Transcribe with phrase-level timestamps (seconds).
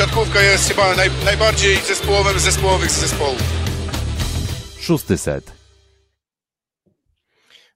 [0.00, 3.42] siatkówka jest chyba naj, najbardziej zespołowym z zespołowych zespołów.
[4.80, 5.52] Szósty set.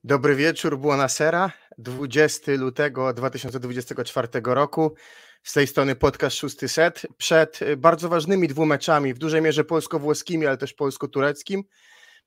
[0.04, 1.52] Dobry wieczór, Buonasera.
[1.79, 4.95] 20 lutego 2024 roku.
[5.42, 7.06] Z tej strony podcast Szósty Set.
[7.16, 11.64] Przed bardzo ważnymi dwumeczami, w dużej mierze polsko-włoskimi, ale też polsko-tureckim.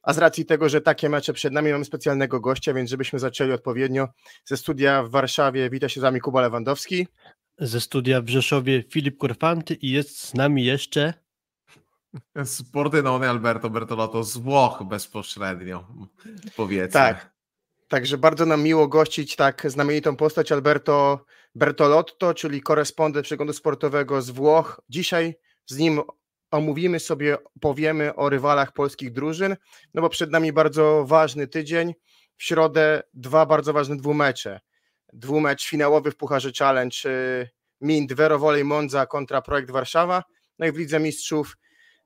[0.04, 3.52] A z racji tego, że takie mecze przed nami, mamy specjalnego gościa, więc żebyśmy zaczęli
[3.52, 4.08] odpowiednio
[4.46, 5.70] ze studia w Warszawie.
[5.70, 7.08] Wita się z wami Kuba Lewandowski.
[7.60, 11.14] Ze studia w Rzeszowie Filip Korfanty i jest z nami jeszcze
[12.46, 15.88] Sportynony Alberto Bertolotto z Włoch bezpośrednio,
[16.56, 16.94] powiedzmy.
[16.94, 17.34] Tak,
[17.88, 21.26] także bardzo nam miło gościć tak znamienitą postać Alberto
[21.56, 24.82] Bertolotto, czyli korespondent przeglądu sportowego z Włoch.
[24.90, 26.02] Dzisiaj z nim
[26.52, 29.56] omówimy sobie, powiemy o rywalach polskich drużyn,
[29.94, 31.94] no bo przed nami bardzo ważny tydzień.
[32.38, 34.60] W środę dwa bardzo ważne dwumecze.
[35.14, 37.50] Dwumecz finałowy w Pucharze Challenge y,
[37.82, 40.24] Mint Vero Volley Monza kontra Projekt Warszawa,
[40.60, 41.58] no i w Lidze Mistrzów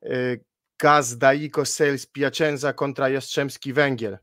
[0.03, 0.44] y,
[0.80, 4.17] Gaz Daiko Sales Piacenza kontra Jastrzębski Węgiel.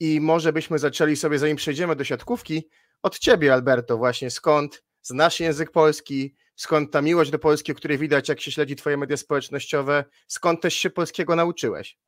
[0.00, 2.68] I może byśmy zaczęli sobie, zanim przejdziemy do siatkówki,
[3.02, 7.98] od Ciebie Alberto właśnie, skąd znasz język polski, skąd ta miłość do Polski, o której
[7.98, 11.98] widać, jak się śledzi Twoje media społecznościowe, skąd też się polskiego nauczyłeś?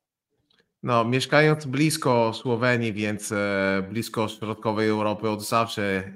[0.83, 6.13] No, mieszkając blisko Słowenii, więc e, blisko środkowej Europy, od zawsze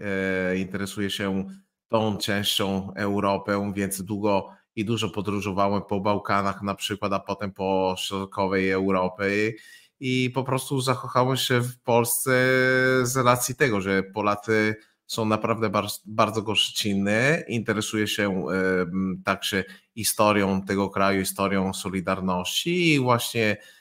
[0.52, 1.46] e, interesuję się
[1.88, 7.96] tą częścią Europy, więc długo i dużo podróżowałem po Bałkanach na przykład, a potem po
[7.98, 9.54] środkowej Europie.
[10.00, 12.32] I po prostu zakochałem się w Polsce
[13.04, 14.76] z racji tego, że Polacy
[15.08, 18.46] są naprawdę bardzo, bardzo gościnne, interesuje się
[19.26, 19.64] także
[19.96, 23.75] historią tego kraju, historią Solidarności i właśnie e,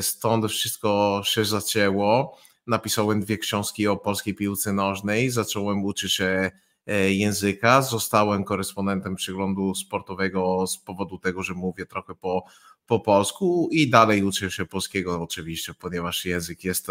[0.00, 2.38] stąd wszystko się zaczęło.
[2.66, 6.50] Napisałem dwie książki o polskiej piłce nożnej, zacząłem uczyć się
[6.86, 12.44] e, języka, zostałem korespondentem przeglądu sportowego z powodu tego, że mówię trochę po,
[12.86, 16.90] po polsku i dalej uczę się polskiego oczywiście, ponieważ język jest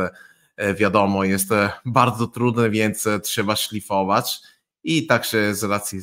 [0.58, 4.42] E, wiadomo, jest e, bardzo trudne, więc e, trzeba szlifować
[4.84, 6.00] i także z racji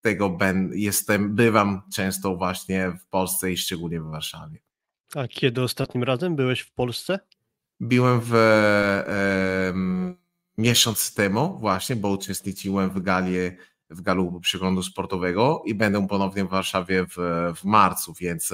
[0.00, 4.58] tego ben, jestem, bywam często właśnie w Polsce i szczególnie w Warszawie.
[5.14, 7.18] A kiedy ostatnim razem byłeś w Polsce?
[7.80, 9.72] Byłem w e,
[10.58, 13.34] miesiąc temu właśnie, bo uczestniczyłem w gali
[13.90, 17.16] w galu przeglądu sportowego i będę ponownie w Warszawie w,
[17.56, 18.52] w marcu, więc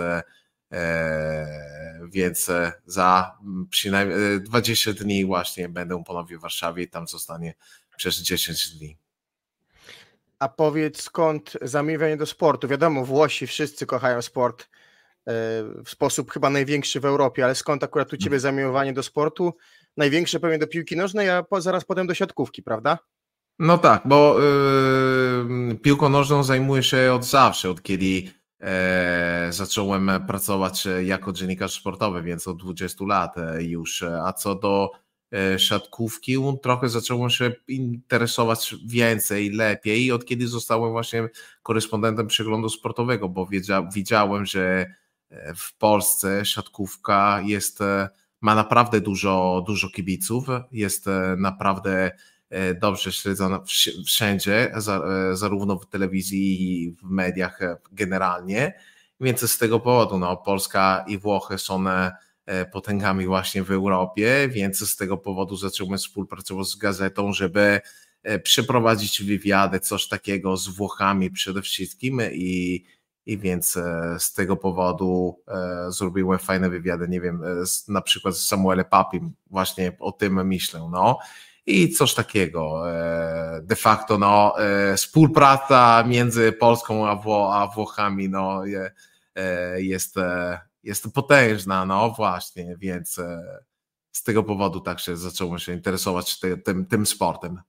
[0.75, 2.51] E, więc
[2.87, 3.39] za
[3.71, 7.55] przynajmniej 20 e, dni właśnie będę ponownie w Warszawie i tam zostanie
[7.97, 8.97] przez 10 dni.
[10.39, 12.69] A powiedz skąd zamiłowanie do sportu?
[12.69, 14.69] Wiadomo, Włosi wszyscy kochają sport
[15.85, 19.55] w sposób chyba największy w Europie, ale skąd akurat u Ciebie zamiłowanie do sportu?
[19.97, 22.99] Największe pewnie do piłki nożnej, a zaraz potem do siatkówki, prawda?
[23.59, 28.23] No tak, bo yy, piłką nożną zajmuję się od zawsze, od kiedy
[28.65, 34.03] E, zacząłem pracować jako dziennikarz sportowy, więc od 20 lat e, już.
[34.03, 34.91] A co do
[35.33, 41.29] e, siatkówki, trochę zacząłem się interesować więcej, lepiej od kiedy zostałem właśnie
[41.62, 43.49] korespondentem przeglądu sportowego, bo
[43.95, 44.95] widziałem, że
[45.57, 47.79] w Polsce siatkówka jest,
[48.41, 52.12] ma naprawdę dużo, dużo kibiców, jest naprawdę
[52.55, 53.61] E, dobrze śledzona
[54.07, 54.81] wszędzie, e,
[55.37, 58.75] zarówno w telewizji i w mediach e, generalnie.
[59.21, 61.85] Więc z tego powodu no, Polska i Włochy są
[62.73, 67.81] potęgami właśnie w Europie, więc z tego powodu zacząłem współpracować z gazetą, żeby
[68.43, 72.85] przeprowadzić wywiady, coś takiego z Włochami przede wszystkim i,
[73.27, 73.73] i więc
[74.19, 75.41] z tego powodu
[75.89, 77.43] zrobiłem fajne wywiady, nie wiem,
[77.89, 81.19] na przykład z Samuelem Papim, właśnie o tym myślę, no.
[81.67, 82.91] I coś takiego.
[82.93, 88.62] E, de facto no, e, współpraca między Polską a, Wło a Włochami no,
[89.37, 90.15] e, jest,
[90.83, 93.21] jest potężna, no właśnie, więc
[94.12, 97.61] z tego powodu także zacząłem się interesować tym, tym sportem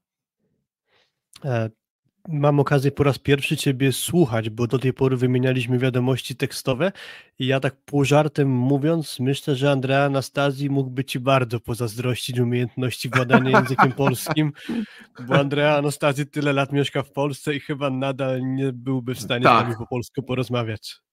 [2.27, 6.91] mam okazję po raz pierwszy Ciebie słuchać, bo do tej pory wymienialiśmy wiadomości tekstowe
[7.39, 13.09] i ja tak pół żartem mówiąc, myślę, że Andrea Anastazji mógłby Ci bardzo pozazdrościć umiejętności
[13.09, 14.53] władania językiem polskim,
[15.27, 19.43] bo Andrea Anastazji tyle lat mieszka w Polsce i chyba nadal nie byłby w stanie
[19.43, 19.59] tak.
[19.59, 21.05] z nami po polsku porozmawiać.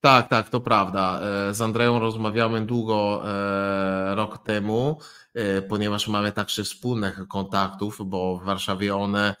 [0.00, 1.20] Tak, tak, to prawda.
[1.22, 4.98] E, z Andreą rozmawiałem długo e, rok temu,
[5.34, 9.34] e, ponieważ mamy także wspólnych kontaktów, bo w Warszawie one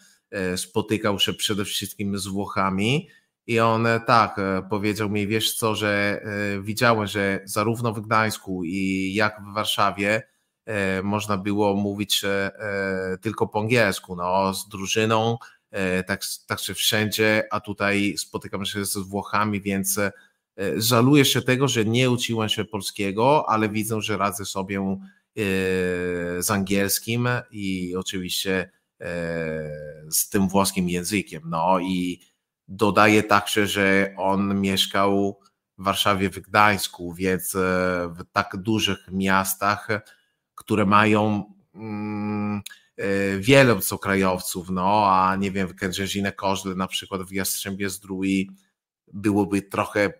[0.56, 3.08] spotykał się przede wszystkim z Włochami
[3.48, 6.22] i on e, tak e, powiedział mi, wiesz co, że
[6.62, 10.22] widziałem, że zarówno w Gdańsku i jak w Warszawie
[11.02, 12.22] można było mówić
[13.20, 15.38] tylko po angielsku, no, z drużyną
[16.06, 20.00] tak, także wszędzie, a tutaj spotykam się z Włochami, więc
[20.76, 24.98] żaluję się tego, że nie uczyłem się polskiego, ale widzę, że radzę sobie
[26.38, 28.70] z angielskim i oczywiście
[30.10, 31.42] z tym włoskim językiem.
[31.46, 32.20] No i
[32.68, 35.40] dodaję także, że on mieszkał
[35.78, 37.58] w Warszawie, w Gdańsku, więc e,
[38.16, 39.88] w tak dużych miastach,
[40.54, 42.62] które mają mm,
[42.96, 48.50] e, wiele obcokrajowców, no a nie wiem, w Kędzierzynie Koźle na przykład w Jastrzębie Zdrój
[49.12, 50.12] byłoby trochę,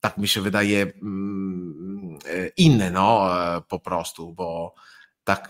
[0.00, 3.30] tak mi się wydaje, mm, e, inne, no
[3.68, 4.74] po prostu, bo
[5.24, 5.48] tak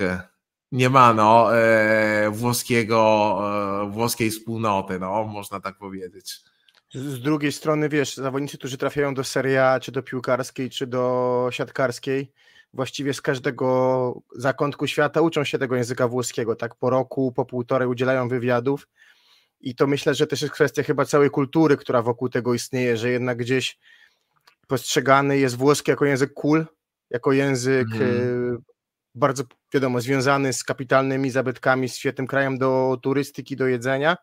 [0.72, 1.48] nie ma no,
[2.30, 3.40] włoskiego,
[3.90, 6.40] włoskiej wspólnoty, no, można tak powiedzieć.
[6.94, 11.48] Z drugiej strony, wiesz, zawodnicy, którzy trafiają do Serie A, czy do piłkarskiej, czy do
[11.50, 12.32] siatkarskiej,
[12.74, 17.88] właściwie z każdego zakątku świata uczą się tego języka włoskiego, tak po roku, po półtorej
[17.88, 18.88] udzielają wywiadów
[19.60, 23.10] i to myślę, że też jest kwestia chyba całej kultury, która wokół tego istnieje, że
[23.10, 23.78] jednak gdzieś
[24.66, 26.66] postrzegany jest włoski jako język cool,
[27.10, 28.58] jako język mm.
[29.14, 29.44] Bardzo,
[29.74, 34.16] wiadomo, związany z kapitalnymi zabytkami, z świetnym krajem do turystyki, do jedzenia,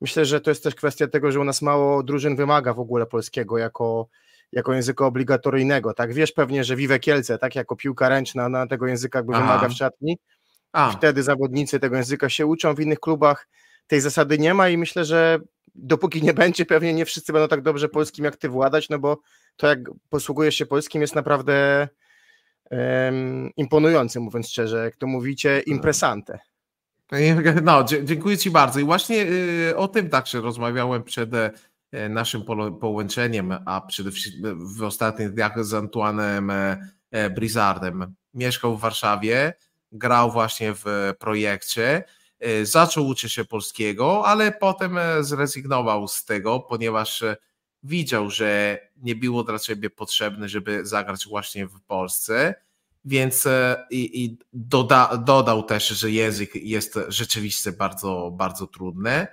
[0.00, 3.06] Myślę, że to jest też kwestia tego, że u nas mało drużyn wymaga w ogóle
[3.06, 4.08] polskiego jako,
[4.52, 6.14] jako języka obligatoryjnego, tak?
[6.14, 9.42] Wiesz pewnie, że Vive Kielce, tak, jako piłka ręczna na tego języka jakby Aha.
[9.42, 10.18] wymaga w szatni.
[10.72, 10.90] A.
[10.90, 13.48] Wtedy zawodnicy tego języka się uczą, w innych klubach
[13.86, 15.38] tej zasady nie ma i myślę, że
[15.74, 19.20] dopóki nie będzie, pewnie nie wszyscy będą tak dobrze polskim jak ty władać, no bo
[19.56, 19.78] to jak
[20.08, 21.88] posługujesz się polskim jest naprawdę
[23.56, 25.74] imponujące, mówiąc szczerze, jak to mówicie, no.
[25.74, 26.38] impresante.
[27.62, 28.80] No, dziękuję Ci bardzo.
[28.80, 29.26] I właśnie
[29.70, 32.42] y, o tym także rozmawiałem przed e, naszym
[32.80, 38.14] połączeniem, a przede wszystkim w ostatnich dniach z Antoinem e, e, Brizardem.
[38.34, 39.52] Mieszkał w Warszawie,
[39.92, 42.04] grał właśnie w projekcie,
[42.62, 47.24] zaczął uczyć się polskiego, ale potem zrezygnował z tego, ponieważ
[47.82, 52.54] widział, że nie było dla siebie potrzebne, żeby zagrać właśnie w Polsce
[53.04, 59.26] więc e, i, i doda, dodał też, że język jest rzeczywiście bardzo, bardzo trudny,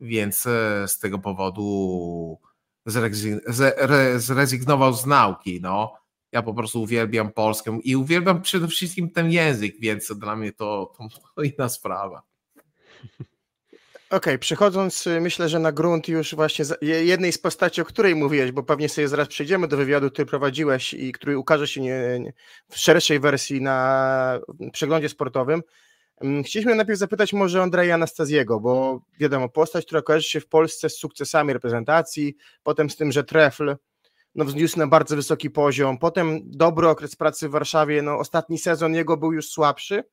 [0.00, 2.38] więc e, z tego powodu
[4.16, 5.60] zrezygnował z nauki.
[5.62, 5.92] No.
[6.32, 10.92] Ja po prostu uwielbiam polską i uwielbiam przede wszystkim ten język, więc dla mnie to,
[11.36, 12.22] to inna sprawa.
[14.16, 18.52] Okay, przechodząc y, myślę, że na grunt już właśnie jednej z postaci, o której mówiłeś,
[18.52, 22.32] bo pewnie sobie zaraz przejdziemy do wywiadu, który prowadziłeś i który ukaże się nie, nie,
[22.70, 24.40] w szerszej wersji na
[24.72, 25.62] przeglądzie sportowym.
[26.20, 30.90] Mm, chcieliśmy najpierw zapytać może Andrzeja Anastaziego, bo wiadomo, postać, która kojarzy się w Polsce
[30.90, 33.76] z sukcesami reprezentacji, potem z tym, że Trefl
[34.34, 38.94] no, wzniósł na bardzo wysoki poziom, potem dobry okres pracy w Warszawie, no ostatni sezon
[38.94, 40.04] jego był już słabszy,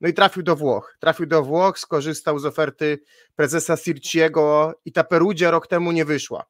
[0.00, 0.96] no i trafił do Włoch.
[1.00, 2.98] Trafił do Włoch, skorzystał z oferty
[3.36, 6.44] prezesa Sirciego i ta Perugia rok temu nie wyszła.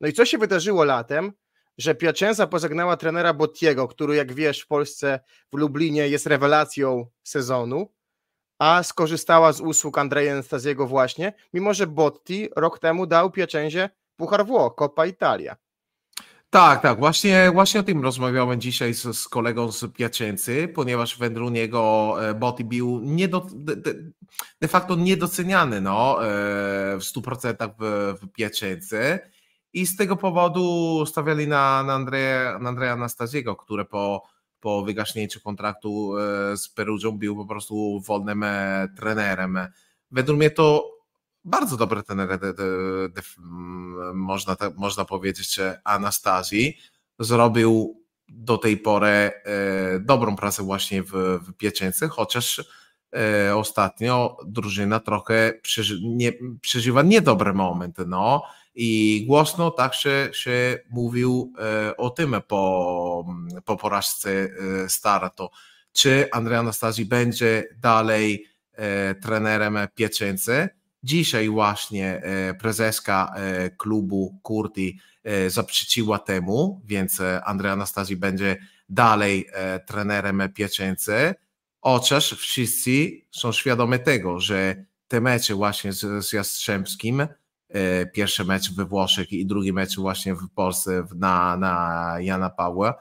[0.00, 1.32] No i co się wydarzyło latem?
[1.78, 5.20] Że Piacenza pożegnała trenera Bottiego, który jak wiesz w Polsce,
[5.52, 7.92] w Lublinie jest rewelacją sezonu,
[8.58, 14.46] a skorzystała z usług Andrzeja Anastazjego właśnie, mimo że Botti rok temu dał Piacenzie Puchar
[14.46, 15.56] Włoch, Coppa Italia.
[16.50, 21.52] Tak, tak, właśnie, właśnie o tym rozmawiałem dzisiaj z, z kolegą z Piacency, ponieważ według
[21.52, 23.76] niego e, Botti był nie do, de,
[24.60, 26.28] de, facto niedoceniany no, e,
[26.98, 28.28] w 100% w, w
[29.72, 34.22] i z tego powodu stawiali na, na, Andrea, na Andrea Anastaziego, który po,
[34.60, 38.44] po wygaśnięciu kontraktu e, z Perugią był po prostu wolnym
[38.96, 39.58] trenerem.
[40.10, 40.97] Według mnie to
[41.48, 42.20] bardzo dobry ten,
[44.14, 46.78] można, można powiedzieć, Anastazji
[47.18, 49.32] zrobił do tej pory e,
[50.00, 51.12] dobrą pracę właśnie w,
[51.46, 52.64] w Pieczęcy, chociaż
[53.16, 58.42] e, ostatnio drużyna trochę przeży, nie, przeżywa niedobre momenty, no
[58.74, 63.26] i głośno także się mówił e, o tym po,
[63.64, 64.48] po porażce
[64.88, 65.50] Starto.
[65.92, 68.46] Czy Andrzej Anastazji będzie dalej
[69.22, 70.68] trenerem Pieczęcy?
[71.02, 78.56] Dzisiaj właśnie e, prezeska e, klubu Kurti e, zaprzeczyła temu, więc Andrzej Anastazji będzie
[78.88, 79.48] dalej
[79.86, 81.34] trenerem Pieczęcy,
[81.80, 87.26] chociaż wszyscy są świadomi tego, że te mecze właśnie z, z Jastrzębskim,
[88.12, 92.94] pierwszy mecz we Włoszech i drugi mecz właśnie w Polsce na, na Jana Pawła,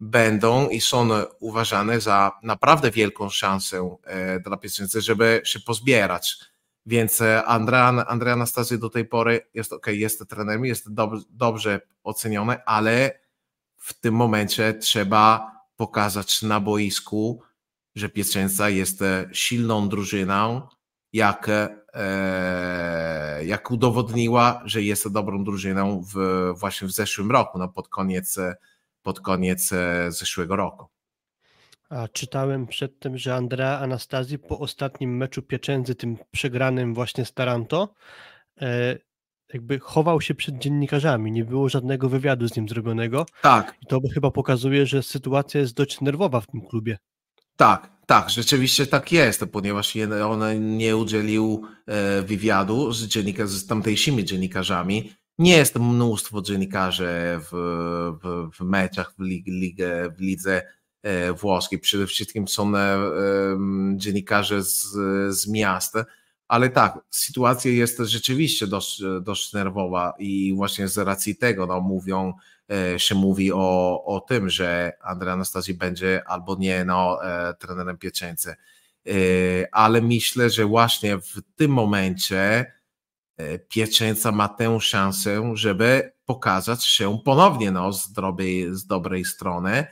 [0.00, 1.08] będą i są
[1.40, 3.96] uważane za naprawdę wielką szansę
[4.44, 6.49] dla Pieczęcy, żeby się pozbierać
[6.86, 11.80] więc e, Andrea, Andrea Anastazji do tej pory jest ok, jest trenerem, jest dobrze, dobrze
[12.02, 13.20] oceniony, ale
[13.76, 17.42] w tym momencie trzeba pokazać na boisku,
[17.94, 20.68] że Pieczęca jest e, silną drużyną,
[21.12, 21.48] jak
[21.94, 26.14] e, jak udowodniła, że jest dobrą drużyną w,
[26.56, 28.38] właśnie w zeszłym roku, no pod koniec,
[29.02, 30.99] pod koniec e, zeszłego roku.
[31.90, 37.94] A czytałem przedtem, że Andrea Anastazji po ostatnim meczu Pieczędzy, tym przegranym właśnie z Taranto,
[38.60, 38.96] e,
[39.52, 43.26] jakby chował się przed dziennikarzami, nie było żadnego wywiadu z nim zrobionego.
[43.42, 43.76] Tak.
[43.82, 46.98] I to chyba pokazuje, że sytuacja jest dość nerwowa w tym klubie.
[47.56, 54.24] Tak, tak, rzeczywiście tak jest, ponieważ on nie udzielił e, wywiadu z, dziennika, z tamtejszymi
[54.24, 55.12] dziennikarzami.
[55.38, 57.08] Nie jest mnóstwo dziennikarzy
[57.40, 57.50] w,
[58.22, 60.62] w, w meczach w, lig, ligę, w lidze
[61.40, 61.78] włoskiej.
[61.78, 62.98] Przede wszystkim są e,
[63.96, 64.82] dziennikarze z,
[65.30, 65.94] z miast,
[66.48, 72.32] ale tak, sytuacja jest rzeczywiście dość, dość nerwowa i właśnie z racji tego no, mówią,
[72.70, 77.98] E, się mówi o, o tym, że Andrzej Anastazji będzie albo nie no, e, trenerem
[77.98, 78.54] Pieczęcy.
[79.06, 79.12] E,
[79.72, 82.72] ale myślę, że właśnie w tym momencie
[83.68, 89.86] Pieczęca ma tę szansę, żeby pokazać się ponownie no, z, dobrej, z dobrej strony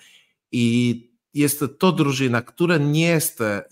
[0.53, 3.19] i jest to drużyna, która nie,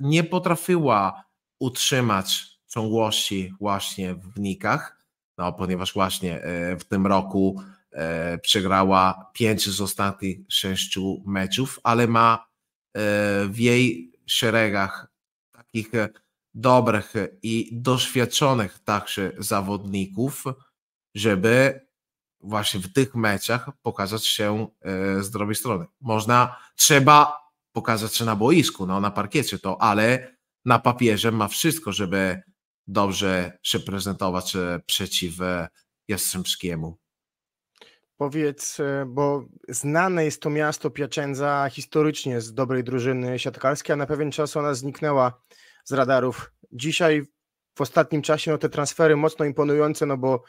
[0.00, 1.24] nie potrafiła
[1.60, 5.06] utrzymać ciągłości właśnie w wynikach,
[5.38, 6.42] no, ponieważ właśnie
[6.78, 7.60] w tym roku
[7.96, 12.46] E, przegrała pięć z ostatnich sześciu meczów, ale ma
[12.96, 13.00] e,
[13.48, 15.06] w jej szeregach
[15.52, 15.90] takich
[16.54, 20.44] dobrych i doświadczonych także zawodników,
[21.14, 21.85] żeby
[22.46, 25.86] właśnie w tych meczach pokazać się e, z dobrej strony.
[26.00, 27.38] Można, trzeba
[27.72, 32.42] pokazać się na boisku, no, na parkiecie to, ale na papierze ma wszystko, żeby
[32.86, 35.34] dobrze się prezentować przeciw
[36.08, 36.98] Jastrzębskiemu.
[38.16, 44.06] Powiedz, e, bo znane jest to miasto Piacenza historycznie z dobrej drużyny siatkarskiej, a na
[44.06, 45.42] pewien czas ona zniknęła
[45.84, 46.52] z radarów.
[46.72, 47.22] Dzisiaj
[47.74, 50.42] w ostatnim czasie no te transfery mocno imponujące, no bo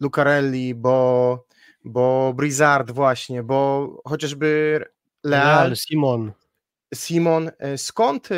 [0.00, 1.44] Lucarelli, bo,
[1.84, 4.80] bo Brizard właśnie, bo chociażby
[5.24, 6.32] Leal, Real, Simon.
[6.94, 8.36] Simon, e, skąd e,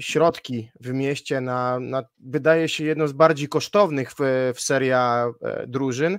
[0.00, 5.32] środki w mieście na, na wydaje się jedną z bardziej kosztownych w, w seria
[5.66, 6.18] drużyn,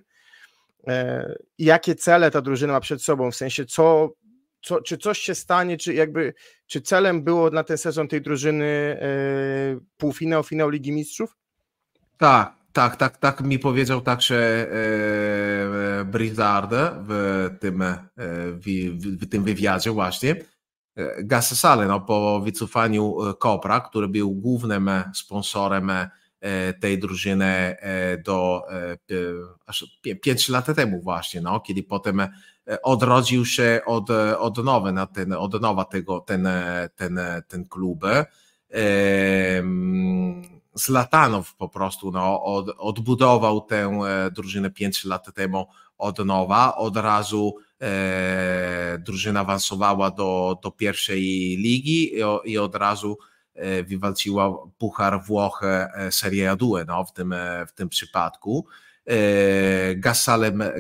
[0.87, 4.09] E, jakie cele ta drużyna ma przed sobą, w sensie co,
[4.61, 6.33] co, czy coś się stanie, czy jakby,
[6.67, 8.99] czy celem było na ten sezon tej drużyny
[9.97, 11.37] półfinał, finał Ligi Mistrzów?
[12.17, 16.71] Tak, tak, tak, tak mi powiedział także e, Brizard
[17.07, 20.35] w tym, e, w, tym wywiadzie właśnie.
[21.23, 25.91] Gassasale, no, po wycofaniu Kopra, który był głównym sponsorem
[26.41, 28.97] E, tej drużyny e, do e,
[29.65, 32.21] aż 5 lat temu właśnie, no, kiedy potem
[32.83, 36.47] odrodził się od, od, nowa, na ten, od nowa tego, ten,
[36.95, 38.05] ten, ten klub.
[40.73, 43.99] Zlatanow po prostu no, od, odbudował tę
[44.31, 51.21] drużynę 5 lat temu od nowa, od razu e, drużyna awansowała do, do pierwszej
[51.57, 53.17] ligi i, i od razu
[53.55, 58.65] E, wywalczyła Puchar Włoch e, Serie A2 no, w, tym, e, w tym przypadku.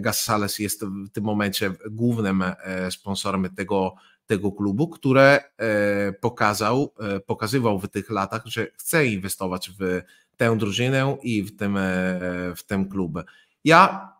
[0.01, 2.43] Gassales jest w tym momencie głównym
[2.89, 5.43] sponsorem tego, tego klubu, które
[6.21, 6.93] pokazał,
[7.25, 10.01] pokazywał w tych latach, że chce inwestować w
[10.37, 11.77] tę drużynę i w tym,
[12.55, 13.13] w ten klub.
[13.63, 14.11] Ja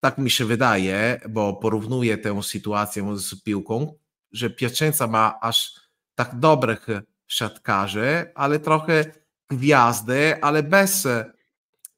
[0.00, 3.94] tak mi się wydaje, bo porównuję tę sytuację z piłką,
[4.32, 5.80] że Piacenza ma aż
[6.14, 6.86] tak dobrych
[7.26, 9.04] siatkarzy, ale trochę
[9.50, 11.32] gwiazdy, ale bez e,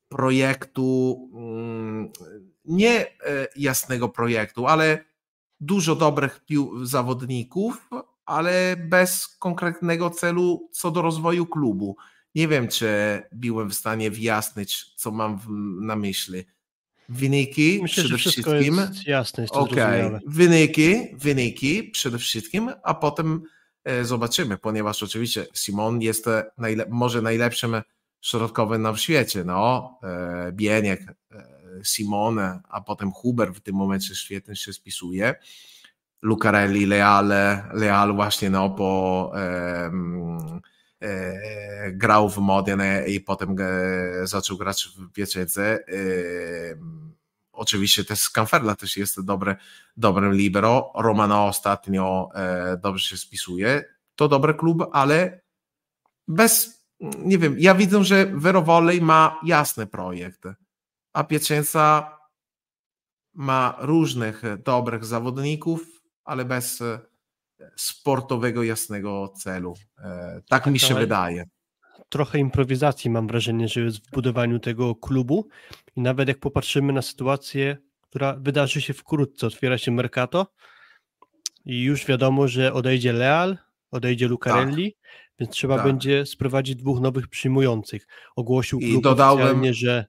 [0.08, 2.12] projektu, mm,
[2.64, 3.08] nie e,
[3.56, 5.04] jasnego projektu, ale
[5.60, 6.40] dużo dobrych
[6.82, 7.90] zawodników,
[8.26, 11.96] ale bez konkretnego celu co do rozwoju klubu.
[12.34, 12.88] Nie wiem, czy
[13.32, 15.38] byłem w stanie wyjaśnić, co mam
[15.86, 16.44] na myśli.
[17.08, 18.76] Wyniki Myślę, przede wszystkim.
[18.76, 20.20] Jest jasne, jest okay.
[20.26, 23.42] wyniki, wyniki przede wszystkim, a potem
[23.84, 27.82] E, zobaczymy, ponieważ oczywiście Simon jest e, najle może najlepszym
[28.20, 29.44] środkowym na świecie.
[29.44, 31.00] No, e, Bieniek,
[31.84, 35.34] Simon, a potem Huber w tym momencie świetnie się spisuje.
[36.22, 37.32] Lucarelli, Leal,
[37.72, 39.90] Leal właśnie no, po e,
[41.00, 45.84] e, grał w Modena i potem e, zaczął grać w Pieczece.
[47.52, 49.56] Oczywiście też Scanferla też jest dobre,
[49.96, 50.92] dobrym libero.
[50.94, 53.84] Romano ostatnio e, dobrze się spisuje.
[54.14, 55.40] To dobry klub, ale
[56.28, 60.42] bez, nie wiem, ja widzę, że Vero Volley ma jasny projekt,
[61.12, 62.16] a Piacenza
[63.34, 66.82] ma różnych dobrych zawodników, ale bez
[67.76, 69.74] sportowego, jasnego celu.
[70.04, 71.44] E, tak mi się wydaje.
[72.08, 75.48] trochę improwizacji mam wrażenie, że jest w budowaniu tego klubu
[75.96, 80.46] i nawet jak popatrzymy na sytuację, która wydarzy się wkrótce, otwiera się Mercato
[81.64, 83.58] i już wiadomo, że odejdzie Leal,
[83.90, 84.96] odejdzie Lucarelli,
[85.38, 85.86] więc trzeba Tak.
[85.86, 88.06] będzie sprowadzić dwóch nowych przyjmujących.
[88.36, 90.06] Ogłosił I klub dodałem- oficjalnie, że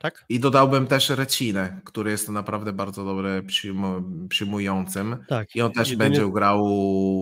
[0.00, 0.24] tak?
[0.28, 5.16] I dodałbym też Recinę, który jest naprawdę bardzo dobry przyjmu- przyjmującym.
[5.28, 5.56] Tak.
[5.56, 6.58] I on też Jedynie- będzie grał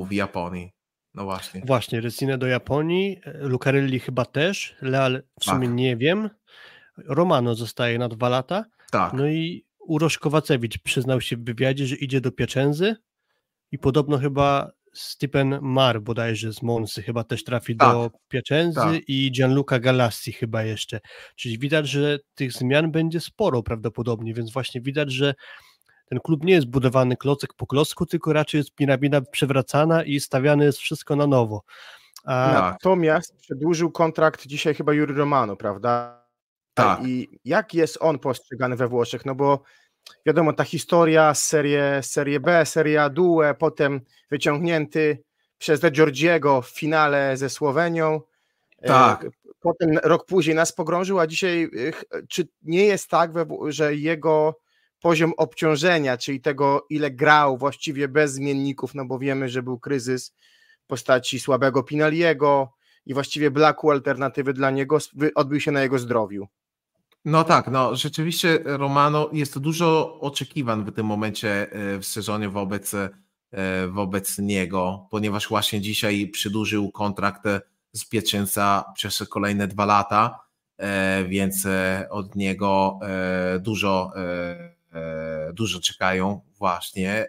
[0.08, 0.72] w Japonii.
[1.14, 1.62] No właśnie.
[1.66, 5.76] Właśnie, Recinę do Japonii, Lucarelli chyba też, Leal w sumie Tak.
[5.76, 6.30] nie wiem,
[7.08, 9.12] Romano zostaje na dwa lata, Tak.
[9.12, 12.96] no i Urosz Kowacewicz przyznał się w wywiadzie, że idzie do Pieczędzy
[13.72, 17.92] i podobno chyba Stephen Mar bodajże z Monsy chyba też trafi Tak.
[17.92, 19.08] do Pieczędzy Tak.
[19.08, 21.00] i Gianluca Galassi chyba jeszcze,
[21.36, 25.34] czyli widać, że tych zmian będzie sporo prawdopodobnie, więc właśnie widać, że
[26.06, 30.64] ten klub nie jest budowany klocek po klocku, tylko raczej jest piramida przewracana i stawiane
[30.64, 31.62] jest wszystko na nowo.
[32.24, 32.72] A Tak.
[32.72, 36.24] Natomiast przedłużył kontrakt dzisiaj chyba Juri Romano, prawda?
[36.74, 37.06] Tak.
[37.06, 39.26] I jak jest on postrzegany we Włoszech?
[39.26, 39.62] No bo
[40.26, 44.00] wiadomo, ta historia z serii, serie B, seria Due, potem
[44.30, 45.22] wyciągnięty
[45.58, 48.20] przez De Giorgiego w finale ze Słowenią.
[48.78, 49.26] E, Tak.
[49.60, 51.62] Potem rok później nas pogrążył, a dzisiaj
[52.12, 53.32] e, czy nie jest tak,
[53.68, 54.58] że jego
[55.00, 60.34] poziom obciążenia, czyli tego ile grał właściwie bez zmienników, no bo wiemy, że był kryzys
[60.84, 62.72] w postaci słabego Pinaliego
[63.06, 64.98] i właściwie braku alternatywy dla niego
[65.34, 66.48] odbił się na jego zdrowiu.
[67.24, 72.94] No tak, no rzeczywiście Romano jest dużo oczekiwań w tym momencie e, w sezonie wobec,
[72.94, 73.10] e,
[73.88, 77.60] wobec niego, ponieważ właśnie dzisiaj przedłużył kontrakt e,
[77.92, 80.40] z Pieczęca przez kolejne dwa lata,
[81.28, 81.66] więc
[82.10, 82.98] od niego
[83.60, 84.12] dużo,
[85.52, 87.26] dużo czekają właśnie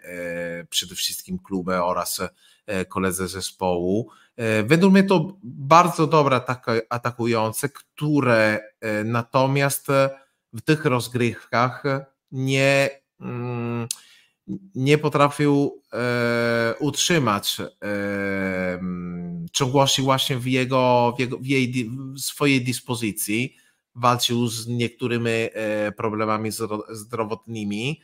[0.68, 2.20] przede wszystkim kluby oraz
[2.88, 4.10] koledzy zespołu.
[4.40, 10.10] E, Według mnie to bardzo dobre ataka- atakujące, które e, natomiast e,
[10.52, 11.82] w tych rozgrywkach
[12.32, 13.86] nie, mm,
[14.74, 15.82] nie potrafił
[16.78, 17.56] utrzymać
[19.52, 23.56] ciągłości właśnie w jego, w, jego, w, jej, w swojej dyspozycji.
[23.94, 25.30] Walczył z niektórymi
[25.96, 28.00] problemami zdro- zdrowotnymi,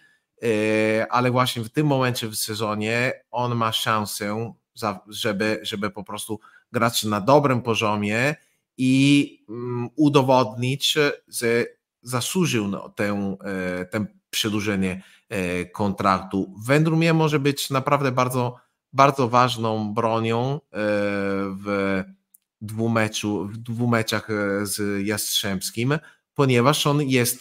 [1.11, 4.66] ale właśnie w tym momencie w sezonie on ma szansę, za,
[5.09, 6.41] żeby, żeby po prostu
[6.73, 8.35] grać na dobrym poziomie
[8.79, 11.67] i mm, udowodnić, że
[12.03, 16.55] zasłużył na tę, e, tę przedłużenie e, kontraktu.
[16.67, 18.57] Według mnie może być naprawdę bardzo,
[18.93, 20.59] bardzo ważną bronią e,
[21.65, 22.03] w
[22.61, 24.29] dwumeczu, w dwumeczach
[24.63, 25.99] z Jastrzębskim,
[26.35, 27.41] ponieważ on jest,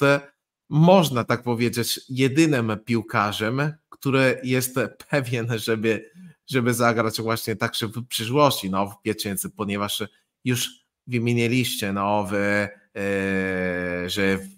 [0.70, 4.76] można tak powiedzieć, jedynym piłkarzem, który jest
[5.10, 6.12] pewien, żeby,
[6.48, 10.04] żeby zagrać właśnie także w przyszłości, no, w Pieczęcy, ponieważ
[10.46, 12.70] już wymieniliście, no, w, e,
[14.10, 14.50] że w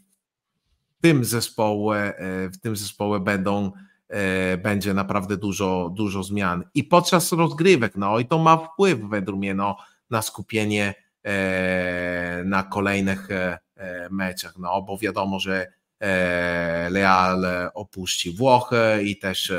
[1.01, 3.71] tym zespole, e, w tym zespole będą
[4.07, 6.63] e, będzie naprawdę dużo, dużo zmian.
[6.73, 9.77] I podczas rozgrywek, no i to ma wpływ według mnie no,
[10.09, 15.67] na skupienie e, na kolejnych e, e, meczach, no bo wiadomo, że
[15.99, 19.53] e, Leal opuści Włochy i też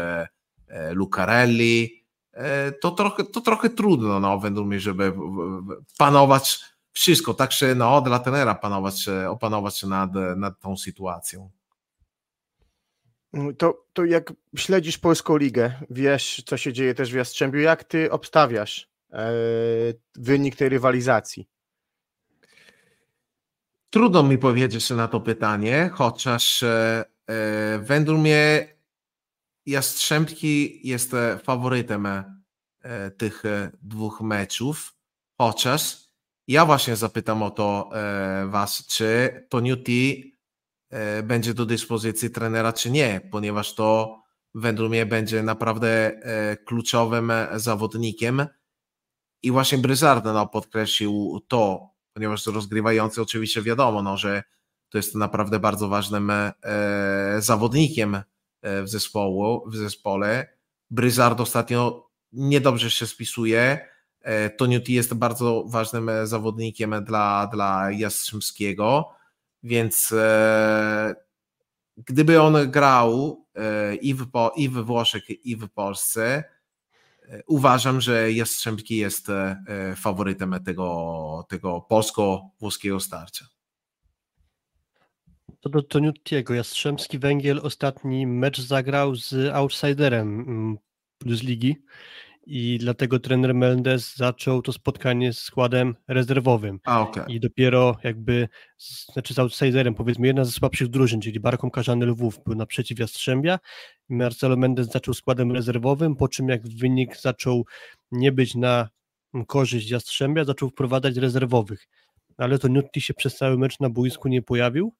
[0.92, 1.97] Lucarelli.
[2.38, 5.12] E, to trochę, to trochę trudno, no, według mnie, żeby
[5.98, 6.60] panować
[6.92, 11.50] wszystko, także no, dla trenera panować, opanować się nad, nad tą sytuacją.
[13.58, 18.10] To, to jak śledzisz polską ligę, wiesz, co się dzieje też w Jastrzębiu, jak ty
[18.10, 19.32] obstawiasz e,
[20.14, 21.48] wynik tej rywalizacji?
[23.90, 28.77] Trudno mi powiedzieć na to pytanie, chociaż e, e, według mnie
[29.68, 32.24] Jastrzębski jest e, faworytem e,
[33.10, 34.94] tych e, dwóch meczów,
[35.38, 35.96] chociaż
[36.46, 37.90] ja właśnie zapytam o to
[38.46, 40.34] was, czy Toniuti
[41.22, 44.18] będzie do dyspozycji trenera, czy nie, ponieważ to
[44.54, 46.20] według mnie będzie naprawdę
[46.66, 48.46] kluczowym zawodnikiem.
[49.42, 54.42] I właśnie Bryzarda no, podkreślił to, ponieważ rozgrywający oczywiście wiadomo, no, że
[54.88, 56.32] to jest naprawdę bardzo ważnym
[57.38, 58.22] zawodnikiem
[58.62, 60.46] w, zespołu, w zespole.
[60.90, 63.88] Bryzard ostatnio niedobrze się spisuje.
[64.20, 69.10] E, Toniuti jest bardzo ważnym e, zawodnikiem dla, dla Jastrzębskiego,
[69.62, 71.14] więc e,
[71.96, 76.44] gdyby on grał e, i w, i we Włoszech, i w Polsce,
[77.22, 83.57] e, uważam, że Jastrzębski jest e, e, faworytem tego, tego polsko-włoskiego starcia.
[85.60, 90.78] Co do Toniutiego, Jastrzębski Węgiel ostatni mecz zagrał z outsiderem mm,
[91.18, 91.76] plus ligi
[92.46, 96.80] i dlatego trener Mendes zaczął to spotkanie z składem rezerwowym.
[96.84, 97.24] A, okay.
[97.28, 98.48] I dopiero jakby,
[99.12, 103.58] znaczy z outsiderem, powiedzmy, jedna ze słabszych drużyn, czyli Barką Karzany Lwów był naprzeciw Jastrzębia.
[104.08, 107.64] Marcelo Mendes zaczął składem rezerwowym, po czym jak wynik zaczął
[108.12, 108.88] nie być na
[109.46, 111.88] korzyść Jastrzębia, zaczął wprowadzać rezerwowych.
[112.36, 114.94] Ale to Nutti się przez cały mecz na boisku nie pojawił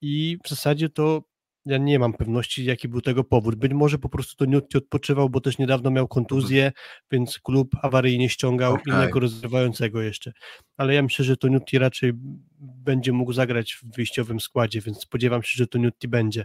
[0.00, 1.22] i w zasadzie to
[1.66, 3.54] ja nie mam pewności, jaki był tego powód.
[3.54, 6.72] Być może po prostu to Nutti odpoczywał, bo też niedawno miał kontuzję,
[7.10, 8.94] więc klub awaryjnie ściągał okay.
[8.94, 10.32] innego rozgrywającego jeszcze.
[10.76, 12.12] Ale ja myślę, że to Nutti raczej
[12.58, 16.44] będzie mógł zagrać w wyjściowym składzie, więc spodziewam się, że to Nutti będzie.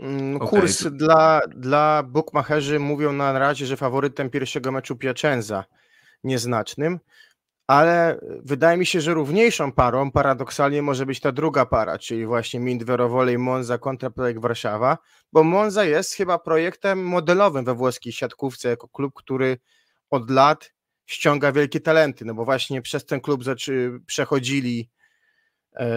[0.00, 0.98] Mm, kurs okay.
[0.98, 5.64] dla, dla bookmacherzy mówią na razie, że faworytem pierwszego meczu Piacenza
[6.24, 6.98] nieznacznym
[7.66, 12.60] ale wydaje mi się, że równiejszą parą paradoksalnie może być ta druga para, czyli właśnie
[12.60, 14.98] Mindwerowole Monza kontra projekt Warszawa,
[15.32, 19.58] bo Monza jest chyba projektem modelowym we włoskiej siatkówce, jako klub, który
[20.10, 20.72] od lat
[21.06, 23.42] ściąga wielkie talenty, no bo właśnie przez ten klub
[24.06, 24.90] przechodzili
[25.76, 25.88] e,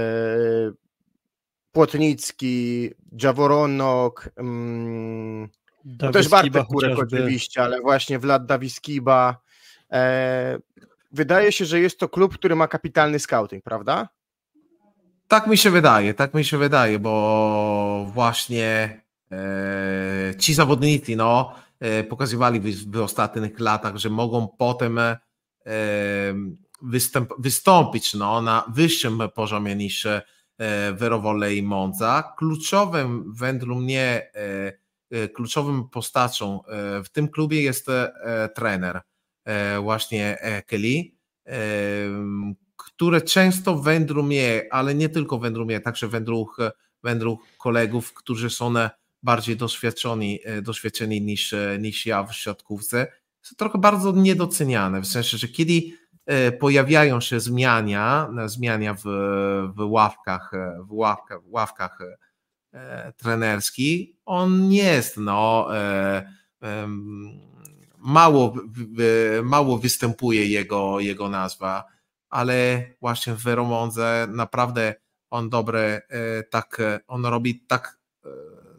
[1.72, 2.90] Płotnicki,
[3.22, 5.50] Jaworonok, mm,
[5.86, 9.42] no też Bartek Kurek oczywiście, ale właśnie Vlad Dawiskiba,
[9.92, 10.60] e,
[11.12, 14.10] wydaje się, że jest to klub, który ma kapitalny scouting, prawda?
[15.28, 22.04] Tak mi się wydaje, tak mi się wydaje, bo właśnie e, ci zawodnicy no, e,
[22.04, 25.20] pokazywali w, w, ostatnich latach, że mogą potem e,
[26.82, 30.22] występ, wystąpić no, na wyższym poziomie niż e,
[30.94, 32.34] Verowole i Monza.
[32.38, 34.74] Kluczowym według mnie, e,
[35.12, 37.88] e, kluczowym postacią e, w tym klubie jest
[38.56, 39.02] trener
[39.82, 41.04] właśnie e, Kelly,
[41.48, 41.54] e,
[42.78, 46.48] które często wędru mnie, ale nie tylko wędru mnie, także wędru,
[47.04, 48.74] wędru kolegów, którzy są
[49.24, 53.08] bardziej doświadczeni, doświadczeni niż, niż ja w siatkówce,
[53.42, 55.82] są trochę bardzo niedoceniane, w sensie, że kiedy
[56.60, 59.04] pojawiają się zmiania, zmiania w,
[59.76, 60.52] w ławkach,
[60.88, 62.00] w ławkach, w ławkach
[63.18, 65.68] trenerskich, on nie jest no,
[68.00, 68.54] mało,
[69.44, 71.84] mało występuje jego, jego nazwa,
[72.30, 74.96] ale właśnie w Veromondze naprawdę
[75.30, 78.30] on dobre, e, tak, on robi tak e,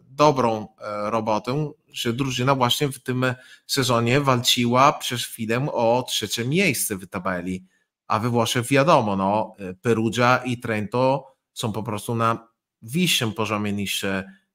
[0.09, 3.25] dobrą e, robotę, że drużyna właśnie w tym
[3.67, 7.65] sezonie walczyła przez chwilę o trzecie miejsce w tabeli,
[8.07, 12.47] a we Włoszech wiadomo, no, Perugia i Trento są po prostu na
[12.81, 14.05] wyższym poziomie niż,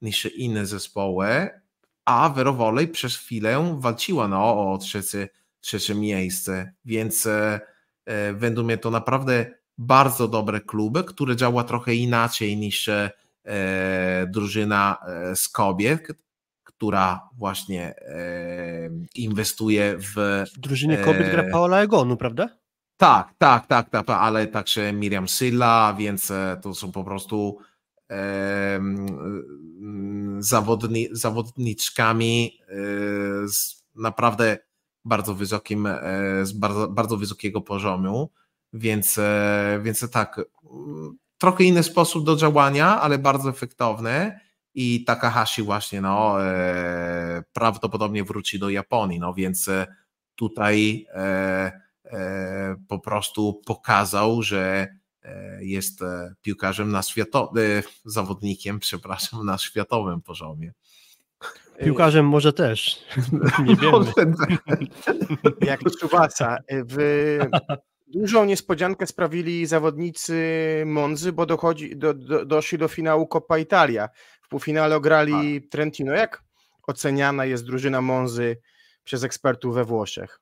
[0.01, 1.49] niż inne zespoły,
[2.07, 7.59] a Verowolej przez chwilę walczyła no, o trzecie, trzecie miejsce, więc e,
[8.05, 9.45] e, według mnie to naprawdę
[9.77, 13.11] bardzo dobre kluby, które działa trochę inaczej niż e,
[14.27, 14.97] drużyna
[15.35, 16.07] z kobiet,
[16.63, 17.93] która właśnie
[19.15, 20.43] inwestuje w...
[20.55, 22.49] W drużynie kobiet gra Paola Egonu, prawda?
[22.97, 27.57] Tak, tak, tak, tak, ale także Miriam Sylla, więc to są po prostu
[30.39, 34.57] zawodni, zawodniczkami e, z naprawdę
[35.05, 35.99] bardzo wysokim, e,
[36.45, 38.31] z bardzo, bardzo wysokiego poziomu,
[38.73, 40.41] więc, e, więc tak,
[41.37, 44.39] trochę inny sposób do działania, ale bardzo efektowny.
[44.73, 46.35] I Takahashi właśnie no,
[47.53, 49.69] prawdopodobnie wróci do Japonii, no więc
[50.35, 51.05] tutaj
[52.87, 54.87] po prostu pokazał, że
[55.61, 60.73] jest e, piłkarzem na światowym, e, zawodnikiem, przepraszam, na światowym poziomie.
[61.83, 63.03] Piłkarzem może też.
[63.65, 64.11] Nie wiemy.
[65.69, 66.57] Jak Czuwasa.
[66.69, 67.37] W...
[68.07, 74.09] Dużą niespodziankę sprawili zawodnicy Monzy, bo dochodzi, do, do, doszli do finału Coppa Italia.
[74.41, 75.71] W półfinale ograli tak.
[75.71, 76.13] Trentino.
[76.13, 76.43] Jak
[76.87, 78.57] oceniana jest drużyna Monzy
[79.03, 80.39] przez ekspertów we Włoszech?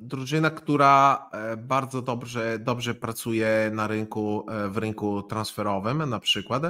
[0.00, 6.62] Drużyna, która e, bardzo dobrze, dobrze pracuje na rynku, e, w rynku transferowym, na przykład,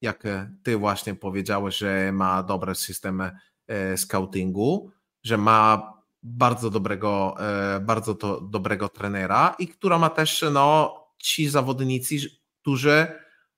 [0.00, 0.22] jak
[0.62, 3.20] ty właśnie powiedziałeś, że ma dobry system
[3.66, 4.90] e, scoutingu,
[5.22, 7.36] że ma bardzo dobrego,
[7.80, 12.16] bardzo to, dobrego trenera i która ma też no, ci zawodnicy,
[12.60, 13.06] którzy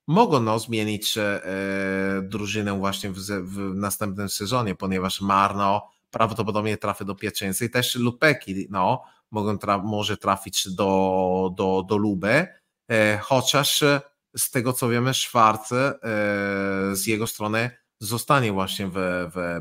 [0.07, 1.15] mogą no, zmienić
[2.23, 8.67] drużynę właśnie w, w następnym sezonie, ponieważ Marno prawdopodobnie trafi do Piacenza i też Lupeki
[8.71, 12.47] no, mogą tra może trafić do, do, do Lube,
[12.91, 13.85] e, chociaż
[14.37, 15.99] z tego co wiemy Schwarz e,
[16.93, 18.95] z jego strony zostanie właśnie w,
[19.35, 19.61] w,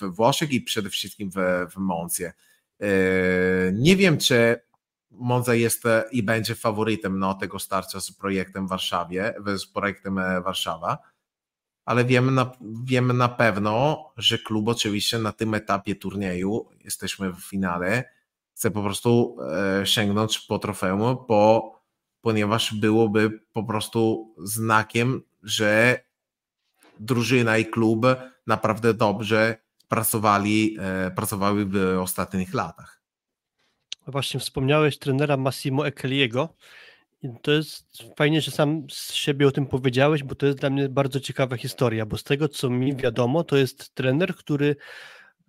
[0.00, 2.32] w Włoszech i przede wszystkim w, Moncie.
[2.80, 2.86] E,
[3.72, 4.60] nie wiem, czy
[5.10, 10.98] Monza jest i będzie faworytem no, tego starcia z projektem Warszawie, z projektem Warszawa,
[11.84, 12.52] ale wiemy na,
[12.84, 18.04] wiemy na pewno, że klub oczywiście na tym etapie turnieju, jesteśmy w finale,
[18.54, 19.36] chce po prostu
[19.80, 21.72] e, sięgnąć po trofeum, bo,
[22.20, 26.00] ponieważ byłoby po prostu znakiem, że
[27.00, 28.06] drużyna i klub
[28.46, 29.56] naprawdę dobrze
[29.88, 33.02] pracowali, e, pracowały w ostatnich latach.
[34.06, 36.54] Właśnie wspomniałeś trenera Massimo Ekeliego.
[37.42, 40.88] To jest fajnie, że sam z siebie o tym powiedziałeś, bo to jest dla mnie
[40.88, 44.76] bardzo ciekawa historia, bo z tego co mi wiadomo, to jest trener, który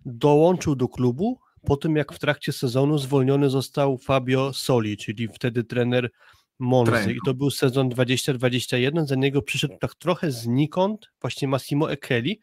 [0.06, 5.64] dołączył do klubu po tym, jak w trakcie sezonu zwolniony został Fabio Soli, czyli wtedy
[5.64, 6.10] trener
[6.58, 7.12] Monzy.
[7.12, 9.06] I to był sezon 2021.
[9.06, 12.40] Za niego przyszedł tak trochę znikąd właśnie Massimo Ekeli.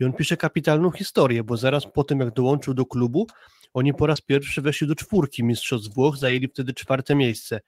[0.00, 3.26] I on pisze kapitalną historię, bo zaraz po tym, jak dołączył do klubu,
[3.74, 7.60] oni po raz pierwszy weszli do czwórki mistrzostw Włoch, zajęli wtedy czwarte miejsce.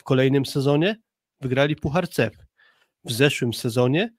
[0.00, 0.96] W kolejnym sezonie
[1.40, 2.32] wygrali Puchar CEF.
[3.04, 4.10] W zeszłym sezonie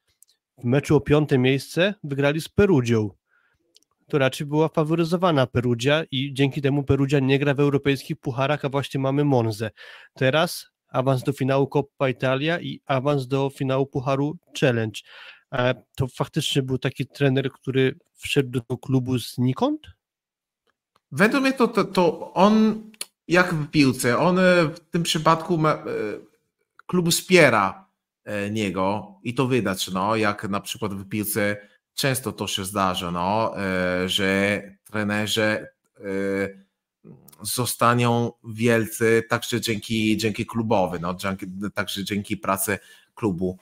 [0.58, 3.10] w meczu o piąte miejsce wygrali z Perugią.
[4.08, 8.70] To raczej była faworyzowana Perugia i dzięki temu Perugia nie gra w europejskich pucharach, a
[8.70, 9.72] właśnie mamy Monzę.
[10.14, 15.00] Teraz awans do finału Coppa Italia i awans do finału Pucharu Challenge.
[15.96, 19.88] To faktycznie był taki trener, który wszedł do klubu znikąd?
[21.12, 22.84] Według mnie to, to, to on,
[23.28, 25.84] jak w piłce, on e, w tym przypadku ma, e,
[26.88, 27.88] klub wspiera
[28.24, 31.58] e, niego i to widać, no, jak na przykład w piłce
[31.94, 33.54] często to się zdarza, no,
[34.06, 35.68] że trenerzy
[37.42, 41.16] zostaną wielcy także dzięki, dzięki klubowi, no,
[41.74, 42.80] także dzięki pracy
[43.16, 43.58] klubu.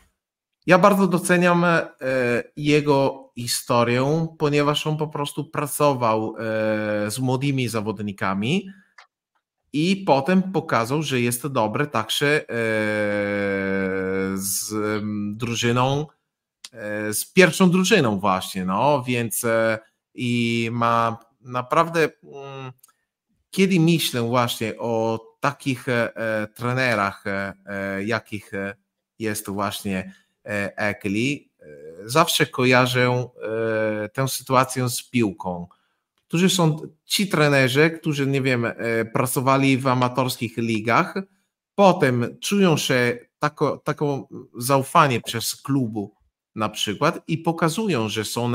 [0.67, 1.65] Ja bardzo doceniam
[2.55, 6.35] jego historię, ponieważ on po prostu pracował
[7.07, 8.69] z młodymi zawodnikami
[9.73, 12.45] i potem pokazał, że jest dobry także e,
[14.35, 14.73] z
[15.37, 16.07] drużyną,
[17.11, 19.45] z pierwszą drużyną właśnie, no, więc
[20.13, 22.71] i ma naprawdę mm,
[23.51, 25.85] kiedy myślę właśnie o takich
[26.55, 27.23] trenerach,
[28.05, 28.51] jakich
[29.19, 30.13] jest właśnie
[30.75, 31.65] Ekli, e,
[32.05, 35.67] zawsze kojarzę e, tę sytuację z piłką.
[36.29, 38.73] Którzy są ci trenerzy, którzy, nie wiem, e,
[39.05, 41.13] pracowali w amatorskich ligach,
[41.75, 46.15] potem czują się tako, taką zaufanie przez klubu
[46.55, 48.51] na przykład i pokazują, że są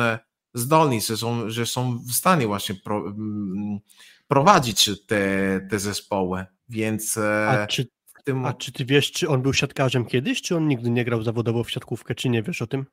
[0.54, 3.14] zdolni, że są, że są w stanie właśnie pro,
[4.28, 6.44] prowadzić te, te zespoły.
[6.68, 7.18] Więc.
[7.48, 7.86] A czy
[8.24, 8.44] tym...
[8.44, 11.64] A czy ty wiesz, czy on był siatkarzem kiedyś, czy on nigdy nie grał zawodowo
[11.64, 12.86] w siatkówkę, czy nie wiesz o tym?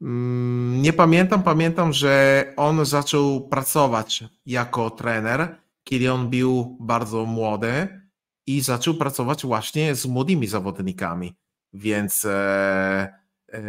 [0.00, 8.00] Mm, nie pamiętam, pamiętam, że on zaczął pracować jako trener, kiedy on był bardzo młody
[8.46, 11.34] i zaczął pracować właśnie z młodymi zawodnikami.
[11.72, 13.14] Więc e,
[13.52, 13.60] e,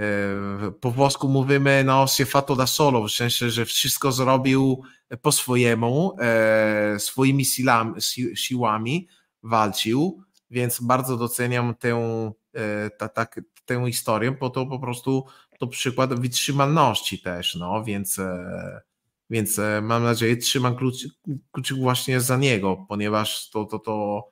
[0.82, 4.82] po włosku mówimy no si fatto da solo, w sensie, że wszystko zrobił
[5.22, 9.08] po swojemu, e, swoimi silami, si, siłami
[9.44, 11.96] walczył więc bardzo doceniam tę,
[12.56, 13.28] e, ta, ta,
[13.66, 15.26] tę historię, bo to po prostu
[15.58, 18.82] to przykład wytrzymalności też, no, więc, e,
[19.30, 20.96] więc e, mam nadzieję, trzymam klucz,
[21.52, 24.24] kluczyk właśnie za niego, ponieważ to, to, to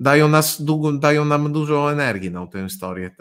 [0.00, 0.62] dają, nas,
[0.98, 3.16] dają nam dużo energii na tę historię,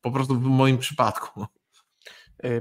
[0.00, 1.46] po prostu w moim przypadku.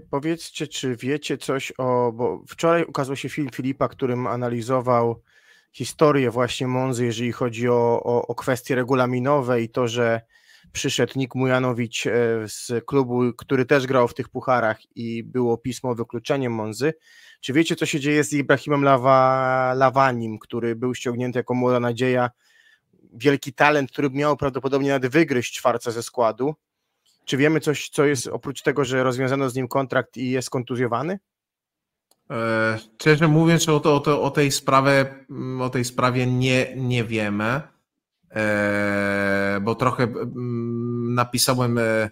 [0.09, 5.21] Powiedzcie, czy wiecie coś o, bo wczoraj ukazał się film Filipa, którym analizował
[5.71, 10.21] historię właśnie Monzy, jeżeli chodzi o, o, o kwestie regulaminowe i to, że
[10.75, 12.11] przyszedł Nik Mujanowicz e,
[12.47, 16.93] z klubu, który też grał w tych pucharach i było pismo o wykluczeniu Monzy.
[17.41, 22.29] Czy wiecie, co się dzieje z Ibrahimem Lawa, Lawanim, który był ściągnięty jako młoda nadzieja,
[23.13, 26.55] wielki talent, który miał prawdopodobnie nawet wygryźć czwarce ze składu?
[27.25, 31.19] Czy wiemy coś, co jest oprócz tego, że rozwiązano z nim kontrakt i jest kontuzjowany?
[32.31, 36.75] E, szczerze mówiąc, o, to, o, to, o, tej sprawie, mm, o tej sprawie nie,
[36.75, 37.61] nie wiemy,
[39.61, 42.09] bo trochę mm, napisałem e,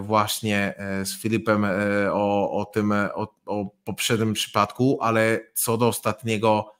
[0.00, 1.66] właśnie z Filipem
[2.12, 6.74] o, o tym, o, o poprzednim przypadku, ale co do ostatniego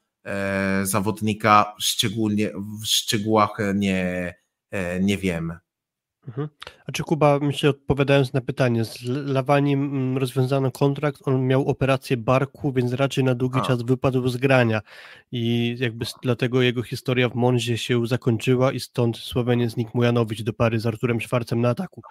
[0.83, 2.51] zawodnika, szczególnie
[2.83, 4.35] w szczegółach nie,
[5.01, 5.59] nie wiemy.
[6.29, 6.49] Mhm.
[6.87, 12.17] A czy Kuba, myślę, odpowiadając na pytanie, z Lawaniem mm, rozwiązano kontrakt, on miał operację
[12.17, 13.63] barku, więc raczej na długi A.
[13.63, 14.81] czas wypadł z grania
[15.33, 20.53] i jakby dlatego jego historia w Monzie się zakończyła i stąd Słoweniec Nik Mujanowicz do
[20.53, 22.03] pary z Arturem Szwarcem na ataku.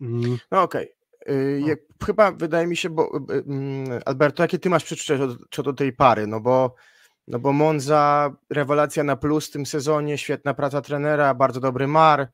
[0.00, 0.38] Mm.
[0.50, 0.88] No okej.
[1.20, 1.76] Okay.
[2.06, 5.18] Chyba wydaje mi się, bo y, y, mm, Alberto, jakie ty masz przeczucia
[5.50, 6.26] co do tej pary?
[6.26, 6.74] No bo,
[7.28, 12.28] no bo Monza, rewelacja na plus w tym sezonie, świetna praca trenera, bardzo dobry mar,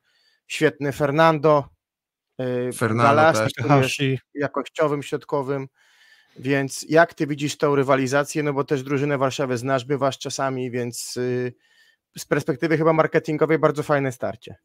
[0.47, 1.69] świetny Fernando.
[2.39, 3.33] e, Fernando
[3.67, 4.19] Hashi.
[4.33, 5.67] jakościowym, środkowym.
[6.39, 8.43] Więc jak ty widzisz tą rywalizację?
[8.43, 11.53] No bo też drużynę Warszawy znasz, bywasz czasami, więc y,
[12.17, 14.55] z perspektywy chyba marketingowej bardzo fajne starcie.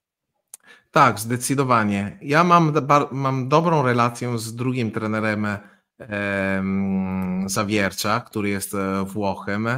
[0.91, 2.19] Tak, zdecydowanie.
[2.23, 2.73] Ja mam,
[3.11, 5.47] mam dobrą relację z drugim trenerem
[5.99, 9.69] em, Zawiercza, który jest e, Włochem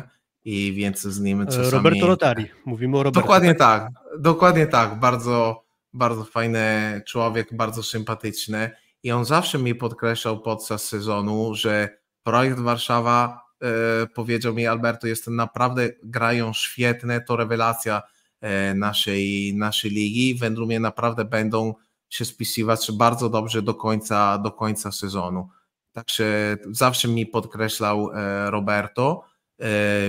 [0.45, 1.67] i więc z nim czasami...
[1.67, 2.47] E, Roberto Rotari.
[2.65, 3.21] Mówimy o Roberto.
[3.21, 4.99] Dokładnie tak, dokładnie tak.
[4.99, 8.71] Bardzo, bardzo fajny człowiek, bardzo sympatyczny.
[9.03, 15.29] I on zawsze mi podkreślał podczas sezonu, że projekt Warszawa e, powiedział mi, Alberto, jest
[15.29, 18.03] naprawdę grają świetne, to rewelacja
[18.41, 20.35] e, naszej, naszej ligi.
[20.35, 21.75] W Wędrumie naprawdę będą
[22.09, 25.49] się spisywać bardzo dobrze do końca, do końca sezonu.
[25.93, 29.25] Także zawsze mi podkreślał e, Roberto,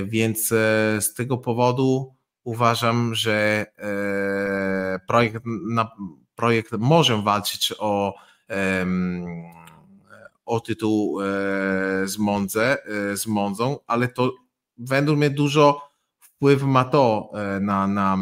[0.04, 0.48] więc
[1.00, 2.14] z tego powodu
[2.44, 3.66] uważam, że
[5.06, 5.90] projekt, na,
[6.36, 8.14] projekt może walczyć o,
[10.50, 11.24] o tytuł e,
[12.04, 14.32] z, Mondze, e, z Monzą, ale to
[14.78, 18.16] według mnie dużo wpływ ma to e, na, na,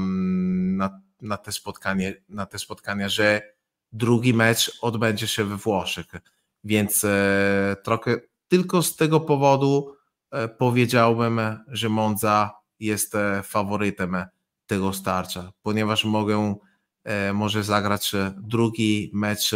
[0.76, 3.42] na, na, te spotkanie, na te spotkania, że
[3.92, 6.06] drugi mecz odbędzie się we Włoszech.
[6.64, 7.06] Więc
[7.82, 9.94] trochę tylko z tego powodu
[10.58, 12.50] powiedziałbym, że Monza
[12.80, 14.16] jest faworytem
[14.68, 16.54] tego starcia, ponieważ mogę,
[17.04, 19.50] e, może zagrać drugi mecz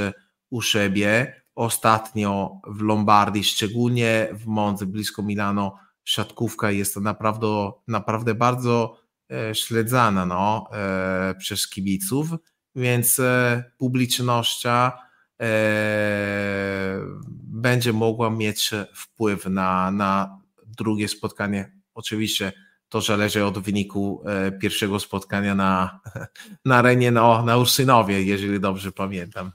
[0.51, 1.43] u siebie.
[1.55, 8.97] Ostatnio w Lombardii, szczególnie w Mondze, blisko Milano, siatkówka jest naprawdę, naprawdę bardzo
[9.33, 12.29] e, śledzana no, e, przez kibiców,
[12.75, 14.93] więc e, publicznościa
[15.41, 16.99] e,
[17.45, 21.73] będzie mogła mieć wpływ na, na drugie spotkanie.
[21.95, 22.53] Oczywiście
[22.93, 26.01] to zależy od wyniku e, pierwszego spotkania na,
[26.65, 29.53] na arenie no, na Ursynowie, jeżeli dobrze pamiętam.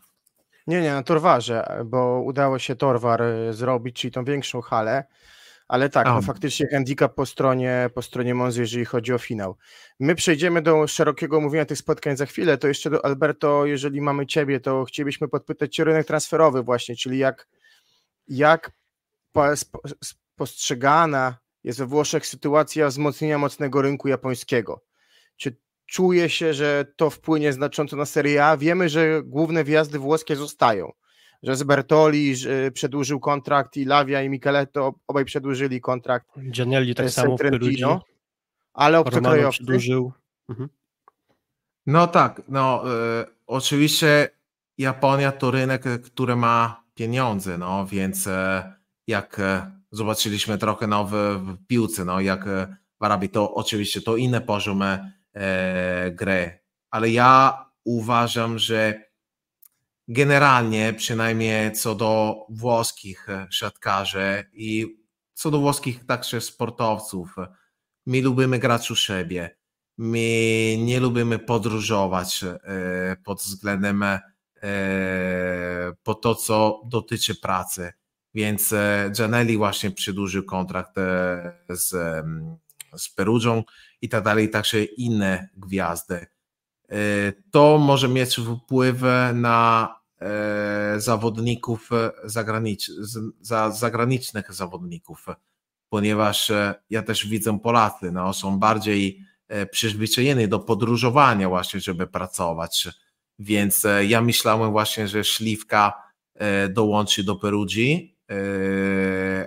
[0.67, 5.03] Nie, nie, na Torwarze, bo udało się Torwar y, zrobić, czyli tą większą halę,
[5.67, 9.57] ale tak, no faktycznie handicap po stronie, po stronie Monzy, jeżeli chodzi o finał.
[9.99, 14.25] My przejdziemy do szerokiego omówienia tych spotkań za chwilę, to jeszcze do Alberto, jeżeli mamy
[14.25, 17.47] Ciebie, to chcielibyśmy podpytać Cię o rynek transferowy właśnie, czyli jak,
[18.27, 18.71] jak
[20.35, 24.83] postrzegana jest we Włoszech sytuacja wzmocnienia mocnego rynku japońskiego.
[25.37, 28.57] Czy czuje się, że to wpłynie znacząco na Serie A?
[28.57, 30.91] Wiemy, że główne wjazdy włoskie zostają,
[31.43, 37.09] że z Bertoli że przedłużył kontrakt i Lavia i Micheletto obaj przedłużyli kontrakt Gianelli tak
[37.09, 37.83] z samo w Perugii.
[38.73, 40.11] Ale obcokrajowcy przedłużył.
[40.49, 40.69] Mhm.
[41.85, 44.29] No tak, no e, oczywiście
[44.77, 48.73] Japonia to rynek, który ma pieniądze, no więc e,
[49.07, 51.13] jak e, zobaczyliśmy trochę no, w,
[51.67, 56.59] piłce, no jak e, w Arabii, to oczywiście to inne poziom e, gry,
[56.91, 59.03] ale ja uważam, że
[60.07, 64.97] generalnie przynajmniej co do włoskich e, siatkarzy i
[65.33, 67.35] co do włoskich także sportowców,
[68.05, 69.57] my lubimy grać u siebie.
[69.97, 70.19] My
[70.77, 74.03] nie lubimy podróżować e, pod względem
[76.03, 77.93] po to, co dotyczy pracy.
[78.37, 81.89] Więc e, Gianelli właśnie przedłużył kontrakt e, z,
[82.97, 83.63] z Perugią
[84.01, 86.25] i tak dalej, także inne gwiazdy.
[86.89, 86.97] E,
[87.51, 88.97] To może mieć wpływ
[89.33, 89.97] na
[90.97, 91.89] zawodników
[92.23, 92.91] zagranicz,
[93.41, 95.25] za, zagranicznych zawodników,
[95.89, 96.51] ponieważ
[96.89, 99.25] ja też widzę Polacy, no, są bardziej
[99.71, 102.87] przyzwyczajeni do podróżowania właśnie, żeby pracować.
[103.39, 105.93] Więc ja myślałem właśnie, że Śliwka
[106.69, 108.16] dołączy do Perugii,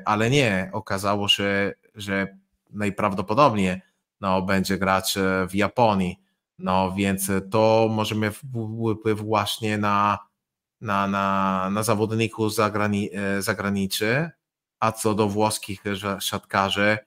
[0.04, 2.38] ale nie, okazało się, że
[2.70, 3.80] najprawdopodobniej
[4.20, 6.20] no, będzie grać e, w Japonii.
[6.58, 8.34] No więc to może mieć
[8.98, 10.18] wpływ właśnie na,
[10.80, 14.30] na, na, na zawodników zagrani, e, zagraniczy,
[14.80, 15.82] a co do włoskich
[16.20, 16.98] siatkarzy,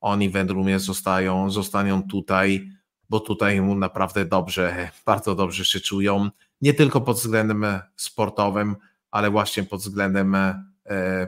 [0.00, 2.70] oni według mnie zostają, zostaną tutaj,
[3.08, 7.66] bo tutaj mu naprawdę dobrze, bardzo dobrze się czują, nie tylko pod względem
[7.96, 8.76] sportowym,
[9.10, 10.69] ale właśnie pod względem e,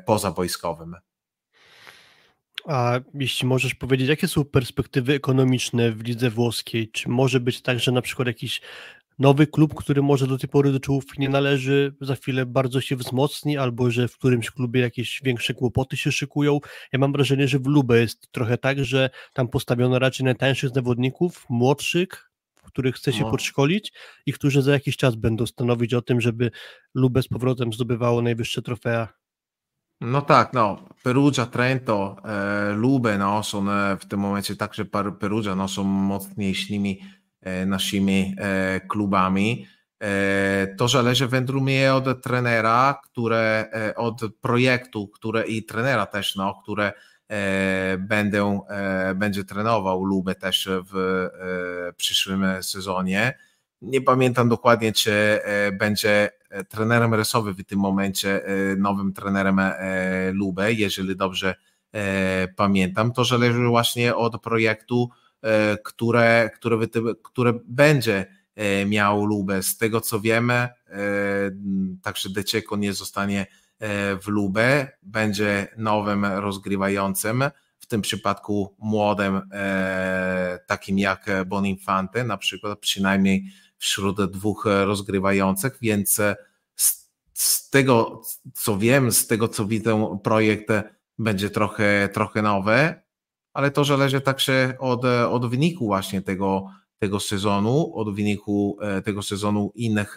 [0.07, 0.96] pozawojskowym.
[2.66, 6.89] A jeśli możesz powiedzieć, jakie są perspektywy ekonomiczne w lidze włoskiej?
[6.91, 8.61] Czy może być tak, że na przykład jakiś
[9.18, 12.97] nowy klub, który może do tej pory do czołówki nie należy, za chwilę bardzo się
[12.97, 16.59] wzmocni, albo że w którymś klubie jakieś większe kłopoty się szykują?
[16.93, 21.47] Ja mam wrażenie, że w Lubę jest trochę tak, że tam postawiono raczej najtańszych zawodników,
[21.49, 22.30] młodszych,
[22.62, 23.30] których chce się No.
[23.30, 23.93] podszkolić
[24.26, 26.51] i którzy za jakiś czas będą stanowić o tym, żeby
[26.95, 29.09] Lubę z powrotem zdobywało najwyższe trofea.
[30.03, 35.18] No tak, no, Perugia, Trento, e, Lube, no, są e, w tym momencie także Per-
[35.18, 37.00] Perugia, no, są mocniejszymi
[37.40, 39.66] e, naszymi e, klubami.
[40.78, 46.92] To zależy według mnie od trenera, które, od projektu, które i trenera też, no, które
[47.98, 48.61] będę,
[49.14, 51.28] będzie trenował Lubę też w
[51.96, 53.38] przyszłym sezonie.
[53.83, 55.41] Nie pamiętam dokładnie, czy
[55.78, 56.30] będzie
[56.68, 58.41] trenerem Resowy w tym momencie,
[58.76, 59.61] nowym trenerem
[60.33, 61.55] Lubę, jeżeli dobrze
[62.57, 63.12] pamiętam.
[63.12, 65.11] To zależy właśnie od projektu,
[65.85, 66.76] które, które,
[67.22, 68.26] które będzie
[68.87, 69.62] miał Lubę.
[69.62, 70.68] Z tego co wiemy,
[72.03, 73.47] także Deceko nie zostanie
[74.22, 77.45] w Lubę, będzie nowym rozgrywającym,
[77.78, 79.41] w tym przypadku młodym,
[80.66, 83.45] takim jak Bonifante, na przykład, przynajmniej
[83.83, 86.20] wśród dwóch rozgrywających, więc
[86.76, 88.22] z, z tego
[88.55, 90.68] co wiem, z tego co widzę, projekt
[91.18, 92.95] będzie trochę, trochę nowy,
[93.53, 96.66] ale to zależy także od, od wyniku właśnie tego,
[96.99, 100.16] tego sezonu, od wyniku tego sezonu innych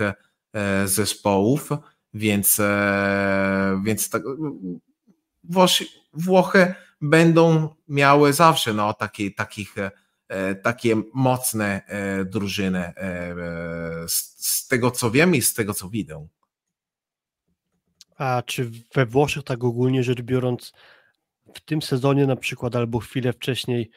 [0.86, 1.70] zespołów,
[2.14, 2.62] więc,
[3.84, 4.24] więc tak,
[6.14, 9.76] Włochy będą miały zawsze no, takie, takich,
[10.64, 11.82] takie mocne
[12.26, 12.94] drużyny
[14.08, 16.28] z, z tego co wiem i z tego co widzę.
[18.18, 20.74] A czy we Włoszech tak ogólnie rzecz biorąc
[21.56, 23.90] w tym sezonie na przykład albo chwilę wcześniej,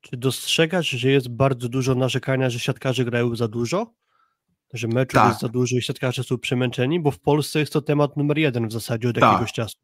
[0.00, 3.94] czy dostrzegasz, że jest bardzo dużo narzekania, że siatkarze grają za dużo?
[4.72, 5.28] Że meczów tak.
[5.28, 7.00] jest za dużo i siatkarze są przemęczeni?
[7.00, 9.32] Bo w Polsce jest to temat numer jeden w zasadzie od tak.
[9.32, 9.78] jakiegoś czasu.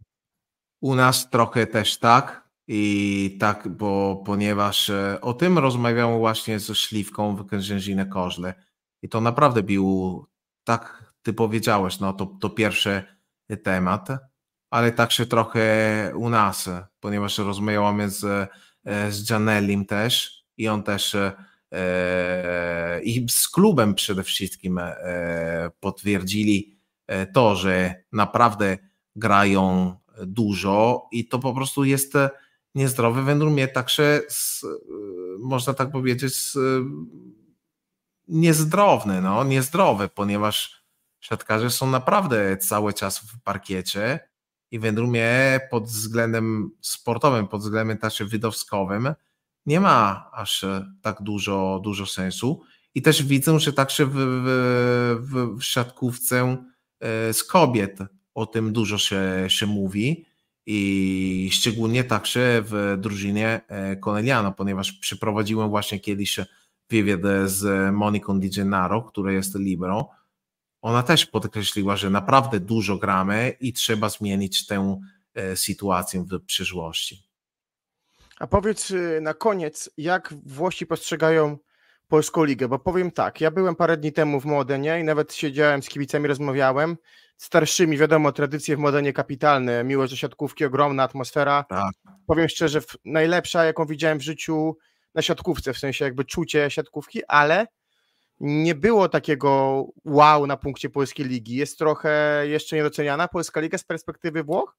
[0.81, 2.48] U nas trochę też tak.
[2.69, 8.55] I tak, bo ponieważ e, o tym rozmawiałem właśnie ze Śliwką w Kędzierzynie Koźle.
[9.03, 10.27] I to naprawdę był,
[10.65, 13.03] tak ty powiedziałeś, no to, to pierwszy
[13.57, 14.09] temat,
[14.71, 18.25] ale także trochę u nas, ponieważ rozmawiamy z,
[18.85, 26.79] e, z Janellim też i on też e, i z klubem przede wszystkim e, potwierdzili
[27.35, 28.79] to, że naprawdę
[29.17, 29.95] grają
[30.27, 32.13] dużo i to po prostu jest
[32.79, 33.23] niezdrowe.
[33.23, 34.65] Według mnie także z,
[35.39, 36.59] można tak powiedzieć z,
[38.29, 40.85] niezdrowne, no, niezdrowe, ponieważ
[41.21, 44.29] siatkarze są naprawdę cały czas w parkiecie
[44.71, 49.15] i według mnie pod względem sportowym, pod względem też widowskowym
[49.67, 50.65] nie ma aż
[51.03, 52.63] tak dużo, dużo sensu.
[52.95, 54.15] I też widzę, że także w,
[55.21, 56.57] w, w siatkówce
[57.01, 57.99] e, z kobiet
[58.35, 60.27] o tym dużo się, się mówi
[60.71, 63.61] i szczególnie także w drużynie
[64.05, 66.41] Corneliano, ponieważ przeprowadziłem właśnie kiedyś
[66.91, 70.19] wywiad z Moniką Di Gennaro, która jest libero
[70.83, 75.01] ona też podkreśliła, że naprawdę dużo gramy i trzeba zmienić tę
[75.35, 77.23] e, sytuację w przyszłości.
[78.39, 81.59] A powiedz y, na koniec, jak Włosi postrzegają
[82.09, 82.69] Polską Ligę?
[82.69, 86.29] Bo powiem tak, ja byłem parę dni temu w Modenie i nawet siedziałem z kibicami,
[86.29, 86.97] rozmawiałem.
[87.37, 91.65] Starszymi, wiadomo, tradycje w Modenie kapitalne, miłość do siatkówki, ogromna atmosfera.
[91.69, 91.93] Tak.
[92.27, 94.77] Powiem szczerze, najlepsza, jaką widziałem w życiu
[95.15, 97.67] na siatkówce, w sensie jakby czucie siatkówki, ale
[98.41, 101.55] nie było takiego wow na punkcie Polskiej Ligi.
[101.57, 104.77] Jest trochę jeszcze niedoceniana Polska Liga z perspektywy Włoch?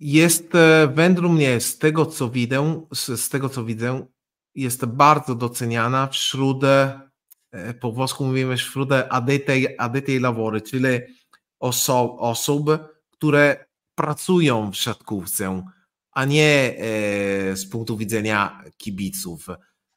[0.00, 4.06] Jest e, według mnie z tego co widzę, z tego co widzę,
[4.54, 10.88] jest bardzo doceniana wśród, e, po włosku mówimy wśród adetei, adetei lavory, czyli
[11.60, 12.70] oso, osób,
[13.10, 15.62] które pracują w siatkówce,
[16.12, 19.46] a nie e, z punktu widzenia kibiców.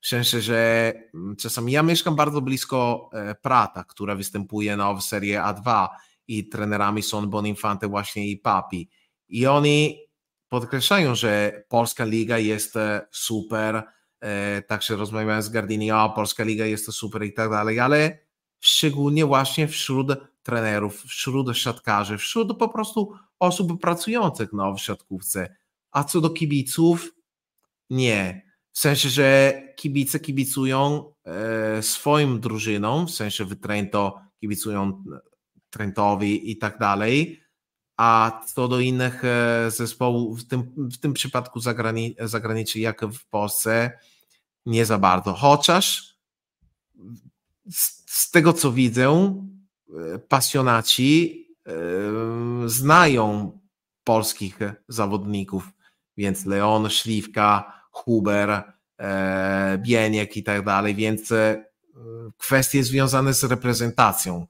[0.02, 5.04] W sensie, że mm, czasami ja mieszkam bardzo blisko e, Prata, która występuje no, w
[5.04, 5.88] Serie A2
[6.28, 8.90] i trenerami są Boninfante właśnie i Papi.
[9.30, 10.00] I oni
[10.50, 12.74] podkreślają, że Polska Liga jest
[13.12, 13.84] super,
[14.68, 18.20] także rozmawiałem z Gardini, o Polska Liga jest super i tak dalej, ale
[18.60, 20.08] szczególnie właśnie wśród
[20.44, 25.56] trenerów, wśród siatkarzy, wśród po prostu osób pracujących no, w siatkówce.
[25.92, 27.14] A co do kibiców,
[27.90, 28.48] nie.
[28.72, 35.20] W sensie, że kibice kibicują e, swoim drużynom, w sensie w Trento kibicują e,
[35.70, 37.42] Trentowi i tak dalej,
[37.98, 43.26] a co do innych e, zespołów, w tym, w tym przypadku zagrani, zagranicznych, jak w
[43.26, 43.92] Polsce,
[44.66, 45.34] nie za bardzo.
[45.34, 46.16] Chociaż
[47.70, 49.42] z, z tego co widzę,
[50.28, 51.44] pasjonaci
[52.66, 53.52] znają
[54.04, 55.70] polskich zawodników,
[56.18, 61.66] więc Leon, Śliwka, Huber, e, Bieniek i tak dalej, więc e,
[62.38, 64.48] kwestie związane z reprezentacją e,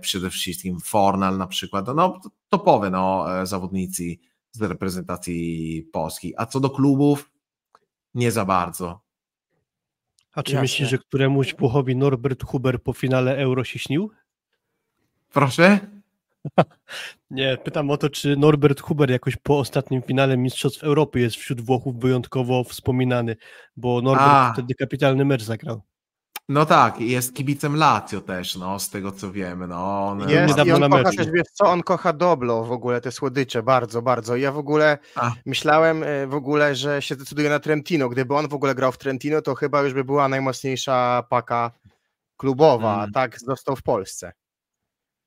[0.00, 4.16] przede wszystkim, Fornal na przykład, no topowe no, zawodnicy
[4.52, 7.30] z reprezentacji polskiej, a co do klubów,
[8.14, 9.00] nie za bardzo.
[10.34, 10.62] A czy Jasne.
[10.62, 14.10] myślisz, że któremuś Włochowi Norbert Huber po finale Euro się śnił?
[15.32, 15.78] Proszę?
[17.30, 21.60] Nie, pytam o to, czy Norbert Huber jakoś po ostatnim finale Mistrzostw Europy jest wśród
[21.60, 23.36] Włochów wyjątkowo wspominany,
[23.76, 24.52] bo Norbert A.
[24.52, 25.82] wtedy kapitalny mecz zagrał.
[26.50, 29.66] No tak, jest kibicem Lazio też, no, z tego co wiemy.
[29.66, 33.12] No, on Jest i on kocha też, wiesz co, on kocha Doblo w ogóle, te
[33.12, 34.36] słodycze, bardzo, bardzo.
[34.36, 35.32] Ja w ogóle A.
[35.46, 38.08] myślałem e, w ogóle, że się decyduje na Trentino.
[38.08, 41.70] Gdyby on w ogóle grał w Trentino, to chyba już by była najmocniejsza paka
[42.36, 43.12] klubowa, a Mm.
[43.12, 44.32] tak został w Polsce.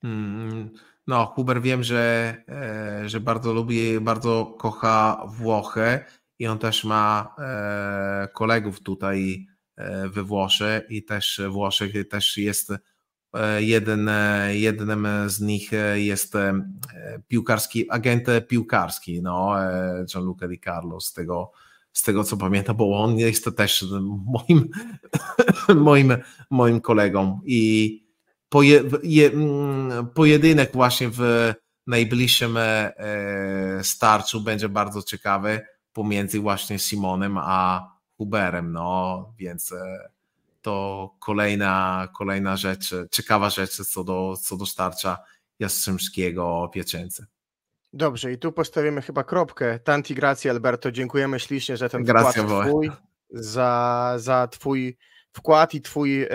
[0.04, 0.70] Mm,
[1.06, 6.04] No, Huber wiem, że, e, że bardzo lubi, bardzo kocha Włochy
[6.38, 9.46] i on też ma e, kolegów tutaj
[10.10, 12.72] we Włoszech i też Włoszech też jest
[13.34, 16.60] e, jeden, e, jednym z nich e, jest e,
[17.28, 21.52] piłkarski, agent piłkarski, no, e, Gianluca Di Carlo, z tego,
[21.92, 23.84] z tego co pamiętam, bo on jest też
[24.26, 24.68] moim,
[25.84, 26.16] moim,
[26.50, 28.04] moim kolegą i
[28.48, 31.52] poje, je, mm, pojedynek właśnie w
[31.86, 35.60] najbliższym e, e, starciu będzie bardzo ciekawy
[35.92, 40.08] pomiędzy właśnie Simonem a Huberem, no więc e,
[40.62, 45.18] to kolejna, kolejna rzecz, ciekawa rzecz co do, co do starcia
[45.58, 47.26] Jastrzębskiego Pieczęcy.
[47.92, 49.78] Dobrze, i tu postawimy chyba kropkę.
[49.78, 52.90] Tanti grazie Alberto, dziękujemy ślicznie za ten Grazie wkład twój,
[53.30, 54.96] za, za twój
[55.32, 56.26] wkład i twój,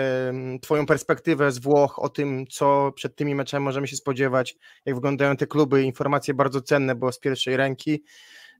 [0.62, 5.36] twoją perspektywę z Włoch o tym, co przed tymi meczami możemy się spodziewać, jak wyglądają
[5.36, 8.02] te kluby, informacje bardzo cenne, bo z pierwszej ręki.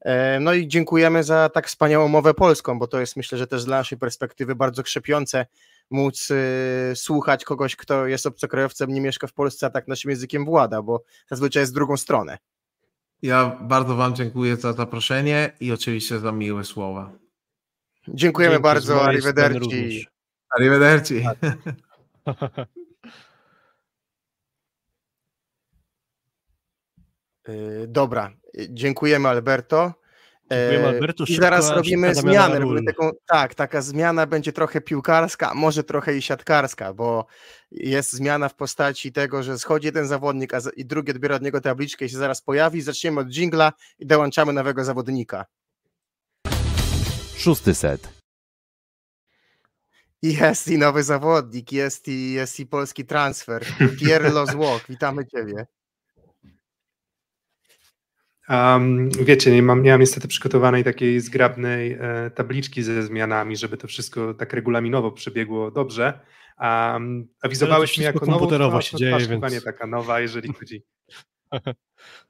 [0.00, 3.62] E, No i dziękujemy za tak wspaniałą mowę polską, bo to jest myślę, że też
[3.62, 5.46] z naszej perspektywy bardzo krzepiące
[5.90, 10.44] móc y, słuchać kogoś, kto jest obcokrajowcem, nie mieszka w Polsce, a tak naszym językiem
[10.44, 12.38] włada, bo zazwyczaj jest w drugą stronę.
[13.22, 17.12] Ja bardzo Wam dziękuję za zaproszenie i oczywiście za miłe słowa.
[18.08, 20.06] Dziękujemy Dzięki, bardzo, arrivederci.
[20.56, 21.16] Arrivederci.
[21.16, 21.24] Y,
[27.88, 29.92] Dobra, y, dziękujemy Alberto.
[30.50, 31.24] Dziękujemy, E, Alberto.
[31.24, 32.58] I Szybka- zaraz robimy zmianę.
[32.58, 37.26] Robimy taką, tak, taka zmiana będzie trochę piłkarska, a może trochę i siatkarska, bo
[37.70, 41.60] jest zmiana w postaci tego, że schodzi jeden zawodnik, a i drugi odbiera od niego
[41.60, 42.82] tabliczkę i się zaraz pojawi.
[42.82, 45.44] Zaczniemy od dżingla i dołączamy nowego zawodnika.
[47.36, 48.08] Szósty set.
[50.22, 53.64] I Jest i nowy zawodnik, jest i, jest i polski transfer.
[54.00, 55.66] Pierlo z Włoch, witamy Ciebie.
[58.50, 63.76] Um, wiecie, nie mam, nie mam niestety przygotowanej takiej zgrabnej e, tabliczki ze zmianami, żeby
[63.76, 66.20] to wszystko tak regulaminowo przebiegło dobrze.
[66.60, 70.52] Um, awizowałeś mnie jako nową komputerowo twarz, się dzieje, twarz więc- nie taka nowa, jeżeli
[70.58, 70.84] chodzi.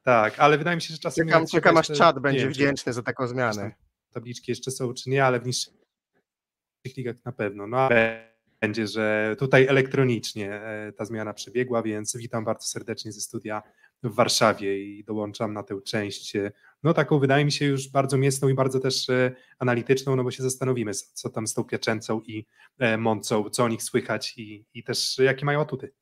[0.03, 1.27] tak, ale wydaje mi się, że czasem.
[1.27, 3.75] Czekam, czekam aż czat będzie wiem, wdzięczny za taką zmianę.
[4.13, 5.75] Tabliczki jeszcze są, czy nie, ale w niższych
[6.97, 7.67] ligach na pewno.
[7.67, 13.21] No ale będzie, że tutaj elektronicznie e, ta zmiana przebiegła, więc witam bardzo serdecznie ze
[13.21, 13.63] studia
[14.03, 18.19] w Warszawie i dołączam na tę część, e, no taką wydaje mi się już bardzo
[18.19, 22.21] mięsną i bardzo też e, analityczną, no bo się zastanowimy, co tam z tą Piaczęcą
[22.21, 22.47] i
[22.79, 25.93] e, Mącą, co o nich słychać i, i też jakie mają atuty.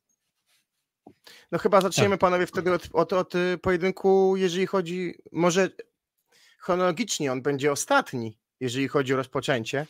[1.52, 2.20] No chyba zaczniemy Tak.
[2.20, 5.70] panowie wtedy od, od, od y, pojedynku, jeżeli chodzi, może
[6.58, 9.86] chronologicznie on będzie ostatni, jeżeli chodzi o rozpoczęcie,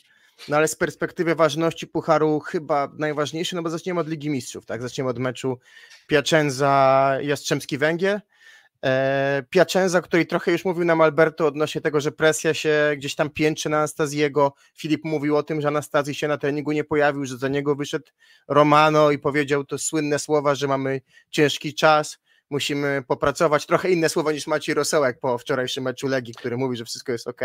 [0.48, 4.82] no ale z perspektywy ważności Pucharu chyba najważniejszy, no bo zaczniemy od Ligi Mistrzów, tak?
[4.82, 5.58] Zaczniemy od meczu
[6.06, 8.20] Piacenza Jastrzębski Węgiel.
[8.84, 13.30] E, Piacenza, której trochę już mówił nam Alberto odnośnie tego, że presja się gdzieś tam
[13.30, 14.54] piętrzy na Anastazjego.
[14.74, 18.06] Filip mówił o tym, że Anastazji się na treningu nie pojawił, że za niego wyszedł
[18.48, 22.18] Romano i powiedział to słynne słowa, że mamy ciężki czas,
[22.50, 23.66] musimy popracować.
[23.66, 27.28] Trochę inne słowa niż Maciej Rosołek po wczorajszym meczu Legii, który mówi, że wszystko jest
[27.28, 27.40] ok.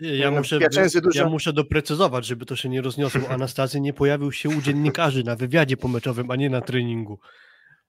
[0.00, 0.58] Ja No, muszę,
[1.02, 3.28] dużo- ja muszę doprecyzować, żeby to się nie rozniosło.
[3.28, 7.18] Anastazy nie pojawił się u dziennikarzy na wywiadzie pomeczowym, a nie na treningu.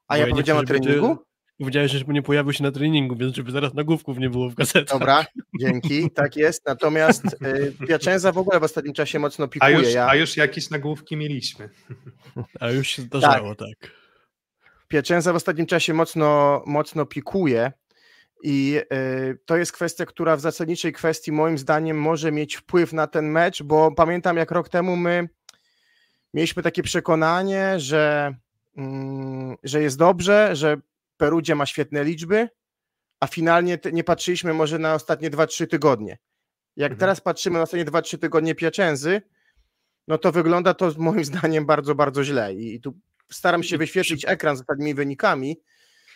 [0.07, 1.17] A Bo ja nie powiedziałem o treningu?
[1.59, 4.99] Powiedziałeś, że nie pojawił się na treningu, więc żeby zaraz nagłówków nie było w gazetach.
[4.99, 5.25] Dobra,
[5.59, 6.65] dzięki, tak jest.
[6.65, 7.25] Natomiast
[7.81, 9.73] y, Piacenza w ogóle w ostatnim czasie mocno A pikuje.
[9.77, 11.69] już, ja, a już jakieś nagłówki mieliśmy.
[12.59, 13.91] A już się zdarzało, tak.
[14.93, 17.71] Piacenza w ostatnim czasie mocno, mocno pikuje
[18.43, 23.07] i y, to jest kwestia, która w zasadniczej kwestii moim zdaniem może mieć wpływ na
[23.07, 25.29] ten mecz, bo pamiętam jak rok temu my
[26.33, 28.35] mieliśmy takie przekonanie, że,
[28.77, 30.77] mm, że jest dobrze, że
[31.17, 32.49] Perugia ma świetne liczby,
[33.19, 36.17] a finalnie nie patrzyliśmy może na ostatnie 2-3 tygodnie.
[36.75, 36.99] Jak Mhm.
[36.99, 39.21] teraz patrzymy na ostatnie 2-3 tygodnie Piacenzy,
[40.07, 42.99] no to wygląda to moim zdaniem bardzo, bardzo źle i tu
[43.31, 45.57] staram się wyświetlić ekran z ostatnimi wynikami.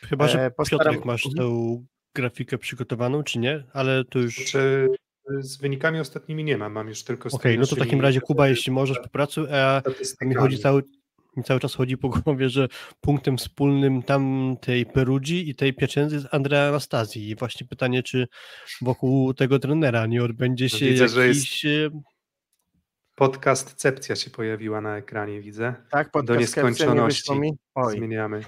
[0.01, 1.77] Chyba, że E, postaram- Piotrek masz tę
[2.15, 3.63] grafikę przygotowaną, czy nie?
[3.73, 4.37] Ale to już...
[4.39, 4.87] Okej, Czy
[5.39, 8.21] z wynikami ostatnimi nie mam, mam już tylko z tymi no to w takim razie
[8.21, 9.81] Kuba, jeśli możesz, popracuj, a
[10.21, 10.83] mi chodzi cały,
[11.37, 12.67] mi cały czas chodzi po głowie, że
[13.01, 17.29] punktem wspólnym tamtej Perugii i tej Piacenzy jest Andrea Anastazji.
[17.29, 18.27] I właśnie pytanie, czy
[18.81, 21.59] wokół tego trenera nie odbędzie się Widzę, jakiś...
[21.61, 21.93] Że jest...
[23.17, 25.75] Podcast Cepcja się pojawiła na ekranie, widzę.
[25.91, 27.39] Tak, podcast Do nieskończoności.
[27.39, 27.51] Nie
[27.91, 28.41] Zmieniamy.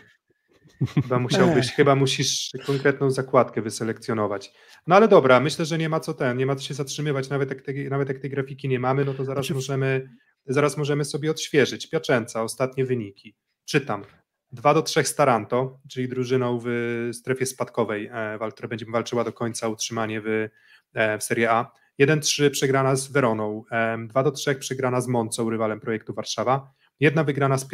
[1.04, 4.52] Chyba musiałbyś, chyba musisz konkretną zakładkę wyselekcjonować.
[4.88, 7.50] No ale dobra, myślę, że nie ma co ten, nie ma co się zatrzymywać, nawet
[7.50, 9.54] jak, te, nawet jak tej grafiki nie mamy, no to zaraz znaczy...
[9.54, 10.10] możemy
[10.46, 11.90] zaraz możemy sobie odświeżyć.
[11.90, 13.36] Piaczęca, ostatnie wyniki.
[13.66, 14.04] Czytam.
[14.52, 16.70] 2 do 3 Staranto, czyli drużyną w
[17.14, 20.50] strefie spadkowej, e, która będzie walczyła do końca utrzymanie w,
[20.94, 21.72] e, w Serie A.
[22.00, 23.64] 1-3 przegrana z Weroną,
[24.08, 26.72] 2 do 3 przegrana z Moncą, rywalem projektu Warszawa.
[27.00, 27.68] Jedna wygrana z,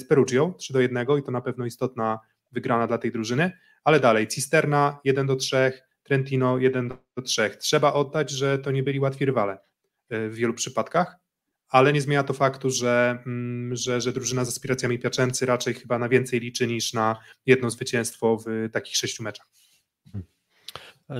[0.00, 2.18] z Perugią, 3 do 1 i to na pewno istotna
[2.52, 3.52] wygrana dla tej drużyny,
[3.84, 5.72] ale dalej Cisterna 1 do 3,
[6.02, 7.50] Trentino 1 do 3.
[7.60, 9.58] Trzeba oddać, że to nie byli łatwi rywale
[10.10, 11.16] e, w wielu przypadkach,
[11.68, 15.98] ale nie zmienia to faktu, że, mm, że, że drużyna z aspiracjami Piaczęcy raczej chyba
[15.98, 17.16] na więcej liczy niż na
[17.46, 19.46] jedno zwycięstwo w takich sześciu meczach.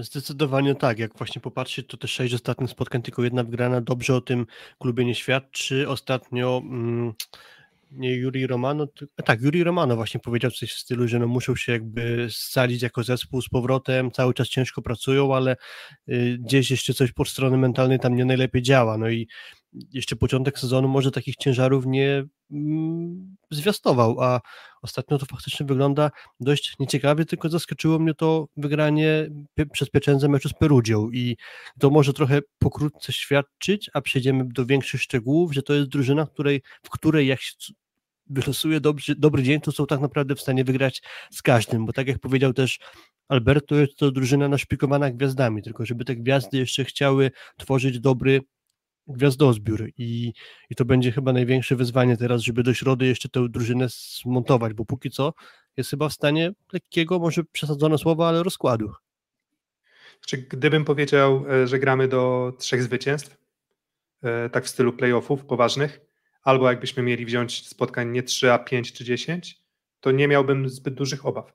[0.00, 0.98] Zdecydowanie tak.
[0.98, 4.46] Jak właśnie popatrzeć, to te sześć ostatnich spotkań, tylko jedna wygrana dobrze o tym
[4.78, 5.88] klubie nie świadczy.
[5.88, 7.12] Ostatnio mm,
[7.92, 8.86] nie Juri Romano,
[9.24, 13.02] tak, Juri Romano właśnie powiedział coś w stylu, że no muszą się jakby scalić jako
[13.02, 15.56] zespół z powrotem, cały czas ciężko pracują, ale
[16.08, 18.98] y, gdzieś jeszcze coś po strony mentalnej tam nie najlepiej działa.
[18.98, 19.28] No i
[19.72, 24.40] jeszcze początek sezonu może takich ciężarów nie mm, zwiastował, a
[24.82, 26.10] ostatnio to faktycznie wygląda
[26.40, 29.28] dość nieciekawie, tylko zaskoczyło mnie to wygranie
[29.72, 31.36] przez Pieczędzę meczu z Perudzią i
[31.80, 36.62] to może trochę pokrótce świadczyć, a przejdziemy do większych szczegółów, że to jest drużyna, której,
[36.82, 37.54] w której jak się
[38.26, 42.08] wylosuje dobry, dobry dzień, to są tak naprawdę w stanie wygrać z każdym, bo tak
[42.08, 42.78] jak powiedział też
[43.28, 48.40] Alberto, jest to drużyna naszpikowana gwiazdami, tylko żeby te gwiazdy jeszcze chciały tworzyć dobry
[49.06, 50.32] gwiazdozbiór i,
[50.70, 53.86] i to będzie chyba największe wyzwanie teraz, żeby do środy jeszcze tę drużynę
[54.22, 55.32] zmontować, bo póki co
[55.76, 58.92] jest chyba w stanie lekkiego, może przesadzone słowa, ale rozkładu.
[60.26, 63.36] Czy gdybym powiedział, e, że gramy do trzech zwycięstw,
[64.22, 66.00] e, tak w stylu playoffów poważnych,
[66.42, 69.62] albo jakbyśmy mieli wziąć spotkań nie 3, a 5 czy 10,
[70.00, 71.52] to nie miałbym zbyt dużych obaw.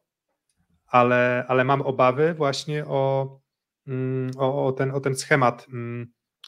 [0.88, 3.40] Ale, ale mam obawy właśnie o,
[3.88, 5.68] mm, o, o, ten, o ten schemat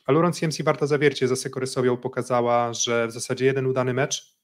[0.10, 4.36] mm, Aluron CMC Warta Zawiercie za Sekorysowią pokazała, że w zasadzie jeden udany mecz,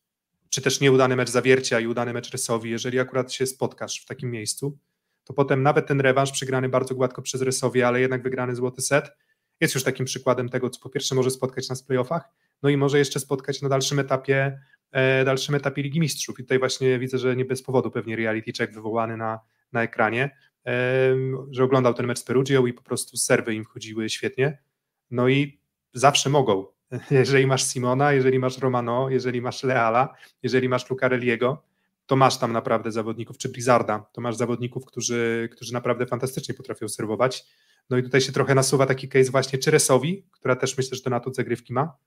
[0.49, 4.31] czy też nieudany mecz Zawiercia i udany mecz Rysowi, jeżeli akurat się spotkasz w takim
[4.31, 4.77] miejscu,
[5.23, 9.11] to potem nawet ten rewanż przegrany bardzo gładko przez Rysowie, ale jednak wygrany złoty set,
[9.61, 12.29] jest już takim przykładem tego, co po pierwsze może spotkać nas w playoffach,
[12.63, 14.59] no i może jeszcze spotkać na dalszym etapie,
[14.91, 16.39] e, dalszym etapie Ligi Mistrzów.
[16.39, 19.39] I tutaj właśnie widzę, że nie bez powodu pewnie reality check wywołany na,
[19.71, 20.37] na ekranie,
[21.51, 24.57] że oglądał ten mecz z Perugią i po prostu serwy im wchodziły świetnie.
[25.11, 25.59] No i
[25.93, 26.65] zawsze mogą.
[27.11, 31.63] Jeżeli masz Simona, jeżeli masz Romano, jeżeli masz Leala, jeżeli masz Lucarelliego,
[32.05, 36.89] to masz tam naprawdę zawodników, czy Blizzarda, to masz zawodników, którzy, którzy naprawdę fantastycznie potrafią
[36.89, 37.45] serwować.
[37.89, 41.09] No i tutaj się trochę nasuwa taki case właśnie Czyresowi, która też myślę, że to
[41.09, 41.97] na to zagrywki ma.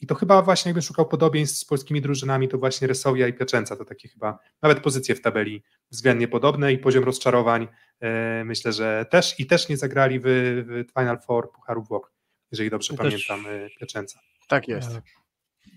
[0.00, 3.76] I to chyba właśnie jakbym szukał podobieństw z polskimi drużynami, to właśnie Resowia i Piaczęca
[3.76, 7.68] to takie chyba nawet pozycje w tabeli względnie podobne i poziom rozczarowań
[8.00, 12.12] e, myślę, że też i też nie zagrali w, w Final Four Pucharu Włoch
[12.52, 13.76] jeżeli dobrze pamiętam, też...
[13.80, 14.20] Pieczęca.
[14.48, 14.90] Tak jest.
[14.90, 15.02] E,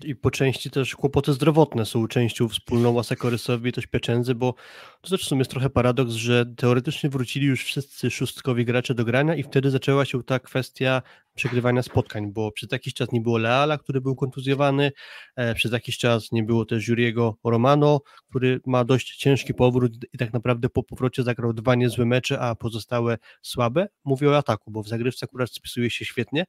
[0.03, 4.55] I po części też kłopoty zdrowotne są częścią wspólną Łasakorysowi i też Pieczędzy, bo
[5.01, 9.05] to też w sumie jest trochę paradoks, że teoretycznie wrócili już wszyscy szóstkowi gracze do
[9.05, 11.01] grania i wtedy zaczęła się ta kwestia
[11.35, 14.91] przegrywania spotkań, bo przez jakiś czas nie było Leala, który był kontuzjowany,
[15.35, 20.17] e, przez jakiś czas nie było też Juriego Romano, który ma dość ciężki powrót i
[20.17, 23.87] tak naprawdę po powrocie zagrał dwa niezłe mecze, a pozostałe słabe.
[24.03, 26.45] Mówię o ataku, bo w zagrywce akurat spisuje się świetnie,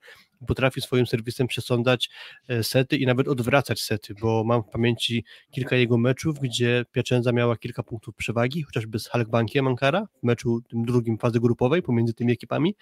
[0.47, 2.11] potrafi swoim serwisem przesądzać
[2.49, 7.33] e, sety i nawet odwracać sety, bo mam w pamięci kilka jego meczów, gdzie Piacenza
[7.33, 12.15] miała kilka punktów przewagi, chociażby z Halkbankiem Ankara w meczu tym drugim fazy grupowej pomiędzy
[12.15, 12.75] tymi ekipami,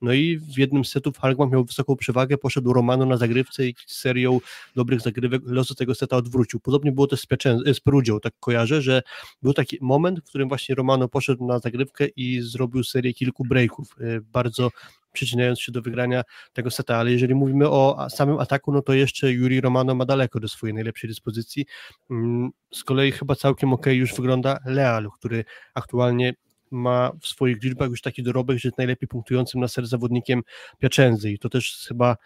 [0.00, 3.74] no i w jednym z setów Halkbank miał wysoką przewagę, poszedł Romano na zagrywce i
[3.86, 4.40] serią
[4.76, 6.60] dobrych zagrywek losy tego seta odwrócił.
[6.60, 9.02] Podobnie było też z, Pieczę- z Perudzią, tak kojarzę, że
[9.42, 13.96] był taki moment, w którym właśnie Romano poszedł na zagrywkę i zrobił serię kilku breaków,
[14.00, 14.70] y, bardzo
[15.12, 16.22] przyczyniając się do wygrania
[16.52, 20.40] tego seta, ale jeżeli mówimy o samym ataku, no to jeszcze Juri Romano ma daleko
[20.40, 21.66] do swojej najlepszej dyspozycji.
[22.10, 25.44] Mm, z kolei chyba całkiem ok już wygląda Leal, który
[25.74, 26.34] aktualnie
[26.70, 30.42] ma w swoich liczbach już taki dorobek, że jest najlepiej punktującym na ser zawodnikiem
[30.78, 32.16] Piacenzy i to też chyba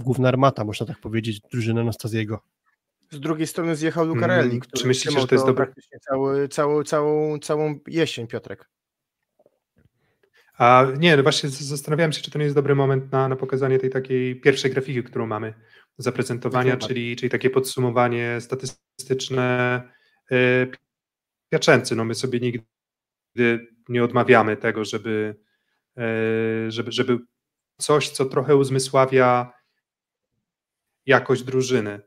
[0.00, 2.42] główna armata, można tak powiedzieć, drużyna Anastaziego.
[3.10, 5.64] Z drugiej strony zjechał Lucarelli, mm, który czy myślisz, że to jest dobry...
[5.64, 8.68] praktycznie cały, cały, całą, całą jesień, Piotrek.
[10.58, 13.78] A nie, no właśnie zastanawiałem się, czy to nie jest dobry moment na, na pokazanie
[13.78, 15.54] tej takiej pierwszej grafiki, którą mamy.
[15.98, 19.82] Do zaprezentowania, czyli, czyli takie podsumowanie statystyczne
[21.48, 25.36] Piaczęcy, no my sobie nigdy nie odmawiamy tego, żeby,
[26.68, 27.18] żeby, żeby
[27.78, 29.52] coś, co trochę uzmysławia
[31.06, 32.00] jakość drużyny.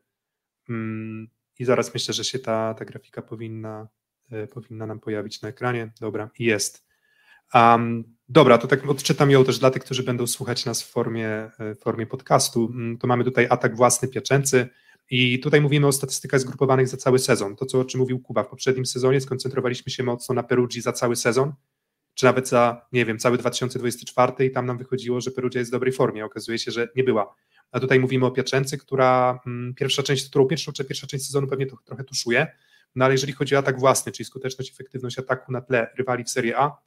[0.70, 1.28] Mm,
[1.60, 3.88] I zaraz myślę, że się ta, ta grafika powinna,
[4.54, 5.92] powinna nam pojawić na ekranie.
[6.00, 6.86] Dobra, jest.
[7.54, 11.30] Um, dobra, to tak odczytam ją też dla tych, którzy będą słuchać nas w formie,
[11.30, 12.72] e, w formie podcastu.
[12.74, 14.70] Mm, to mamy tutaj atak własny pieczęcy
[15.10, 17.56] i tutaj mówimy o statystykach zgrupowanych za cały sezon.
[17.56, 20.94] To, co, o czym mówił Kuba, w poprzednim sezonie skoncentrowaliśmy się mocno na Perugii za
[20.94, 21.54] cały sezon,
[22.14, 25.74] czy nawet za, nie wiem, cały 2024 i tam nam wychodziło, że Perugia jest w
[25.74, 26.26] dobrej formie.
[26.26, 27.36] Okazuje się, że nie była.
[27.72, 31.48] A tutaj mówimy o Piaczęcy, która mm, pierwsza część, którą pierwszą, czy pierwsza część sezonu
[31.48, 32.48] pewnie to, trochę tuszuje,
[32.96, 36.30] no ale jeżeli chodzi o atak własny, czyli skuteczność, efektywność ataku na tle rywali w
[36.30, 36.78] Serie A,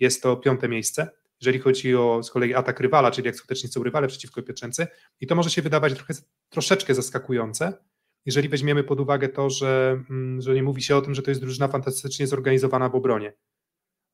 [0.00, 1.10] jest to piąte miejsce.
[1.40, 4.86] Jeżeli chodzi o z kolei atak rywala, czyli jak skutecznie są rywale przeciwko Pieczęcy,
[5.20, 6.14] i to może się wydawać trochę,
[6.48, 7.72] troszeczkę zaskakujące,
[8.26, 11.30] jeżeli weźmiemy pod uwagę to, że, mm, że nie mówi się o tym, że to
[11.30, 13.32] jest drużyna fantastycznie zorganizowana w obronie.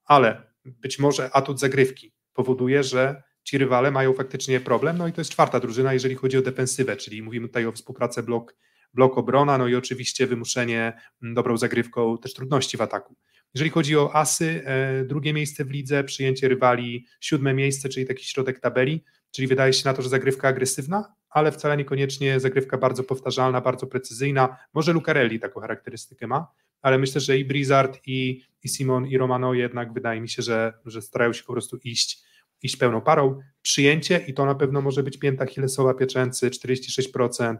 [0.04, 5.20] Ale być może atut zagrywki powoduje, że ci rywale mają faktycznie problem, no i to
[5.20, 8.56] jest czwarta drużyna, jeżeli chodzi o defensywę, czyli mówimy tutaj o współpracę blok,
[8.94, 13.16] blok obrona, no i oczywiście wymuszenie mm, dobrą zagrywką też trudności w ataku.
[13.54, 18.24] Jeżeli chodzi o asy, e, drugie miejsce w lidze, przyjęcie rywali, siódme miejsce, czyli taki
[18.24, 23.04] środek tabeli, czyli wydaje się na to, że zagrywka agresywna, ale wcale niekoniecznie zagrywka bardzo
[23.04, 24.56] powtarzalna, bardzo precyzyjna.
[24.74, 26.46] Może Lucarelli taką charakterystykę ma,
[26.82, 30.72] ale myślę, że i Blizzard, i, i Simon, i Romano jednak wydaje mi się, że,
[30.86, 32.22] że starają się po prostu iść,
[32.62, 33.40] iść pełną parą.
[33.62, 37.58] Przyjęcie i to na pewno może być pięta Hillesowa Pieczęcy, 46%, Mm,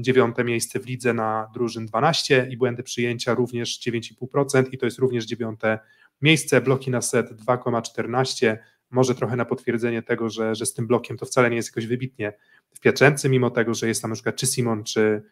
[0.00, 4.98] dziewiąte miejsce w lidze na drużyn 12 i błędy przyjęcia również 9,5% i to jest
[4.98, 5.78] również dziewiąte
[6.22, 8.56] miejsce, bloki na set 2,14,
[8.90, 11.86] może trochę na potwierdzenie tego, że, że z tym blokiem to wcale nie jest jakoś
[11.86, 12.32] wybitnie
[12.74, 15.22] w Pieczęcy, mimo tego, że jest tam na przykład czy Simon, czy,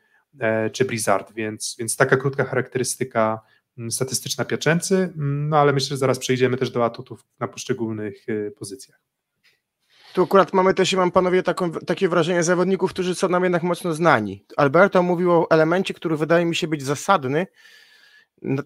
[0.40, 3.40] e, czy Blizzard, więc, więc taka krótka charakterystyka
[3.78, 8.28] mm, statystyczna Pieczęcy, mm, no ale myślę, że zaraz przejdziemy też do atutów na poszczególnych
[8.28, 9.11] e, pozycjach.
[10.12, 13.94] Tu akurat mamy też, mam panowie taką, takie wrażenie zawodników, którzy są nam jednak mocno
[13.94, 14.44] znani.
[14.56, 17.46] Alberto mówił o elemencie, który wydaje mi się być zasadny,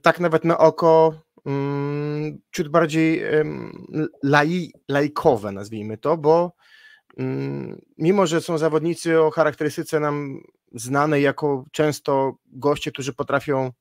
[0.02, 3.86] tak nawet na oko um, ciut bardziej um,
[4.22, 6.52] lai, laikowe, nazwijmy to, bo
[7.16, 10.40] um, mimo, że są zawodnicy o charakterystyce nam
[10.72, 13.72] znanej jako często goście, którzy potrafią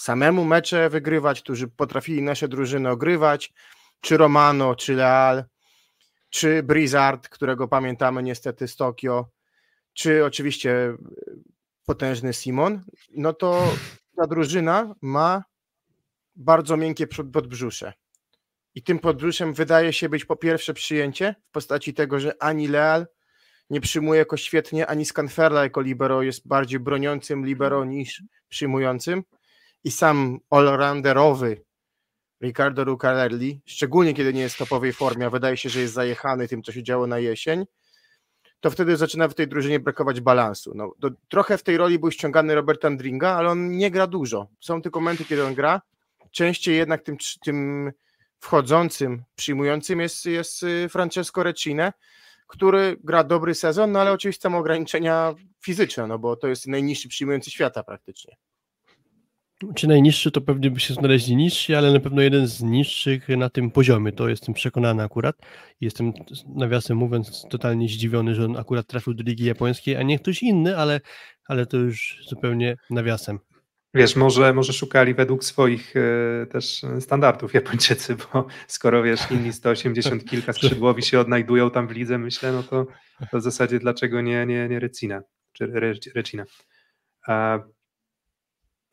[0.00, 3.52] samemu mecze wygrywać, którzy potrafili nasze drużyny ogrywać,
[4.00, 5.44] czy Romano, czy Leal,
[6.30, 9.30] czy Blizzard, którego pamiętamy niestety z Tokio,
[9.92, 10.96] czy oczywiście e,
[11.84, 12.84] potężny Simon,
[13.16, 13.74] no to
[14.16, 15.44] ta drużyna ma
[16.36, 17.92] bardzo miękkie podbrzusze.
[18.74, 23.06] I tym podbrzuszem wydaje się być po pierwsze przyjęcie w postaci tego, że ani Leal
[23.70, 29.22] nie przyjmuje jako świetnie, ani Scanferla jako libero jest bardziej broniącym libero niż przyjmującym.
[29.84, 31.64] I sam allrounderowy
[32.42, 36.48] Ricardo Lucarelli, szczególnie kiedy nie jest w topowej formie, a wydaje się, że jest zajechany
[36.48, 37.64] tym, co się działo na jesień,
[38.60, 40.72] to wtedy zaczyna w tej drużynie brakować balansu.
[40.74, 40.92] No,
[41.28, 44.48] trochę w tej roli był ściągany Robert Andringa, ale on nie gra dużo.
[44.60, 45.80] Są tylko momenty, kiedy on gra.
[46.30, 47.92] Częściej jednak tym, tym
[48.40, 51.92] wchodzącym, przyjmującym jest, jest y, Francesco Recine,
[52.46, 57.08] który gra dobry sezon, no ale oczywiście ma ograniczenia fizyczne, no bo to jest najniższy
[57.08, 58.36] przyjmujący świata praktycznie.
[59.74, 63.50] Czy najniższy to pewnie by się znaleźli niżsi, ale na pewno jeden z niższych na
[63.50, 65.36] tym poziomie, to jestem przekonany akurat.
[65.80, 66.12] Jestem,
[66.46, 70.76] nawiasem mówiąc, totalnie zdziwiony, że on akurat trafił do Ligi Japońskiej, a nie ktoś inny,
[70.76, 71.00] ale,
[71.48, 73.38] ale to już zupełnie nawiasem.
[73.94, 80.24] Wiesz, może, może szukali według swoich e, też standardów Japończycy, bo skoro wiesz, inni 180
[80.30, 82.86] kilka skrzydłowi się odnajdują tam w lidze, myślę, no to,
[83.30, 85.20] to w zasadzie dlaczego nie, nie, nie Recina,
[85.52, 85.72] czy
[86.14, 86.44] Recina.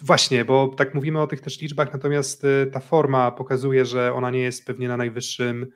[0.03, 4.31] Właśnie, bo tak mówimy o tych też liczbach, natomiast y, ta forma pokazuje, że ona
[4.31, 5.67] nie jest pewnie na najwyższym,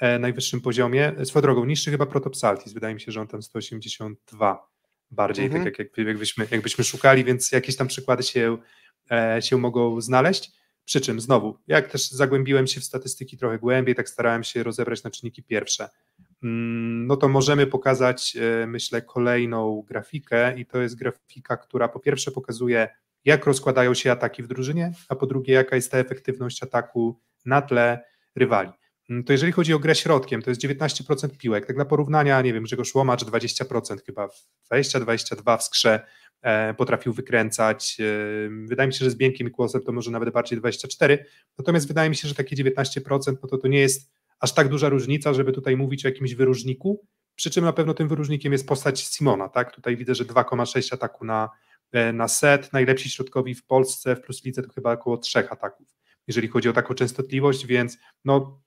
[0.00, 1.12] e, najwyższym poziomie.
[1.24, 4.68] Swoją drogą, niższy chyba Protopsaltis, wydaje mi się, że on tam 182
[5.10, 5.64] bardziej, tak mhm.
[5.64, 8.58] tak jak, jak, jakbyśmy, jakbyśmy szukali, więc jakieś tam przykłady się,
[9.10, 10.52] e, się mogą znaleźć.
[10.84, 15.02] Przy czym znowu, jak też zagłębiłem się w statystyki trochę głębiej, tak starałem się rozebrać
[15.02, 15.88] na czynniki pierwsze.
[16.42, 22.00] Mm, no to możemy pokazać, e, myślę, kolejną grafikę, i to jest grafika, która po
[22.00, 22.88] pierwsze pokazuje
[23.26, 27.62] jak rozkładają się ataki w drużynie, a po drugie, jaka jest ta efektywność ataku na
[27.62, 28.04] tle
[28.36, 28.70] rywali.
[29.10, 31.66] Mm, to jeżeli chodzi o grę środkiem, to jest 19% piłek.
[31.66, 34.28] Tak dla porównania, nie wiem, Grzegorz Łomacz 20% chyba,
[34.72, 36.06] 20-22 w skrze
[36.42, 37.96] e, potrafił wykręcać.
[38.00, 38.04] E,
[38.66, 41.24] wydaje mi się, że z Bienkiem i Kłosem to może nawet bardziej 24.
[41.58, 44.10] Natomiast wydaje mi się, że takie 19% no to, to nie jest
[44.40, 47.06] aż tak duża różnica, żeby tutaj mówić o jakimś wyróżniku.
[47.34, 49.74] Przy czym na pewno tym wyróżnikiem jest postać Simona, tak?
[49.74, 51.50] Tutaj widzę, że 2,6 ataku na,
[52.12, 55.88] na set, najlepsi środkowi w Polsce w Plus Lidze to chyba około trzech ataków,
[56.26, 58.62] jeżeli chodzi o taką częstotliwość, więc no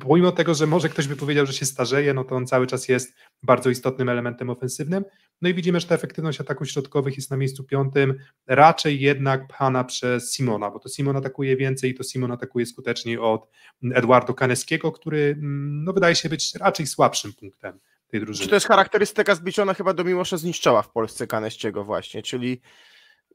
[0.00, 2.88] pomimo tego, że może ktoś by powiedział, że się starzeje, no to on cały czas
[2.88, 5.04] jest bardzo istotnym elementem ofensywnym.
[5.42, 8.14] No i widzimy, że ta efektywność ataków środkowych jest na miejscu piątym,
[8.46, 13.18] raczej jednak pchana przez Simona, bo to Simon atakuje więcej i to Simon atakuje skuteczniej
[13.18, 13.48] od
[13.94, 17.80] Eduardo Kaneskiego, który no, wydaje się być raczej słabszym punktem
[18.12, 18.44] tej drużyny.
[18.44, 22.60] Czy to jest charakterystyka zbliżona chyba do Miłosza Zniszczała w Polsce Kanestiego właśnie, czyli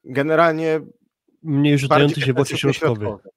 [0.03, 0.81] generalnie
[1.43, 3.05] mniej rzucający się w oczy środkowy.
[3.05, 3.29] środkowy.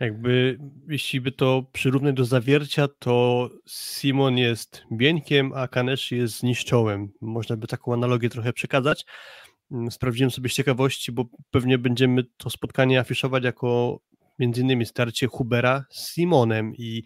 [0.00, 0.58] Jakby,
[0.88, 7.08] jeśli by to przyrównać do zawiercia, to Simon jest bieńkiem, a Kaneshi jest zniszczołem.
[7.20, 9.04] Można by taką analogię trochę przekazać.
[9.72, 14.00] Mm, sprawdziłem sobie z ciekawości, bo pewnie będziemy to spotkanie afiszować jako
[14.38, 17.04] między innymi starcie Hubera z Simonem i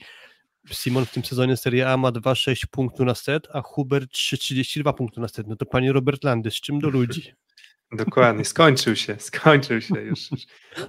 [0.73, 5.21] Simon w tym sezonie Serie A ma 2,6 punktu na set, a Huber 3,32 punktu
[5.21, 5.47] na set.
[5.47, 7.33] No to panie Robert Landy, z czym do ludzi?
[7.93, 10.29] Dokładnie, skończył się, skończył się już.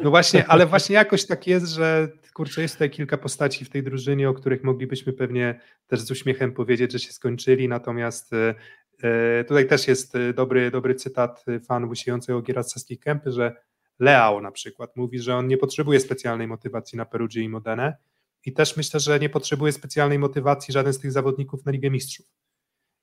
[0.04, 3.84] No właśnie, ale właśnie jakoś tak jest, że kurczę, jest tutaj kilka postaci w tej
[3.84, 8.56] drużynie, o których moglibyśmy pewnie też z uśmiechem powiedzieć, że się skończyli, natomiast e,
[9.04, 13.56] e, tutaj też jest e, dobry, dobry cytat fan łysiejącego giera Saskiej Kępy, że
[14.00, 17.98] Leao na przykład mówi, że on nie potrzebuje specjalnej motywacji na Perugie i Modenę
[18.46, 22.26] i też myślę, że nie potrzebuje specjalnej motywacji żaden z tych zawodników na Ligę Mistrzów.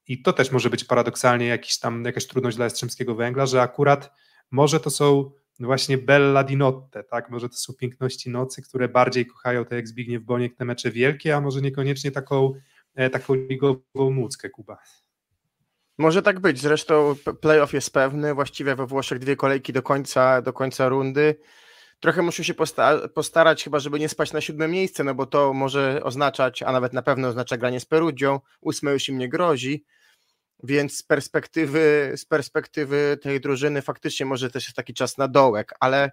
[0.08, 4.10] I to też może być paradoksalnie jakiś tam, jakaś trudność dla Jastrzębskiego Węgla, że akurat
[4.50, 5.30] może to są
[5.60, 7.30] właśnie bella di notte, tak?
[7.30, 11.36] Może to są piękności nocy, które bardziej kochają, tak jak Zbigniew Boniek, te mecze wielkie,
[11.36, 12.52] a może niekoniecznie taką,
[12.94, 14.78] e, taką ligową nuckę Kuba.
[15.98, 20.52] Może tak być, zresztą playoff jest pewny, właściwie we Włoszech dwie kolejki do końca, do
[20.52, 21.36] końca rundy.
[22.00, 25.52] Trochę muszę się posta postarać chyba, żeby nie spać na siódme miejsce, no bo to
[25.52, 29.84] może oznaczać, a nawet na pewno oznacza granie z Perugią, ósme już im nie grozi,
[30.62, 35.74] więc z perspektywy, z perspektywy tej drużyny faktycznie może też jest taki czas na dołek,
[35.80, 36.10] ale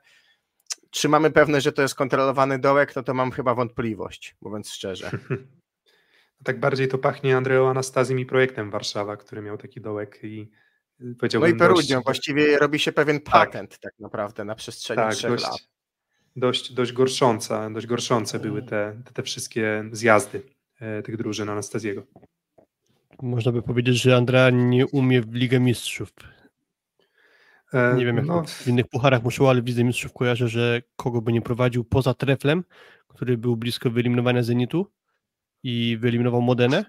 [0.90, 5.12] czy mamy pewne, że to jest kontrolowany dołek, no to mam chyba wątpliwość, mówiąc szczerze.
[6.44, 10.52] tak bardziej to pachnie Andreo Anastazji i projektem Warszawa, który miał taki dołek i
[11.20, 11.50] powiedziałbym...
[11.50, 12.06] No i Perugią, dość...
[12.06, 13.34] właściwie robi się pewien tak.
[13.34, 15.73] patent tak, tak naprawdę na przestrzeni tak, trzech dość, lat.
[16.36, 20.42] Dość, dość gorsząca, dość gorszące były te, te, te wszystkie zjazdy
[20.80, 22.04] e, tych drużyn Anastazjego.
[23.22, 26.14] Można by powiedzieć, że Andrea nie umie w Ligę Mistrzów.
[27.74, 28.44] E, nie wiem, jak no.
[28.44, 32.14] w innych pucharach muszą, ale w Lidze Mistrzów kojarzę, że kogo by nie prowadził poza
[32.14, 32.64] Treflem,
[33.08, 34.88] który był blisko wyeliminowania Zenitu
[35.64, 36.86] i wyeliminował Modenę.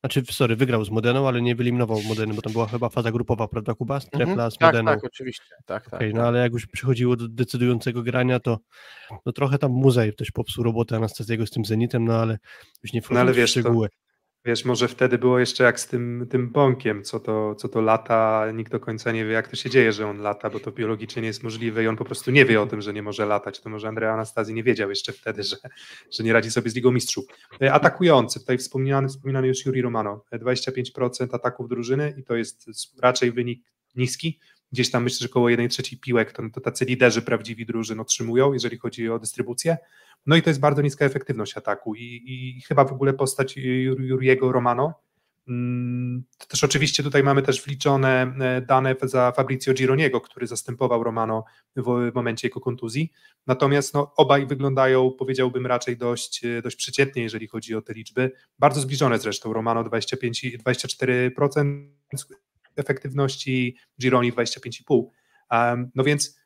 [0.00, 3.48] Znaczy, sorry, wygrał z Modeną, ale nie wyeliminował Modeny, bo tam była chyba faza grupowa,
[3.48, 4.00] prawda Kuba?
[4.00, 4.26] Z mhm.
[4.26, 4.90] Trefla z Modeną.
[4.90, 5.54] Tak, tak, oczywiście.
[5.66, 8.58] Tak, tak, okay, no ale jak już przychodziło do decydującego grania, to
[9.26, 12.38] no trochę tam muzej też popsuł robotę Anastazjego z tym Zenitem, no ale
[12.82, 13.88] już nie wchodzimy no, ale wiesz, w szczegóły.
[13.88, 14.07] To
[14.48, 18.46] Wiesz, może wtedy było jeszcze jak z tym, tym bąkiem, co to, co to lata,
[18.54, 21.22] nikt do końca nie wie, jak to się dzieje, że on lata, bo to biologicznie
[21.22, 23.60] nie jest możliwe i on po prostu nie wie o tym, że nie może latać.
[23.60, 25.56] To może Andrea Anastazji nie wiedział jeszcze wtedy, że,
[26.12, 27.24] że nie radzi sobie z Ligą Mistrzów.
[27.62, 32.68] E, atakujący, tutaj wspomniany, wspominany już Juri Romano, 25% e, ataków drużyny i to jest
[33.02, 33.62] raczej wynik
[33.96, 34.38] niski,
[34.72, 38.52] gdzieś tam myślę, że około 1 trzeciej piłek to, to tacy liderzy prawdziwi drużyn otrzymują,
[38.52, 39.76] jeżeli chodzi o dystrybucję.
[40.26, 43.56] No i to jest bardzo niska efektywność ataku i, i chyba w ogóle postać
[43.98, 44.94] Juriego Romano.
[45.48, 51.04] Mm, to też oczywiście tutaj mamy też wliczone e, dane za Fabrizio Gironiego, który zastępował
[51.04, 51.44] Romano
[51.76, 53.12] w, momencie jego kontuzji.
[53.46, 58.32] Natomiast no, obaj wyglądają, powiedziałbym, raczej dość, e, dość przeciętnie, jeżeli chodzi o te liczby.
[58.58, 59.52] Bardzo zbliżone zresztą.
[59.52, 61.88] Romano 25, 24%
[62.78, 65.86] efektywności, Gironi 25,5%.
[65.94, 66.38] No więc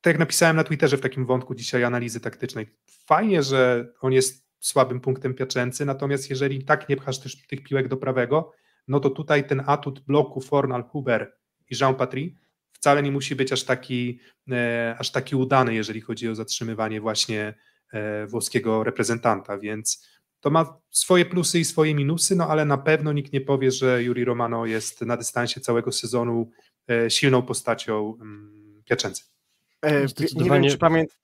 [0.00, 2.66] tak jak napisałem na Twitterze w takim wątku dzisiaj analizy taktycznej,
[3.06, 7.88] fajnie, że on jest słabym punktem Piaczęcy, natomiast jeżeli tak nie pchasz też tych piłek
[7.88, 8.52] do prawego,
[8.88, 11.32] no to tutaj ten atut bloku Fornal, Huber
[11.70, 12.34] i Jean Patry
[12.72, 17.54] wcale nie musi być aż taki, e, aż taki udany, jeżeli chodzi o zatrzymywanie właśnie
[17.92, 20.08] e, włoskiego reprezentanta, więc
[20.42, 24.02] to ma swoje plusy i swoje minusy, no ale na pewno nikt nie powie, że
[24.02, 26.50] Juri Romano jest na dystansie całego sezonu
[26.90, 29.24] e, silną postacią mm, Piaczęcy.
[29.82, 30.00] E,
[30.34, 31.16] nie wiem, czy pamiętam.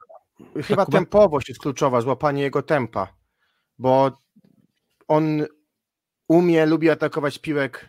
[0.62, 3.14] Chyba tak, tempowość jest kluczowa, złapanie jego tempa,
[3.78, 4.12] bo
[5.08, 5.46] on
[6.28, 7.88] umie, lubi atakować piłek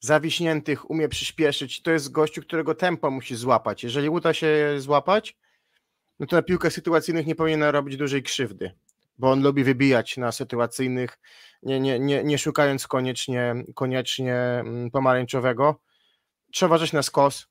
[0.00, 1.82] zawiśniętych, umie przyspieszyć.
[1.82, 3.84] To jest gościu, którego tempo musi złapać.
[3.84, 5.36] Jeżeli uda się złapać,
[6.20, 8.70] no to na piłkach sytuacyjnych nie powinien robić dużej krzywdy,
[9.18, 11.18] bo on lubi wybijać na sytuacyjnych,
[11.62, 15.80] nie, nie, nie, nie szukając koniecznie, koniecznie mm, pomarańczowego.
[16.52, 17.46] Trzeba uważać na skos,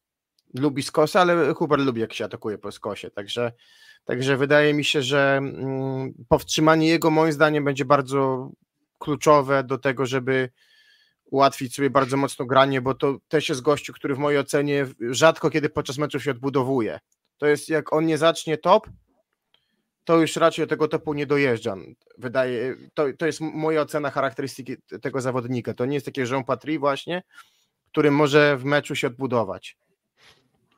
[0.53, 3.51] lubi skosy, ale Huber lubi jak się atakuje po skosie, także,
[4.05, 8.51] także wydaje mi się, że mm, powstrzymanie jego moim zdaniem będzie bardzo
[8.99, 10.49] kluczowe do tego, żeby
[11.31, 15.49] ułatwić sobie bardzo mocno granie, bo to też jest gościu, który w mojej ocenie rzadko
[15.49, 16.99] kiedy podczas meczu się odbudowuje.
[17.37, 18.87] To jest jak on nie zacznie top,
[20.07, 21.75] to już raczej tego topu nie dojeżdża.
[22.17, 25.73] Wydaje, to, to jest moja ocena charakterystyki tego zawodnika.
[25.73, 27.23] To nie jest takie Jean Patry właśnie,
[27.91, 29.77] który może w meczu się odbudować.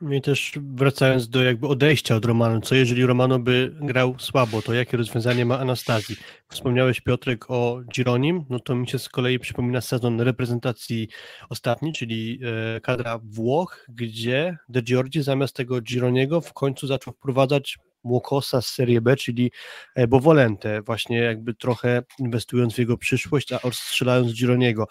[0.02, 4.62] No I też wracając do jakby odejścia od Romanu, co jeżeli Romano by grał słabo,
[4.62, 6.16] to jakie rozwiązanie ma Anastazji?
[6.50, 11.08] Wspomniałeś Piotrek o Gironim, no to mi się z kolei przypomina sezon reprezentacji
[11.50, 12.40] ostatni, czyli
[12.76, 18.68] e, kadra Włoch, gdzie De Giorgi zamiast tego Gironiego w końcu zaczął wprowadzać Młokosa z
[18.68, 19.52] Serie B, czyli
[19.96, 24.88] e, Bovolente, właśnie jakby trochę inwestując w jego przyszłość, a strzelając Gironiego.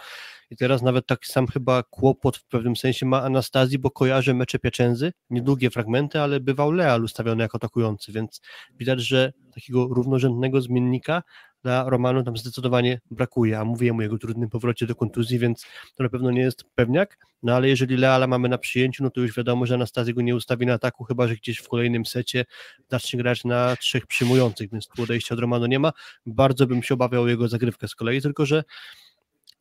[0.50, 4.58] I teraz nawet taki sam chyba kłopot w pewnym sensie ma Anastazji, bo kojarzy mecze
[4.58, 8.40] Pieczędzy, niedługie fragmenty, ale bywał Leal ustawiony jako atakujący, więc
[8.78, 11.22] widać, że takiego równorzędnego zmiennika
[11.62, 16.02] dla Romanu tam zdecydowanie brakuje, a mówię mu jego trudnym powrocie do kontuzji, więc to
[16.02, 19.36] na pewno nie jest pewniak, no ale jeżeli Leala mamy na przyjęciu, no to już
[19.36, 22.44] wiadomo, że Anastazji go nie ustawi na ataku, chyba że gdzieś w kolejnym secie
[22.90, 25.92] zacznie grać na trzech przyjmujących, więc tu odejścia od Romanu nie ma.
[26.26, 28.64] Bardzo bym się obawiał o jego zagrywkę z kolei, tylko że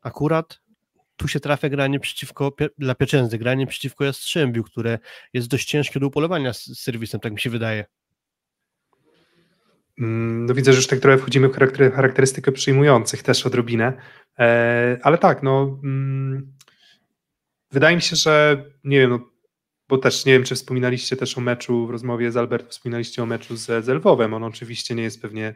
[0.01, 0.59] akurat
[1.17, 4.99] tu się trafia granie przeciwko, dla Pieczędzy, granie przeciwko Jastrzębiu, które
[5.33, 7.85] jest dość ciężkie do upolowania z, serwisem, tak mi się wydaje.
[9.99, 11.53] Mm, no widzę, że już tak trochę wchodzimy w
[11.95, 13.93] charakterystykę przyjmujących też odrobinę,
[14.39, 16.53] e, ale tak, no mm,
[17.71, 19.19] wydaje mi się, że nie wiem, no,
[19.89, 23.25] bo też nie wiem, czy wspominaliście też o meczu w rozmowie z Albertem, wspominaliście o
[23.25, 25.55] meczu z, z Lwowem, on oczywiście nie jest pewnie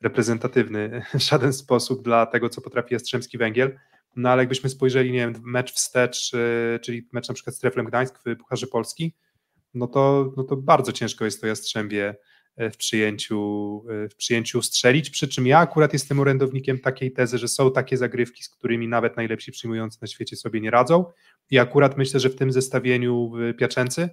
[0.00, 3.78] reprezentatywny w żaden sposób dla tego, co potrafi Jastrzębski Węgiel,
[4.16, 7.86] no ale jakbyśmy spojrzeli, nie wiem, mecz wstecz, y, czyli mecz na przykład z Treflem
[7.86, 9.14] Gdańsk w Pucharze Polski,
[9.74, 12.14] no to, no to bardzo ciężko jest to Jastrzębie
[12.56, 13.38] e, w przyjęciu,
[14.10, 18.42] w przyjęciu strzelić, przy czym ja akurat jestem orędownikiem takiej tezy, że są takie zagrywki,
[18.42, 21.04] z którymi nawet najlepsi przyjmujący na świecie sobie nie radzą
[21.50, 24.08] i akurat myślę, że w tym zestawieniu Piaczęcy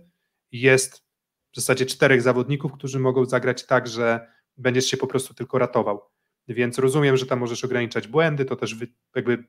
[0.52, 1.04] jest
[1.52, 4.28] w zasadzie czterech zawodników, którzy mogą zagrać tak, że
[4.58, 6.02] będziesz się po prostu tylko ratował.
[6.48, 8.76] Więc rozumiem, że tam możesz ograniczać błędy, to też
[9.16, 9.44] jakby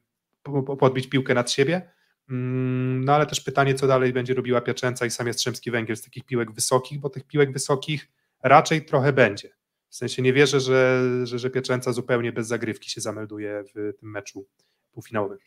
[0.79, 1.91] podbić piłkę nad siebie.
[2.31, 6.03] Mm, no ale też pytanie, co dalej będzie robiła Piaczęca i sam Jastrzębski Węgiel z
[6.03, 8.09] takich piłek wysokich, bo tych piłek wysokich
[8.43, 9.51] raczej trochę będzie.
[9.89, 14.11] W sensie nie wierzę, że, że, że Piaczęca zupełnie bez zagrywki się zamelduje w tym
[14.11, 14.47] meczu
[14.93, 15.39] półfinałowym.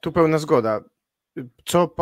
[0.00, 0.84] Tu pełna zgoda.
[1.64, 1.96] Co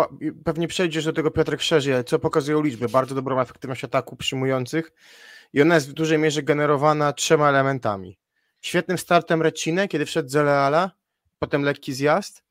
[0.45, 2.89] pewnie przejdziesz do tego Piotrek szerzej, co pokazują liczby?
[2.89, 4.93] Bardzo dobrą efektywność ataku przyjmujących
[5.53, 8.19] i ona jest w dużej mierze generowana trzema elementami.
[8.61, 10.91] Świetnym startem Recine, kiedy wszedł z Leala,
[11.45, 12.45] potem lekki zjazd,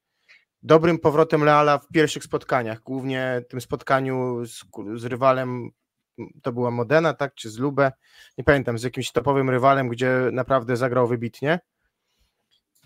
[0.63, 4.65] dobrym powrotem Leala w pierwszych spotkaniach, głównie tym spotkaniu z,
[4.95, 5.69] z rywalem,
[6.41, 7.91] to była Modena, tak, czy z Lubę,
[8.37, 11.59] nie pamiętam, z jakimś topowym rywalem, gdzie naprawdę zagrał wybitnie.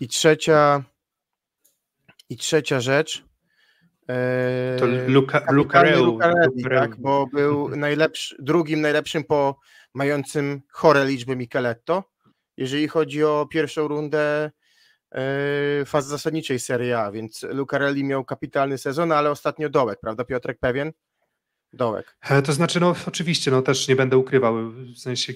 [0.00, 0.82] I trzecia
[2.28, 3.24] i trzecia rzecz,
[4.78, 6.18] to Luka, Lucarelli,
[6.70, 9.58] tak, bo był najlepszy, drugim najlepszym po
[9.94, 12.04] mającym chore liczby Micheletto.
[12.56, 14.50] Jeżeli chodzi o pierwszą rundę
[15.14, 20.58] Yy, fazy zasadniczej Serie A, więc Lucarelli miał kapitalny sezon, ale ostatnio dołek, prawda Piotrek,
[20.58, 20.92] pewien?
[21.72, 22.16] Dołek.
[22.20, 25.32] E, to znaczy, no oczywiście, no też nie będę ukrywał, w sensie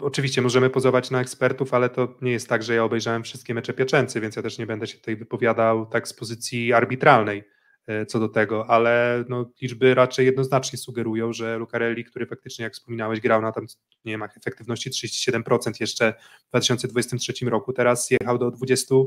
[0.00, 3.72] oczywiście możemy pozować na ekspertów, ale to nie jest tak, że ja obejrzałem wszystkie mecze
[3.72, 7.44] Pieczęcy, więc ja też nie będę się tutaj wypowiadał tak z pozycji arbitralnej.
[7.86, 12.72] E, co do tego, ale no, liczby raczej jednoznacznie sugerują, że Lucarelli, który faktycznie, jak
[12.72, 13.66] wspominałeś, grał na tam,
[14.04, 16.14] nie wiem, efektywności 37% jeszcze
[16.46, 19.06] w 2023 roku, teraz jechał do 27%.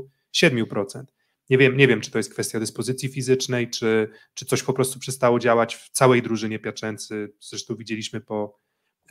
[1.50, 4.98] Nie wiem, nie wiem, czy to jest kwestia dyspozycji fizycznej, czy, czy coś po prostu
[4.98, 8.58] przestało działać w całej drużynie Piaczęcy, zresztą widzieliśmy po,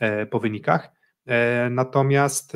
[0.00, 0.90] e, po wynikach.
[1.26, 2.52] E, natomiast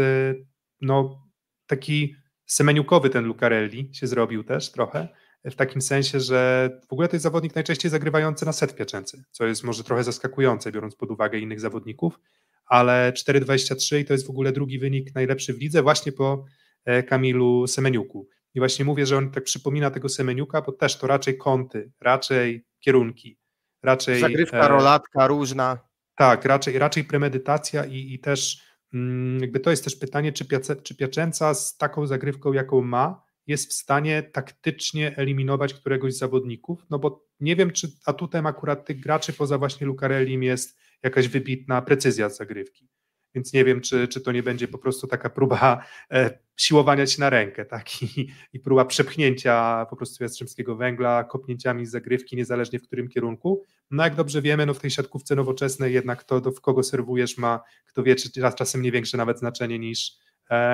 [0.81, 1.27] no,
[1.67, 5.09] taki semeniukowy ten Lucarelli się zrobił też trochę,
[5.45, 9.47] w takim sensie, że w ogóle to jest zawodnik najczęściej zagrywający na set pieczęcy, co
[9.47, 12.21] jest może trochę zaskakujące, biorąc pod uwagę innych zawodników,
[12.67, 16.45] ale 4,23 to jest w ogóle drugi wynik najlepszy w lidze właśnie po
[16.85, 18.29] e, Kamilu Semeniuku.
[18.55, 22.65] I właśnie mówię, że on tak przypomina tego Semeniuka, bo też to raczej kąty, raczej
[22.81, 23.39] kierunki,
[23.83, 24.21] raczej...
[24.21, 25.79] Zagrywka, e, rolatka różna.
[26.17, 28.63] Tak, raczej, raczej premedytacja i, i też
[28.95, 33.28] mm, jakby to jest też pytanie, czy, Piace, czy Piacenza z taką zagrywką, jaką ma,
[33.49, 38.87] jest w stanie taktycznie eliminować któregoś z zawodników, no bo nie wiem, czy atutem akurat
[38.87, 42.89] tych graczy poza właśnie Lucarellim jest jakaś wybitna precyzja zagrywki.
[43.35, 47.21] Więc nie wiem, czy, czy to nie będzie po prostu taka próba e, siłowania się
[47.21, 48.03] na rękę, tak?
[48.03, 53.63] I, I, próba przepchnięcia po prostu Jastrzębskiego Węgla kopnięciami z zagrywki, niezależnie w którym kierunku.
[53.91, 57.39] No jak dobrze wiemy, no w tej siatkówce nowoczesnej jednak to, do, w kogo serwujesz
[57.39, 60.13] ma, kto wie, czy czasem nie większe nawet znaczenie niż,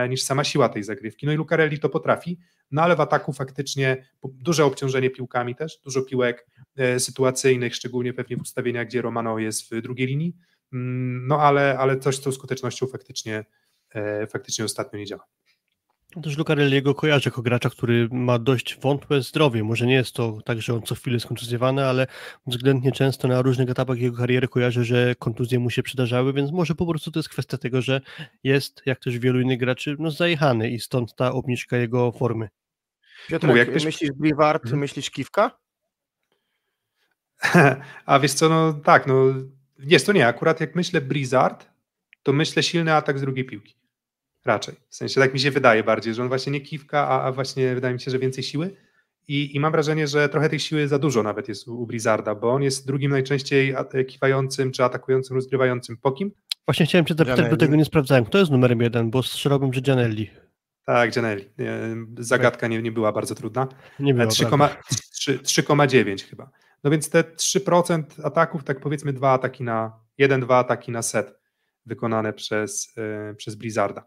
[0.09, 1.27] niż sama siła tej zagrywki.
[1.27, 2.39] No i Lucarelli to potrafi,
[2.71, 6.47] no ale w ataku faktycznie duże obciążenie piłkami też, dużo piłek
[6.77, 10.37] e, sytuacyjnych, szczególnie pewnie w ustawieniach, gdzie Romano jest w drugiej linii,
[10.73, 13.45] mm, no ale, ale coś, co skutecznością faktycznie,
[13.91, 15.25] e, faktycznie ostatnio nie działa.
[16.23, 19.65] Też Lucarelliego kojarzę jako gracza, który ma dość wątłe zdrowie.
[19.65, 22.07] Może nie jest to tak, że on co chwilę jest kontuzjowany, ale
[22.47, 26.75] względnie często na różnych etapach jego kariery kojarzę, że kontuzje mu się przydarzały, więc może
[26.75, 28.01] po prostu to jest kwestia tego, że
[28.45, 32.49] jest, jak też wielu innych graczy, no zajechany i stąd ta obniżka jego formy.
[33.29, 33.85] Piotr, jak ktoś...
[33.85, 34.81] myślisz Brivard, hmm.
[34.81, 35.59] myślisz Kiwka?
[38.07, 39.15] A wiesz co, no tak, no
[39.79, 41.67] jest to nie, akurat jak myślę Blizzard,
[42.23, 43.84] to myślę silny atak z drugiej piłki.
[44.45, 44.75] Raczej.
[44.89, 47.75] W sensie tak mi się wydaje bardziej, że on właśnie nie kiwka, a, a właśnie
[47.75, 48.77] wydaje mi się, że więcej siły.
[49.29, 52.35] I, I, mam wrażenie, że trochę tej siły za dużo nawet jest u, u Blizzarda,
[52.35, 53.75] bo on jest drugim najczęściej
[54.09, 56.31] kiwającym czy atakującym, rozgrywającym pokim.
[56.67, 58.25] Właśnie chciałem cię zapytać, bo tego nie sprawdzałem.
[58.25, 59.11] Kto jest numerem jeden?
[59.11, 60.31] Bo strzelałbym, że Gianelli.
[60.87, 61.51] Tak, Gianelli.
[62.19, 63.69] Zagadka nie, nie była bardzo trudna.
[64.01, 64.27] Nie była.
[64.27, 66.51] 3,9 chyba.
[66.85, 71.35] No więc te 3% ataków, tak powiedzmy dwa ataki na, jeden, dwa ataki na set
[71.87, 74.07] wykonane przez, yy, przez Blizzarda.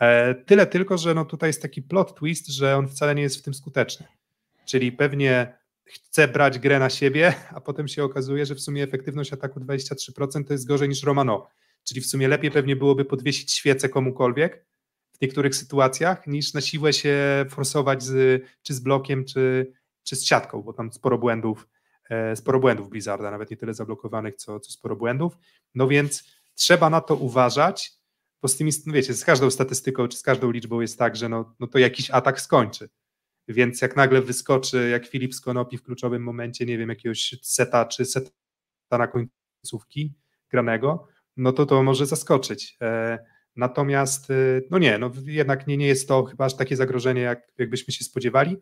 [0.00, 3.38] E, tyle tylko, że no tutaj jest taki plot twist, że on wcale nie jest
[3.38, 4.06] w tym skuteczny.
[4.66, 9.32] Czyli pewnie chce brać grę na siebie, a potem się okazuje, że w sumie efektywność
[9.32, 11.48] ataku 23% to jest gorzej niż Romano.
[11.84, 14.66] Czyli w sumie lepiej pewnie byłoby podwiesić świecę komukolwiek
[15.18, 17.16] w niektórych sytuacjach, niż na siłę się
[17.48, 19.72] forsować z, czy z blokiem, czy,
[20.02, 21.68] czy z siatką, bo tam sporo błędów,
[22.10, 25.38] e, sporo błędów Blizzarda, nawet nie tyle zablokowanych, co, co sporo błędów.
[25.74, 26.24] No więc
[26.54, 27.97] trzeba na to uważać
[28.42, 31.28] bo z tymi, no wiecie, z każdą statystyką czy z każdą liczbą jest tak, że
[31.28, 32.88] no, no to jakiś atak skończy.
[33.48, 38.04] Więc jak nagle wyskoczy, jak Filip Skonopi w kluczowym momencie, nie wiem, jakiegoś seta czy
[38.04, 38.30] seta
[38.90, 40.14] na końcówki
[40.50, 42.76] granego, no to to może zaskoczyć.
[42.82, 43.18] E,
[43.56, 44.34] natomiast, e,
[44.70, 48.04] no nie, no jednak nie, nie jest to chyba aż takie zagrożenie, jak, jakbyśmy się
[48.04, 48.56] spodziewali.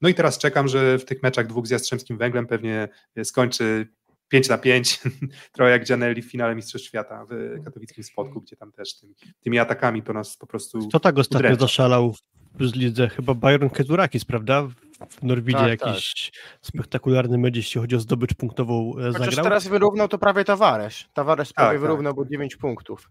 [0.00, 2.88] No i teraz czekam, że w tych meczach dwóch z Jastrzębskim Węglem pewnie
[3.24, 3.88] skończy
[4.32, 5.00] 5 na 5,
[5.52, 9.58] trochę jak Gianelli w finale Mistrzostw Świata w katowickim spotku, gdzie tam też tymi, tymi
[9.58, 11.60] atakami to nas po prostu Kto tak ostatnio udręcza.
[11.60, 12.14] zaszalał
[12.54, 13.08] w lidze?
[13.08, 14.68] Chyba Byron Keturakis, prawda?
[15.08, 16.58] W Norwidzie tak, jakiś tak.
[16.62, 19.44] spektakularny mecz, jeśli chodzi o zdobycz punktową e, Chociaż zagrał.
[19.44, 21.04] teraz wyrównał to prawie Tavares.
[21.14, 21.80] Tavares prawie tak, tak.
[21.80, 23.10] wyrównał, bo 9 punktów.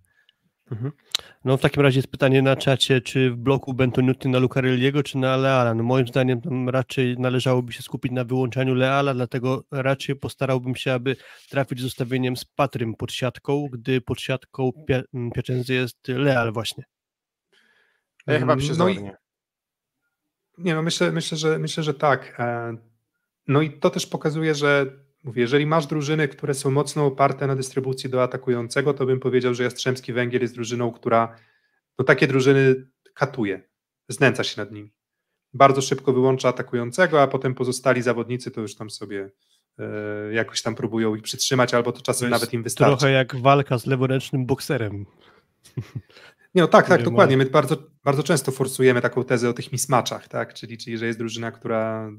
[0.72, 0.92] Mhm.
[1.46, 5.18] No w takim razie jest pytanie na czacie, czy w bloku Bentonuty na Lucarelliego, czy
[5.18, 5.74] na Leala.
[5.74, 10.94] No moim zdaniem tam raczej należałoby się skupić na wyłączaniu Leala, dlatego raczej postarałbym się,
[10.94, 11.16] aby
[11.50, 15.02] trafić z ustawieniem z Patrym pod siatką, gdy pod siatką Pia
[15.36, 16.84] Piacenzy jest Leal właśnie.
[18.28, 19.02] Ja chyba przyzornie.
[19.02, 22.40] No i, nie no, myślę, myślę, że, myślę, że tak.
[22.40, 22.78] E,
[23.48, 24.86] no i to też pokazuje, że
[25.24, 29.54] Mówię, jeżeli masz drużyny, które są mocno oparte na dystrybucji do atakującego, to bym powiedział,
[29.54, 31.36] że Jastrzębski Węgiel jest drużyną, która
[32.00, 33.62] no takie drużyny katuje,
[34.10, 34.94] znęca się nad nimi.
[35.54, 39.30] Bardzo szybko wyłącza atakującego, a potem pozostali zawodnicy to już tam sobie
[39.80, 42.98] e, jakoś tam próbują ich przytrzymać, albo to czasem to nawet im wystarczy.
[42.98, 45.06] Trochę jak walka z leworęcznym bokserem.
[46.56, 47.38] Nie, no tak, tak, dokładnie.
[47.38, 50.54] My bardzo, bardzo często forsujemy taką tezę o tych mismaczach, tak?
[50.54, 52.12] Czyli, czyli że jest drużyna, która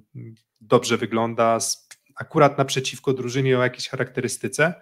[0.61, 1.59] dobrze wygląda,
[2.17, 4.75] akurat naprzeciwko drużynie o jakiejś charakterystyce.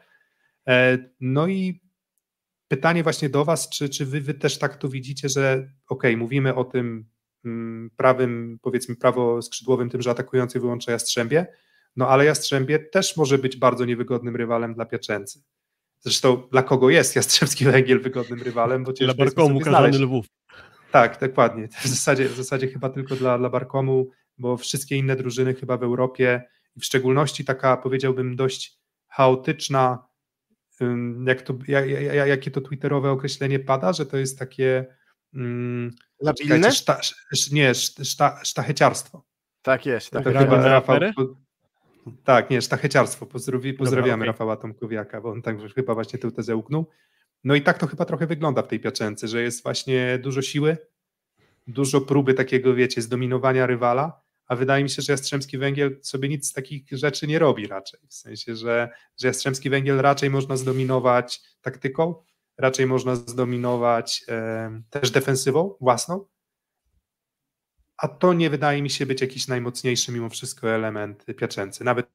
[0.69, 1.81] E, no i
[2.69, 6.55] pytanie właśnie do Was, czy, czy wy, wy też tak to widzicie, że ok, mówimy
[6.55, 7.05] o tym
[7.45, 11.47] mm, prawym, powiedzmy prawo skrzydłowym, tym, że atakujący wyłącza Jastrzębie,
[11.97, 15.43] no ale Jastrzębie też może być bardzo niewygodnym rywalem dla Piaczęcy.
[16.01, 19.99] Zresztą dla kogo jest Jastrzębski Węgiel wygodnym rywalem, bo dla Barkomu, znaleźć.
[19.99, 20.27] Lwów.
[20.93, 21.69] Tak, dokładnie.
[21.69, 25.83] W zasadzie, w zasadzie chyba tylko dla, dla Barkomu, bo wszystkie inne drużyny chyba w
[25.83, 26.43] Europie
[26.81, 28.79] w szczególności taka, powiedziałbym, dość
[29.09, 30.09] chaotyczna,
[31.27, 31.89] jak to, jak,
[32.29, 34.87] jakie to twitterowe określenie pada, że to jest takie
[35.35, 35.91] um,
[36.21, 36.73] Labilne?
[36.73, 37.01] Szta,
[37.53, 39.25] nie, szta, sztacheciarstwo.
[39.63, 40.11] Tak jest.
[40.11, 40.99] Tak, to chyba Rafał,
[42.25, 43.27] tak, nie, sztacheciarstwo.
[43.27, 44.27] Pozdrowi, pozdrawiamy Dobra, okay.
[44.27, 46.87] Rafała Tomkowiaka, bo on tak chyba właśnie tę tezę uknął.
[47.45, 50.77] No i tak to chyba trochę wygląda w tej piaczence, że jest właśnie dużo siły,
[51.67, 54.20] dużo próby takiego, wiecie, zdominowania rywala,
[54.51, 58.01] a wydaje mi się, że Jastrzębski Węgiel sobie nic z takich rzeczy nie robi raczej.
[58.09, 58.89] W sensie, że,
[59.21, 62.15] że Jastrzębski Węgiel raczej można zdominować taktyką,
[62.59, 66.25] raczej można zdominować e, też defensywą własną,
[67.97, 71.85] a to nie wydaje mi się być jakiś najmocniejszy mimo wszystko element piaczęcy.
[71.85, 72.07] Nawet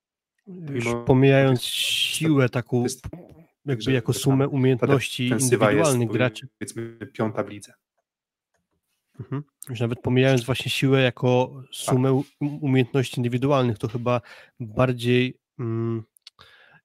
[0.48, 2.86] mimo, pomijając siłę taką,
[3.66, 6.48] jakby jako sumę umiejętności indywidualnych graczy.
[6.60, 7.74] Powiedzmy piąta w lidze.
[9.20, 9.44] Mhm.
[9.70, 14.22] Już nawet pomijając właśnie siłę jako sumę umiejętności indywidualnych, to chyba
[14.60, 16.04] bardziej mm,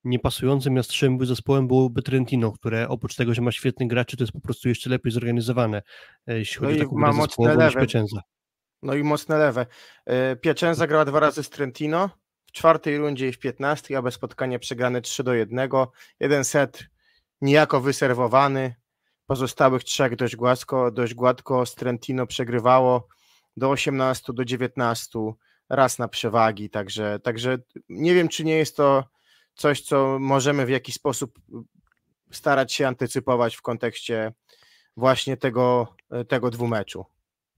[0.05, 4.41] niepasującym Jastrzębiu zespołem byłoby Trentino, które oprócz tego, że ma świetnych graczy, to jest po
[4.41, 5.83] prostu jeszcze lepiej zorganizowane,
[6.27, 7.75] e, jeśli No chodzi i o taką zespołową niż.
[8.83, 9.67] No i mocne lewe.
[10.07, 12.11] E, Piacenza grała dwa razy z Trentino,
[12.47, 15.71] w czwartej rundzie i w 15, a bez spotkania przegrane 3 do 1.
[16.21, 16.85] Jeden set
[17.41, 18.75] niejako wyserwowany,
[19.31, 23.09] pozostałych trzech dość gładko, dość gładko z Trentino przegrywało
[23.57, 25.19] do 18, do 19,
[25.69, 27.59] raz na przewagi, także, także
[27.89, 29.05] nie wiem, czy nie jest to
[29.55, 31.41] coś, co możemy w jakiś sposób
[32.31, 34.33] starać się antycypować w kontekście
[34.97, 35.95] właśnie tego,
[36.29, 37.05] tego dwumeczu.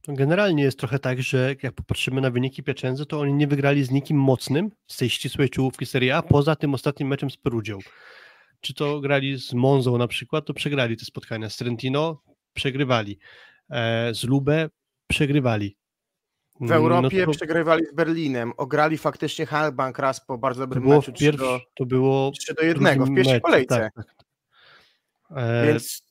[0.08, 3.90] Generalnie jest trochę tak, że jak popatrzymy na wyniki Piacenzy, to oni nie wygrali z
[3.90, 7.78] nikim mocnym z tej ścisłej czołówki Serie A, poza tym ostatnim meczem z Perugią.
[8.62, 11.50] Czy to grali z Monzą na przykład, to przegrali te spotkania.
[11.50, 12.22] Z Trentino
[12.54, 13.18] przegrywali.
[13.70, 14.68] E, z Lubę
[15.06, 15.76] przegrywali.
[16.60, 20.82] W Europie No to, przegrywali z Berlinem, ograli faktycznie Halbank raz po bardzo to dobrym
[20.82, 23.78] było, meczu w 3 pierwszy, do, to było 3 do 1 w pierwszej meczu, kolejce.
[23.78, 24.06] Tak, tak.
[25.36, 26.02] E, Więc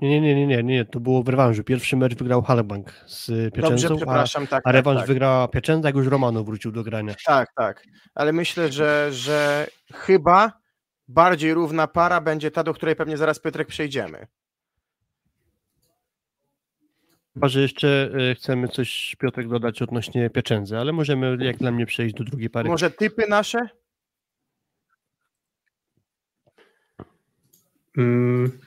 [0.00, 1.64] nie, nie, nie, nie, nie, to było w rewanżu.
[1.64, 5.48] Pierwszy mecz wygrał Halbank z dobrze, Piacenzą, a, przepraszam, tak, a tak, rewanż tak, wygrała
[5.48, 7.14] Piacenza, jak już Romano wrócił do grania.
[7.26, 7.86] tak, tak.
[8.14, 10.61] Ale myślę, że, że chyba
[11.08, 14.26] bardziej równa para będzie ta, do której pewnie zaraz Piotrek przejdziemy.
[17.34, 21.86] Chyba, że jeszcze e, chcemy coś, Piotrek, dodać odnośnie Piacenzy, ale możemy, jak dla mnie,
[21.86, 22.68] przejść do drugiej pary.
[22.68, 23.68] Może typy nasze?
[27.98, 28.58] Mm,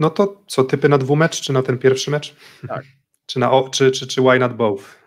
[0.00, 2.36] No to co, typy na dwumecz, czy na ten pierwszy mecz?
[2.68, 2.84] Tak.
[3.28, 5.02] Czy, na, o- czy, czy, czy why not both?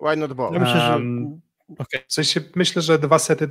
[0.00, 0.52] Why not both?
[0.54, 0.92] Ja myślę, że...
[0.92, 1.40] Um,
[1.78, 2.00] Okej.
[2.08, 3.48] W sensie myślę, że dwa sety.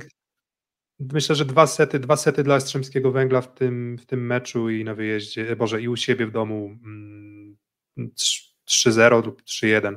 [1.00, 4.84] Myślę, że dwa sety, dwa sety dla Jastrzębskiego Węgla w tym, w tym meczu i
[4.84, 7.56] na wyjeździe, e, Boże, i u siebie w domu mm,
[7.98, 9.96] trz- 3-0 lub 3-1.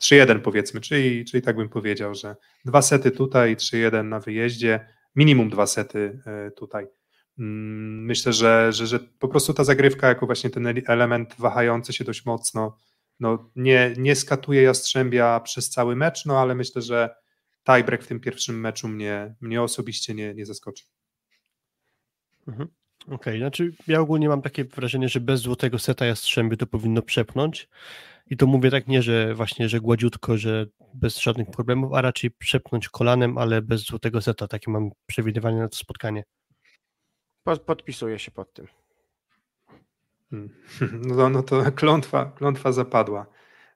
[0.00, 4.86] 3-1 powiedzmy, czyli, czyli tak bym powiedział, że dwa sety tutaj, 3-1 na wyjeździe,
[5.16, 6.86] minimum dwa sety e, tutaj.
[7.38, 11.92] Mm, Myślę, że, że, że po prostu ta zagrywka jako właśnie ten ele- element wahający
[11.92, 12.76] się dość mocno,
[13.20, 17.14] no nie, nie skatuje Jastrzębia przez cały mecz, no ale myślę, że
[17.64, 20.84] tiebreak w tym pierwszym meczu mnie, mnie osobiście nie, nie zaskoczy.
[23.08, 27.68] Okej, znaczy ja ogólnie mam takie wrażenie, że bez złotego seta Jastrzębie to powinno przepnąć.
[28.26, 32.30] I to mówię tak nie, że właśnie, że gładziutko, że bez żadnych problemów, a raczej
[32.30, 34.48] przepnąć kolanem, ale bez złotego seta.
[34.48, 36.24] Takie mam przewidywanie na to spotkanie.
[37.44, 38.66] Po- Podpisuję się pod tym.
[40.30, 40.50] Hmm.
[41.08, 43.26] No, to- no to klątwa, klątwa zapadła.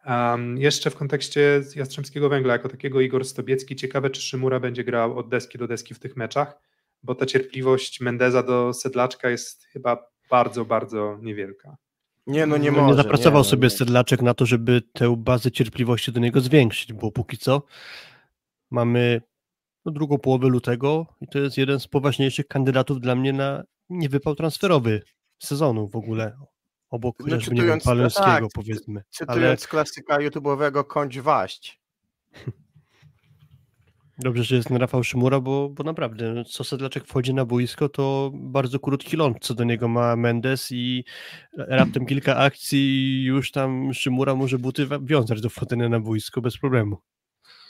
[0.06, 5.18] Um, jeszcze w kontekście Jastrzębskiego Węgla, jako takiego Igor Stobiecki, ciekawe czy Szymura będzie grał
[5.18, 6.60] od deski do deski w tych meczach,
[7.02, 11.76] bo ta cierpliwość Mendeza do Sedlaczka jest chyba bardzo, bardzo niewielka.
[12.26, 12.90] Nie, no nie No, może.
[12.90, 13.70] nie zapracował no sobie nie.
[13.70, 17.62] Sedlaczek na to, żeby tę bazę cierpliwości do niego zwiększyć, bo póki co
[18.70, 19.22] mamy
[19.84, 24.34] no, drugą połowę lutego i to jest jeden z poważniejszych kandydatów dla mnie na niewypał
[24.34, 25.02] transferowy
[25.38, 26.36] sezonu w ogóle.
[26.90, 28.94] Obok No, chociażby, nie wiem, cytując- Paleńskiego tak, powiedzmy.
[28.94, 31.80] Ale Cytując klasyka YouTube'owego Kończ Waść.
[34.18, 37.88] dobrze, że jest ten Rafał Szymura, bo, bo naprawdę no, co Sedlaczek wchodzi na boisko,
[37.88, 41.04] to bardzo krótki ląd, co do niego ma Mendes i
[41.58, 46.58] raptem kilka akcji i już tam Szymura może buty wiązać do wchodzenia na boisko bez
[46.58, 46.98] problemu.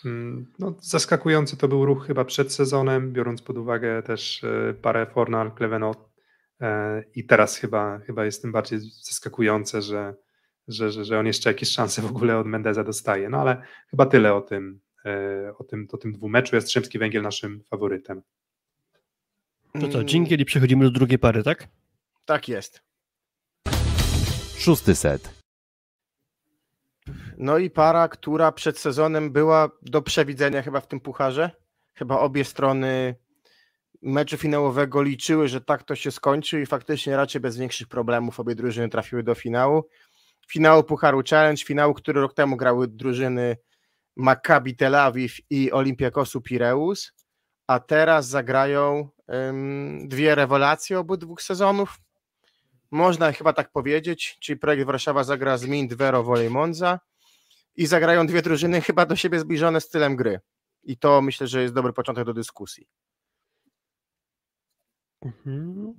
[0.05, 5.07] Mm, No, zaskakujący to był ruch chyba przed sezonem, biorąc pod uwagę też e, parę
[5.07, 6.16] Fornal, Clevenot e,
[7.15, 10.15] i teraz chyba, chyba jest tym bardziej zaskakujące, że,
[10.69, 13.29] że, że, że on jeszcze jakieś szanse w ogóle od Mendeza dostaje.
[13.29, 16.57] No ale chyba tyle o tym, e, o tym, o tym dwumeczu.
[16.57, 18.23] Jastrzębski Węgiel naszym faworytem.
[19.73, 21.69] To co, Mm, dżingiel i przechodzimy do drugiej pary, tak?
[22.25, 22.83] Tak jest.
[24.59, 25.37] Szósty set.
[27.39, 31.51] No i para, która przed sezonem była do przewidzenia chyba w tym pucharze.
[31.95, 33.15] Chyba obie strony
[34.07, 38.55] meczu finałowego liczyły, że tak to się skończy i faktycznie raczej bez większych problemów obie
[38.55, 39.89] drużyny trafiły do finału.
[40.49, 43.57] Finału Pucharu Challenge, finału, który rok temu grały drużyny
[44.17, 47.13] Maccabi Tel Awiw i Olympiakosu Pireus,
[47.67, 49.09] a teraz zagrają
[49.49, 51.97] ym, dwie rewelacje obu dwóch sezonów.
[52.91, 57.01] Można chyba tak powiedzieć, czyli projekt Warszawa zagra z Mint Vero Volley Monza
[57.77, 60.41] i zagrają dwie drużyny chyba do siebie zbliżone stylem gry.
[60.83, 62.89] I to myślę, że jest dobry początek do dyskusji.
[65.27, 65.95] Mhm.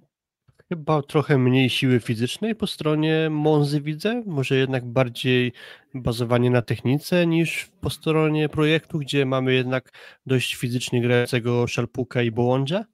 [0.69, 5.53] Chyba trochę mniej siły fizycznej po stronie Monzy widzę, może jednak bardziej
[5.93, 9.91] bazowanie na technice niż po stronie projektu, gdzie mamy jednak
[10.25, 12.85] dość fizycznie grającego Szalpuka i Bołądża,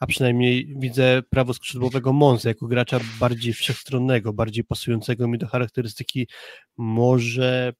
[0.00, 6.28] a przynajmniej widzę prawoskrzydłowego Monzy jako gracza bardziej wszechstronnego, bardziej pasującego mi do charakterystyki
[6.76, 7.72] może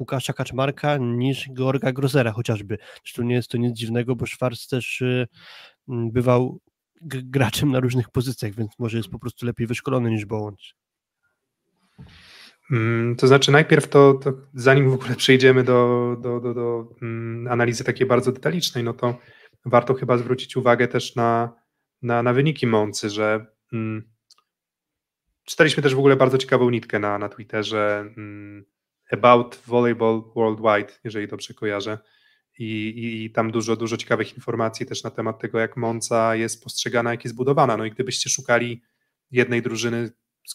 [0.00, 2.78] Łukasza Kaczmarka niż Georga Grozera chociażby.
[3.04, 5.26] Zresztą nie jest to nic dziwnego, bo Schwarz też y,
[5.88, 6.60] mm, bywał
[7.00, 10.74] graczem na różnych pozycjach, więc może jest po prostu lepiej wyszkolony niż Bołądź.
[12.70, 17.48] Mm, to znaczy, najpierw to, to zanim w ogóle przejdziemy do, do, do, do um,
[17.50, 19.18] analizy takiej bardzo detalicznej, no to
[19.64, 21.52] warto chyba zwrócić uwagę też na,
[22.02, 24.10] na, na wyniki Moncy, że um,
[25.44, 28.64] czytaliśmy też w ogóle bardzo ciekawą nitkę na, na Twitterze um,
[29.12, 31.98] About Volleyball Worldwide, jeżeli dobrze kojarzę.
[32.62, 37.10] I, i, tam dużo, dużo ciekawych informacji też na temat tego, jak Monca jest postrzegana,
[37.10, 37.76] jak jest budowana.
[37.76, 38.82] No i gdybyście szukali
[39.30, 40.10] jednej drużyny,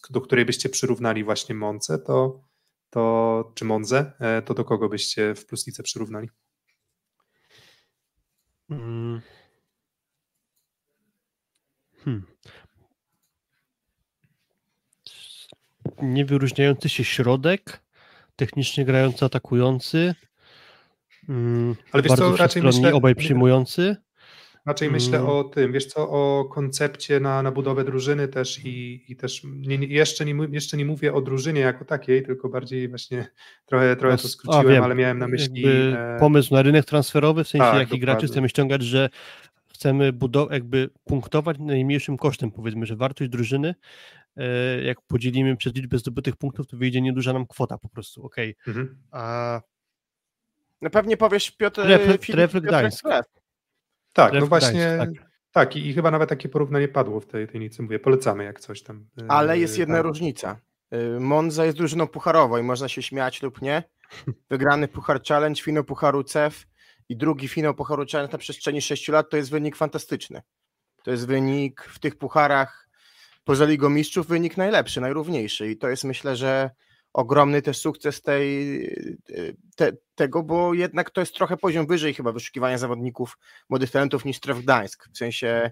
[0.09, 2.43] do której byście przyrównali właśnie Monce, to,
[2.89, 4.11] to czy Monze,
[4.45, 6.29] to do kogo byście w pluslice przyrównali?
[8.69, 9.21] Hmm.
[12.03, 12.25] hmm.
[16.01, 17.81] Niewyróżniający się środek,
[18.35, 20.15] technicznie grający, atakujący.
[21.27, 21.75] Hmm.
[21.91, 22.93] Ale wiesz co, raczej myślę...
[22.93, 23.95] Obaj przyjmujący.
[24.65, 25.29] Raczej myślę mm.
[25.29, 29.75] o tym, wiesz co, o koncepcie na, na budowę drużyny też i, i też nie,
[29.75, 33.27] jeszcze, nie, jeszcze nie mówię o drużynie jako takiej, tylko bardziej właśnie
[33.65, 35.63] trochę, trochę to skróciłem, A, ale miałem na myśli...
[35.67, 36.17] E...
[36.19, 39.09] Pomysł na rynek transferowy, w sensie tak, jakich graczy chcemy ściągać, że
[39.73, 43.75] chcemy budować, jakby punktować najmniejszym kosztem, powiedzmy, że wartość drużyny,
[44.37, 48.55] e, jak podzielimy przez liczbę zdobytych punktów, to wyjdzie nieduża nam kwota po prostu, okej.
[48.61, 48.73] Okay.
[48.73, 48.97] Mhm.
[49.11, 49.61] A...
[50.81, 53.05] No pewnie powiesz Piotr, Trefl, Trefl Gdańsk.
[54.13, 54.97] Tak, no właśnie.
[54.99, 55.09] tak.
[55.51, 55.75] tak.
[55.75, 57.83] i, chyba nawet takie porównanie padło w tej, tej nicy.
[57.83, 59.07] Mówię, polecamy jak coś tam.
[59.21, 60.05] E, Ale jest jedna tak.
[60.05, 60.59] różnica.
[60.91, 63.83] E, Monza jest drużyną pucharową i można się śmiać lub nie.
[64.49, 66.67] Wygrany Puchar Challenge, finał Pucharu CEF
[67.09, 70.41] i drugi finał Pucharu Challenge na przestrzeni 6 lat to jest wynik fantastyczny.
[71.03, 72.85] To jest wynik w tych pucharach
[73.43, 76.69] poza Ligą Mistrzów, wynik najlepszy, najrówniejszy i to jest myślę, że
[77.15, 78.87] ogromny też sukces tej,
[79.75, 83.37] te, tego, bo jednak to jest trochę poziom wyżej chyba wyszukiwania zawodników
[83.69, 85.71] młodych talentów niż Tref Gdańsk, w sensie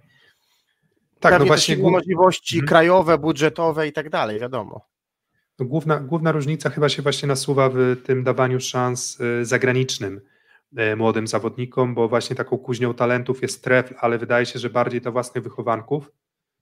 [1.20, 2.68] tak, no właśnie możliwości hmm.
[2.68, 4.88] krajowe, budżetowe i tak dalej, wiadomo.
[5.60, 10.22] No główna, główna różnica chyba się właśnie nasuwa w tym dawaniu szans y, zagranicznym
[10.80, 15.02] y, młodym zawodnikom, bo właśnie taką kuźnią talentów jest Tref, ale wydaje się, że bardziej
[15.02, 16.12] dla własnych wychowanków.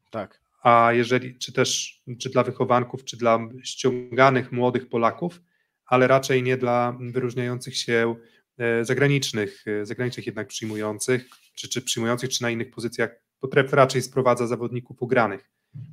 [0.09, 5.41] Tak a jeżeli, czy też czy dla wychowanków, czy dla ściąganych młodych Polaków,
[5.85, 8.15] ale raczej nie dla wyróżniających się
[8.57, 13.09] e, zagranicznych, e, zagranicznych jednak przyjmujących, czy, czy przyjmujących, czy na innych pozycjach,
[13.41, 15.51] bo tref raczej sprowadza zawodników ugranych,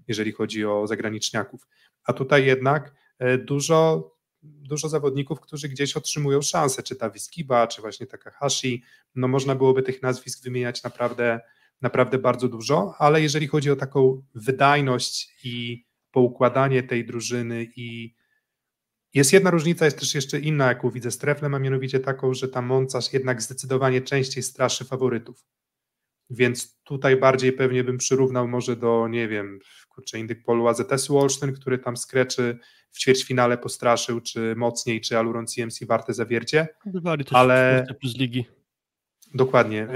[0.08, 1.68] jeżeli chodzi o zagraniczniaków.
[2.04, 4.10] A tutaj jednak e, dużo,
[4.42, 8.82] dużo zawodników, którzy gdzieś otrzymują szansę, czy ta Wiskiba, czy właśnie Takahashi,
[9.14, 11.40] no można byłoby tych nazwisk wymieniać naprawdę
[11.82, 18.14] naprawdę bardzo dużo, ale jeżeli chodzi o taką wydajność i poukładanie tej drużyny i
[19.14, 22.48] jest jedna różnica, jest też jeszcze inna, jaką widzę z Treflem, a mianowicie taką, że
[22.48, 25.44] ta Moncarz jednak zdecydowanie częściej straszy faworytów.
[26.30, 31.52] Więc tutaj bardziej pewnie bym przyrównał może do, nie wiem, kurczę, Indyk Polu AZS-u Olsztyn,
[31.52, 32.58] który tam skreczy
[32.90, 36.68] w ćwierćfinale postraszył, czy mocniej, czy Aluron CMC warte zawiercie.
[36.86, 37.86] Bywali też ale...
[38.18, 38.44] ligi.
[39.34, 39.88] Dokładnie.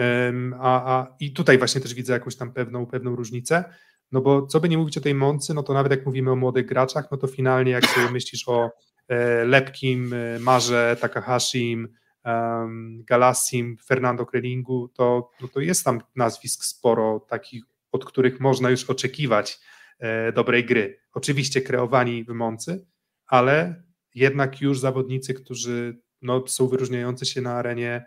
[0.61, 3.65] A, a, I tutaj właśnie też widzę jakąś tam pewną, pewną różnicę.
[4.13, 6.37] No bo co by nie mówić o tej Moncy, no to nawet jak mówimy o
[6.37, 8.71] młodych graczach, no to finalnie jak sobie myślisz o
[9.09, 11.89] e, Lepkim, e, Marze, Takahashim,
[12.25, 18.71] um, Galassim, Fernando Krelingu, to, no to jest tam nazwisk sporo takich, od których można
[18.71, 19.61] już oczekiwać
[19.99, 20.99] e, dobrej gry.
[21.13, 22.87] Oczywiście kreowani w Moncy,
[23.27, 23.83] ale
[24.15, 28.07] jednak już zawodnicy, którzy no, są wyróżniający się na arenie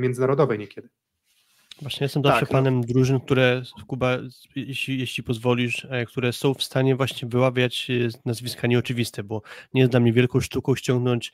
[0.00, 0.88] międzynarodowej niekiedy.
[1.82, 2.86] Właśnie jestem zawsze tak, panem no.
[2.86, 4.18] drużyn, które, Kuba,
[4.56, 9.42] jeśli, jeśli pozwolisz, e, które są w stanie właśnie wyławiać e, nazwiska nieoczywiste, bo
[9.74, 11.32] nie jest dla mnie wielką sztuką ściągnąć,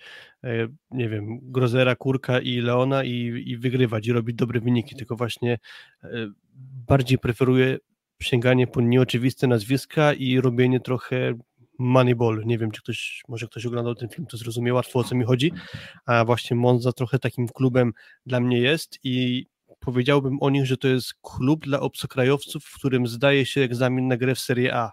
[0.90, 5.59] nie wiem, Grozera, Kurka i Leona i, i wygrywać i robić dobre wyniki, tylko właśnie
[6.89, 7.78] bardziej preferuję
[8.23, 11.35] sięganie po nieoczywiste nazwiska i robienie trochę
[11.78, 12.43] Moneyball.
[12.47, 15.24] Nie wiem, czy ktoś, może ktoś oglądał ten film, to zrozumie łatwo o co mi
[15.24, 15.53] chodzi,
[16.07, 17.93] a właśnie Monza trochę takim klubem
[18.27, 19.47] dla mnie jest i
[19.81, 24.16] powiedziałbym o nich, że to jest klub dla obcokrajowców, w którym zdaje się egzamin na
[24.16, 24.93] grę w Serie A.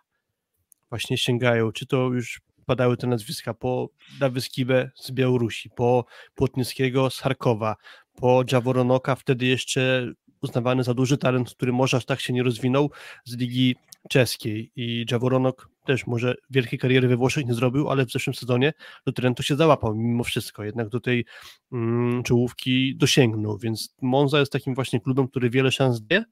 [0.89, 3.89] Właśnie sięgają, czy to już padały te nazwiska po
[4.19, 7.75] Dawyskiwę z Białorusi, po Płotnickiego z Charkowa,
[8.15, 12.91] po Jaworonoka, wtedy jeszcze uznawany za duży talent, który może aż tak się nie rozwinął
[13.25, 13.75] z ligi
[14.09, 18.73] czeskiej i Jaworonok też może wielkiej kariery we Włoszech nie zrobił, ale w zeszłym sezonie
[19.05, 21.25] do Trentu się załapał mimo wszystko, jednak do tej
[21.71, 26.23] mm, czołówki dosięgnął, więc Monza jest takim właśnie klubem, który wiele szans daje,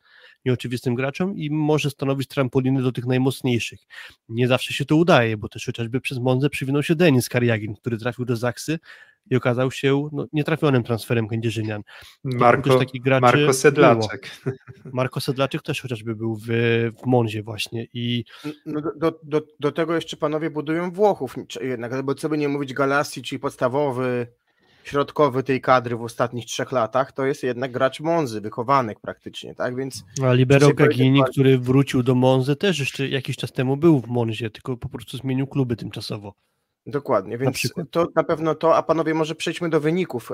[0.46, 3.80] nieoczywistym graczom i może stanowić trampoliny do tych najmocniejszych.
[4.30, 7.98] Nie zawsze się to udaje, bo też chociażby przez Monzę przywinął się Denis Kariagin, który
[7.98, 8.80] trafił do Zaksy
[9.30, 11.82] i okazał się no, nietrafionym transferem kędzierzynian.
[12.24, 12.80] Marko,
[13.22, 14.42] Marko Sedlaczek.
[14.46, 14.56] Było.
[14.94, 16.48] Marko Sedlaczek też chociażby był w,
[17.04, 18.24] w Monzie właśnie i...
[18.66, 22.74] No do, do, do tego jeszcze panowie budują Włochów jednak, bo co by nie mówić
[22.74, 24.28] Galassi, czyli podstawowy
[24.88, 29.76] środkowy tej kadry w ostatnich trzech latach, to jest jednak gracz Monzy, wychowanek praktycznie, tak,
[29.76, 30.04] więc...
[30.24, 34.50] A Libero Gagini, który wrócił do Monzy też jeszcze jakiś czas temu był w Monzie,
[34.50, 36.34] tylko po prostu zmienił kluby tymczasowo.
[36.88, 40.32] Dokładnie, więc na to na pewno to, a panowie może przejdźmy do wyników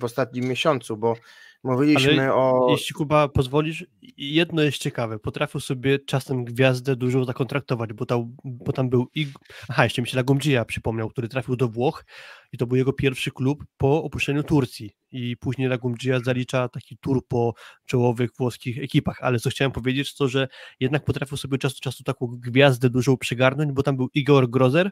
[0.00, 1.16] w ostatnim miesiącu, bo
[1.64, 2.66] mówiliśmy Ale o...
[2.70, 3.86] jeśli Kuba pozwolisz,
[4.16, 9.26] jedno jest ciekawe, potrafił sobie czasem gwiazdę dużą zakontraktować, bo tam, bo tam był i...
[9.68, 12.04] Aha, jeszcze mi się Lagumdzija przypomniał, który trafił do Włoch
[12.52, 14.96] i to był jego pierwszy klub po opuszczeniu Turcji.
[15.10, 17.54] I później Lagumdzija zalicza taki tur po
[17.86, 20.48] czołowych włoskich ekipach, ale co chciałem powiedzieć to, że
[20.80, 24.90] jednak potrafił sobie czas do czasu taką gwiazdę dużą przygarnąć, bo tam był Igor Grozer,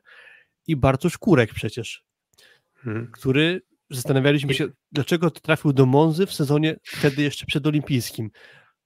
[0.66, 2.04] i Bartosz Kurek przecież,
[2.74, 3.10] hmm.
[3.12, 3.60] który
[3.90, 8.30] zastanawialiśmy się, dlaczego trafił do Monzy w sezonie wtedy jeszcze przedolimpijskim.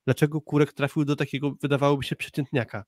[0.04, 2.84] Dlaczego Kurek trafił do takiego, wydawałoby się, przeciętniaka.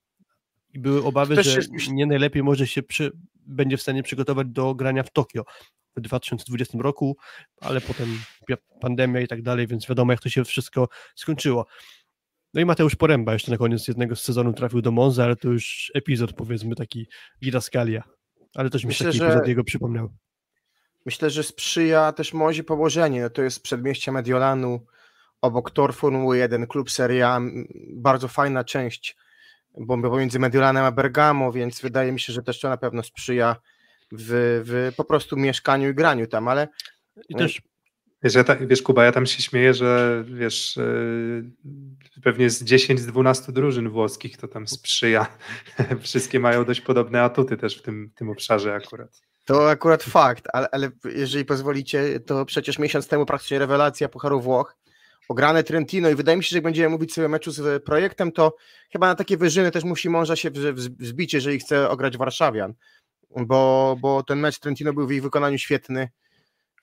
[0.73, 1.59] I były obawy, że
[1.91, 5.43] nie najlepiej może się przy, będzie w stanie przygotować do grania w Tokio
[5.95, 7.17] w 2020 roku,
[7.61, 8.19] ale potem
[8.81, 11.65] pandemia i tak dalej, więc wiadomo, jak to się wszystko skończyło.
[12.53, 15.47] No i Mateusz Poręba jeszcze na koniec jednego z sezonu trafił do Monza, ale to
[15.49, 17.07] już epizod, powiedzmy, taki
[17.43, 18.03] Gidaskalia.
[18.55, 20.09] Ale też mi się taki epizod jego przypomniał.
[21.05, 23.29] Myślę, że sprzyja też Mozi położenie.
[23.29, 24.85] To jest przedmieście Mediolanu,
[25.41, 27.39] obok tor Formuły 1, klub Serie A.
[27.93, 29.15] Bardzo fajna część
[29.77, 33.55] bo pomiędzy Mediolanem a Bergamo, więc wydaje mi się, że też to na pewno sprzyja
[34.11, 36.67] w, w po prostu mieszkaniu i graniu tam, ale
[37.29, 37.61] i też
[38.23, 43.51] Wiesz, ja ta, wiesz, Kuba, ja tam się śmieję, że wiesz, yy, pewnie z 10-12
[43.51, 45.37] drużyn włoskich to tam sprzyja.
[46.01, 49.21] Wszystkie mają dość podobne atuty też w tym, tym obszarze akurat.
[49.45, 54.77] To akurat fakt, ale, ale jeżeli pozwolicie, to przecież miesiąc temu praktycznie rewelacja Pucharu Włoch,
[55.29, 58.31] ograne Trentino i wydaje mi się, że jak będziemy mówić sobie o meczu z projektem,
[58.31, 58.55] to
[58.91, 62.73] chyba na takie wyżyny też musi mąża się wzbić, jeżeli chce ograć Warszawian,
[63.29, 66.09] bo, bo ten mecz Trentino był w ich wykonaniu świetny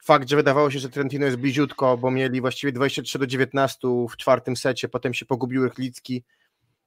[0.05, 4.16] fakt, że wydawało się, że Trentino jest bliziutko, bo mieli właściwie 23 do 19 w
[4.16, 6.25] czwartym secie, potem się pogubił Rychlicki,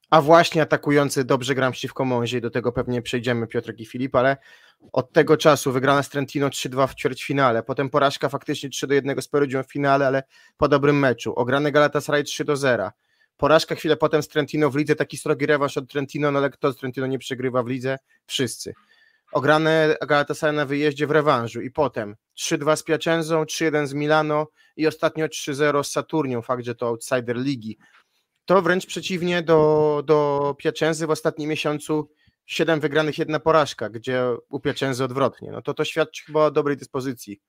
[0.10, 4.16] a właśnie atakujący dobrze gram przeciwko Mązie i do tego pewnie przejdziemy Piotrek i Filip,
[4.16, 4.38] ale
[4.92, 9.22] od tego czasu wygrana z Trentino 3-2 w ćwierćfinale, potem porażka faktycznie 3 do 1
[9.22, 10.24] z Perugią w finale, ale
[10.58, 12.92] po dobrym meczu, ograny Galatasaray 3 do 0,
[13.38, 16.74] porażka chwilę potem z Trentino w lidze, taki srogi rewanż od Trentino, no ale kto
[16.74, 17.98] z Trentino nie przegrywa w lidze?
[18.26, 18.74] Wszyscy
[19.32, 24.88] ograne Galatasaray na wyjeździe w rewanżu i potem 3-2 z Piacenzą, 3-1 z Milano i
[24.88, 27.78] ostatnio 3-0 z Saturnią, fakt, że to outsider ligi.
[28.46, 32.10] To wręcz przeciwnie do, do Piacenzy w ostatnim miesiącu
[32.46, 35.52] 7 wygranych, jedna porażka, gdzie u Piacenzy odwrotnie.
[35.52, 37.42] No to to świadczy chyba o dobrej dyspozycji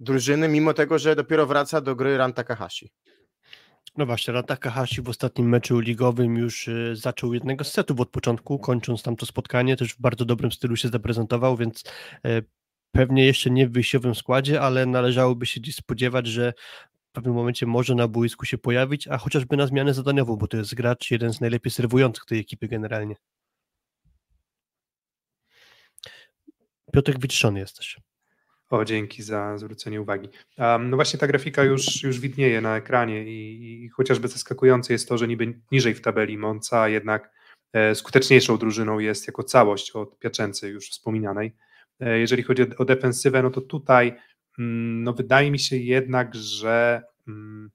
[0.00, 2.90] drużyny, mimo tego, że dopiero wraca do gry Ranta Takahashi.
[3.96, 8.08] No właśnie, Rata Hashi w ostatnim meczu ligowym już y, zaczął jednego z setów od
[8.08, 11.84] początku, kończąc tam to spotkanie, też w bardzo dobrym stylu się zaprezentował, więc
[12.24, 12.42] e,
[12.92, 16.52] pewnie jeszcze nie w wyjściowym składzie, ale należałoby się dziś spodziewać, że
[17.10, 20.56] w pewnym momencie może na boisku się pojawić, a chociażby na zmianę zadaniową, bo to
[20.56, 23.16] jest gracz jeden z najlepiej serwujących tej ekipy generalnie.
[26.92, 27.96] Piotrek Witrzony jesteś.
[28.70, 30.28] O, dzięki za zwrócenie uwagi.
[30.58, 35.08] Um, no właśnie ta grafika już, już widnieje na ekranie i, i chociażby zaskakujące jest
[35.08, 37.30] to, że niby niżej w tabeli Monca jednak
[37.72, 41.52] e, skuteczniejszą drużyną jest jako całość od Piaczęcy już wspominanej.
[42.00, 44.14] E, jeżeli chodzi o, o defensywę, no to tutaj
[44.58, 47.70] mm, no wydaje mi się jednak, że mm,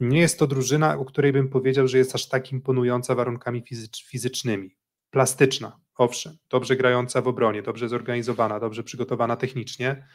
[0.00, 4.04] nie jest to drużyna, o której bym powiedział, że jest aż tak imponująca warunkami fizycz,
[4.06, 4.76] fizycznymi.
[5.14, 10.06] Plastyczna, owszem, dobrze grająca w obronie, dobrze zorganizowana, dobrze przygotowana technicznie,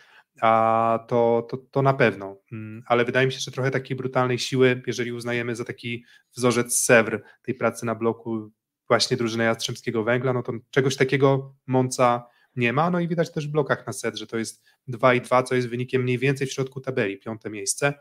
[0.42, 2.38] a to, to, to na pewno.
[2.52, 6.06] Mm, ale wydaje mi się, że trochę takiej brutalnej siły, jeżeli uznajemy za taki
[6.36, 8.52] wzorzec Sewr tej pracy na bloku
[8.88, 12.90] właśnie drużyny Jastrzębskiego Węgla, no to czegoś takiego Monca nie ma.
[12.90, 15.56] No i widać też w blokach na set, że to jest 2 i 2, co
[15.56, 17.94] jest wynikiem mniej więcej w środku tabeli, piąte miejsce.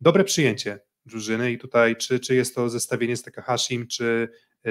[0.00, 4.28] Dobre przyjęcie drużyny i tutaj czy, czy jest to zestawienie z Takahashim, czy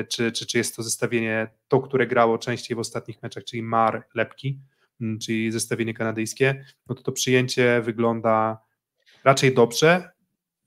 [0.09, 4.07] czy, czy, czy jest to zestawienie to, które grało częściej w ostatnich meczach, czyli Mar
[4.15, 4.59] Lepki,
[5.01, 8.57] mm, czyli zestawienie kanadyjskie, no to to przyjęcie wygląda
[9.23, 10.09] raczej dobrze,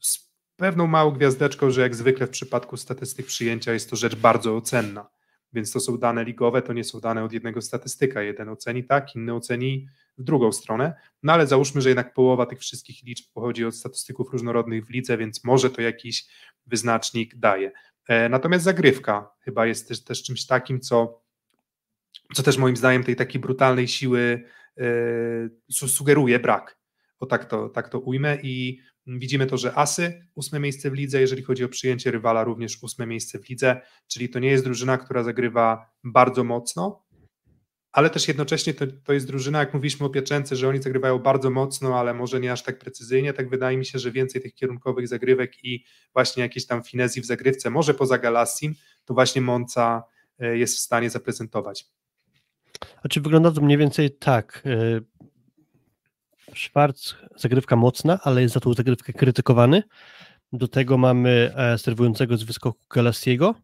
[0.01, 4.57] z pewną małą gwiazdeczką, że jak zwykle w przypadku statystyk przyjęcia jest to rzecz bardzo
[4.57, 5.09] ocenna,
[5.53, 9.17] więc to są dane ligowe, to nie są dane od jednego statystyka, jeden oceni tak,
[9.17, 9.89] inny oceni
[10.19, 14.33] w drugą stronę, no ale załóżmy, że jednak połowa tych wszystkich liczb pochodzi od statystyków
[14.33, 16.27] różnorodnych w lidze, więc może to jakiś
[16.67, 17.73] wyznacznik daje.
[18.09, 21.23] E, natomiast zagrywka chyba jest też, też czymś takim, co,
[22.35, 24.45] co też moim zdaniem tej takiej brutalnej siły
[24.77, 26.79] yy, sugeruje brak.
[27.19, 31.21] O tak to, tak to ujmę i widzimy to, że Asy ósme miejsce w lidze,
[31.21, 34.99] jeżeli chodzi o przyjęcie rywala również ósme miejsce w lidze, czyli to nie jest drużyna,
[34.99, 37.06] która zagrywa bardzo mocno,
[37.97, 41.51] ale też jednocześnie to, to jest drużyna, jak mówiliśmy o Pieczęce, że oni zagrywają bardzo
[41.51, 45.09] mocno, ale może nie aż tak precyzyjnie, tak wydaje mi się, że więcej tych kierunkowych
[45.09, 48.75] zagrywek i właśnie jakieś tam finezji w zagrywce, może poza Galassim,
[49.05, 50.03] to właśnie Monca
[50.39, 51.87] e, jest w stanie zaprezentować.
[53.03, 54.63] A czy wygląda to mniej więcej tak?
[54.67, 55.01] E,
[56.55, 59.83] Szwarc, zagrywka mocna, ale jest za tą zagrywkę krytykowany.
[60.53, 63.55] Do tego mamy e, serwującego z wyskoku Galassiego,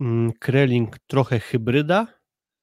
[0.00, 2.17] mm, Kreling trochę hybryda,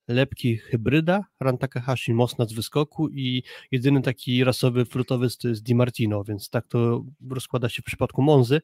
[0.08, 6.24] lepki hybryda, Rantakahashi mocna z wyskoku i jedyny taki rasowy frutowy to jest Di Martino,
[6.24, 8.62] więc tak to rozkłada się w przypadku Monzy.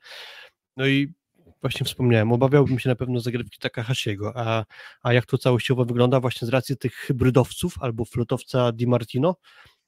[0.77, 1.13] No i
[1.61, 4.65] właśnie wspomniałem, obawiałbym się na pewno zagrywki Takahashiego, a,
[5.03, 9.35] a jak to całościowo wygląda właśnie z racji tych hybrydowców albo flotowca Di Martino,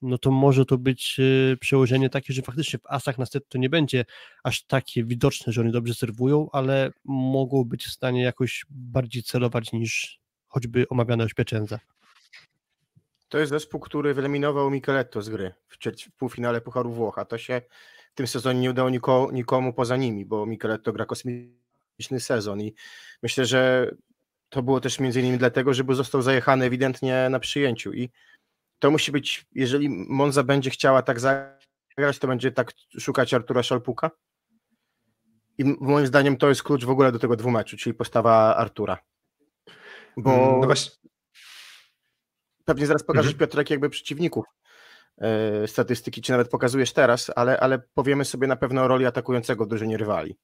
[0.02, 3.58] no to może to być y, przełożenie takie, że faktycznie w asach na set to
[3.58, 4.06] nie będzie
[4.44, 9.74] aż takie widoczne, że oni dobrze serwują, ale mogą być w stanie jakoś bardziej celować
[9.74, 10.23] niż
[10.54, 11.80] choćby omawiane ośpieczędza.
[13.30, 15.78] To jest zespół, który wyeliminował Micheletto z gry w,
[16.08, 17.26] w półfinale Pucharu Włocha.
[17.26, 17.62] To się
[18.12, 22.74] w tym sezonie nie udało nikomu, nikomu poza nimi, bo Micheletto gra kosmiczny sezon i
[23.24, 23.92] myślę, że
[24.50, 28.10] to było też między innymi dlatego, żeby został zajechany ewidentnie na przyjęciu i
[28.80, 34.12] to musi być, jeżeli Monza będzie chciała tak zagrać, to będzie tak szukać Artura Szalpuka.
[35.58, 38.98] I moim zdaniem to jest klucz w ogóle do tego dwumeczu, czyli postawa Artura.
[40.18, 40.92] Bo mm, no właśnie.
[42.66, 43.40] pewnie zaraz pokażesz mhm.
[43.40, 44.46] Piotrek jakby przeciwników
[45.18, 45.28] yy,
[45.68, 49.68] statystyki, czy nawet pokazujesz teraz, ale, ale powiemy sobie na pewno o roli atakującego w
[49.68, 50.38] drużynie rywali.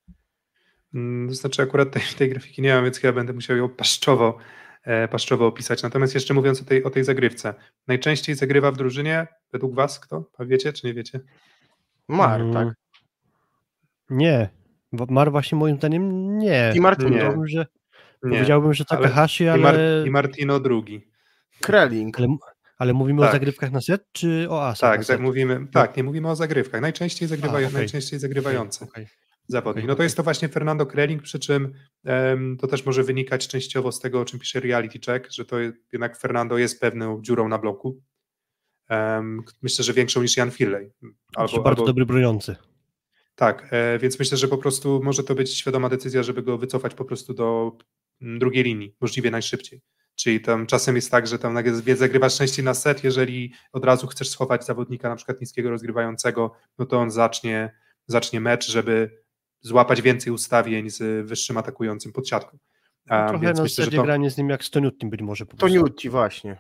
[0.94, 4.38] Mm, to znaczy akurat tej, tej grafiki nie mam, więc chyba będę musiał ją paszczowo
[4.84, 5.84] E, paszczowo opisać.
[5.84, 7.54] Natomiast jeszcze mówiąc o tej, o tej zagrywce.
[7.88, 10.30] Najczęściej zagrywa w drużynie, według Was kto?
[10.38, 11.20] A wiecie czy nie wiecie?
[12.08, 12.68] Mar, tak?
[14.10, 14.50] Nie.
[14.92, 16.74] Mar właśnie moim zdaniem nie.
[16.76, 17.10] I Martino.
[17.10, 17.66] Powiedziałbym, że,
[18.24, 18.32] nie.
[18.32, 19.60] Powiedziałbym, że Takahashi, ale...
[19.60, 19.76] I, Mar
[20.06, 21.08] I Martino drugi.
[21.62, 22.20] Kreling.
[22.20, 22.28] Ale,
[22.78, 23.30] ale mówimy tak.
[23.30, 24.98] o zagrywkach na set, czy o asach?
[24.98, 26.82] Tak, tak, mówimy, tak, nie mówimy o zagrywkach.
[26.82, 27.72] Najczęściej, zagrywa, A, okay.
[27.72, 28.86] najczęściej zagrywające.
[28.86, 29.08] Okay
[29.50, 29.86] zawodnik.
[29.86, 31.74] No to jest to właśnie Fernando Kreling, przy czym
[32.06, 35.58] um, to też może wynikać częściowo z tego, o czym pisze Reality Check, że to
[35.94, 38.02] jednak Fernando jest pewną dziurą na bloku.
[38.90, 40.92] Um, myślę, że większą niż Jan Firley.
[41.36, 41.86] Albo, bardzo albo...
[41.86, 42.56] dobry broniący.
[43.36, 46.96] Tak, e, więc myślę, że po prostu może to być świadoma decyzja, żeby go wycofać
[46.96, 47.78] po prostu do
[48.22, 49.82] drugiej linii, możliwie najszybciej.
[50.16, 51.56] Czyli tam czasem jest tak, że tam
[51.96, 56.86] zagrywasz częściej na set, jeżeli od razu chcesz schować zawodnika na przykład niskiego rozgrywającego, no
[56.86, 57.74] to on zacznie,
[58.08, 59.22] zacznie mecz, żeby
[59.62, 62.58] złapać więcej ustawień z wyższym atakującym pod siatką.
[63.10, 64.04] A, Trochę więc na myślę, że to...
[64.04, 65.46] granie z nim jak z Toniutti być może.
[65.46, 66.58] Toniutti, właśnie.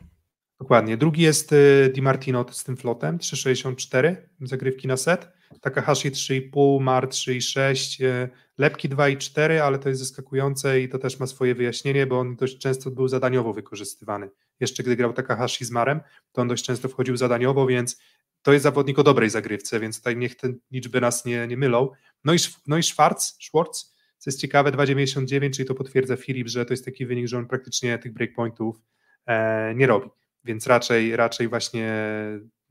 [0.59, 0.97] Dokładnie.
[0.97, 5.31] Drugi jest y, Di Martino z tym flotem, 3,64 zagrywki na set.
[5.61, 8.27] Takahashi 3,5, Mar 3,6,
[8.59, 12.57] Lepki 2,4, ale to jest zaskakujące i to też ma swoje wyjaśnienie, bo on dość
[12.57, 14.29] często był zadaniowo wykorzystywany.
[14.59, 15.99] Jeszcze gdy grał Takahashi z Marem,
[16.31, 18.01] to on dość często wchodził zadaniowo, więc
[18.41, 21.89] to jest zawodnik o dobrej zagrywce, więc tutaj niech te liczby nas nie, nie mylą.
[22.23, 22.37] No i,
[22.67, 26.85] no i Schwarz, Schwartz, co jest ciekawe, 2,99, czyli to potwierdza Filip, że to jest
[26.85, 28.81] taki wynik, że on praktycznie tych breakpointów
[29.25, 30.09] e, nie robi,
[30.43, 31.93] więc raczej, raczej właśnie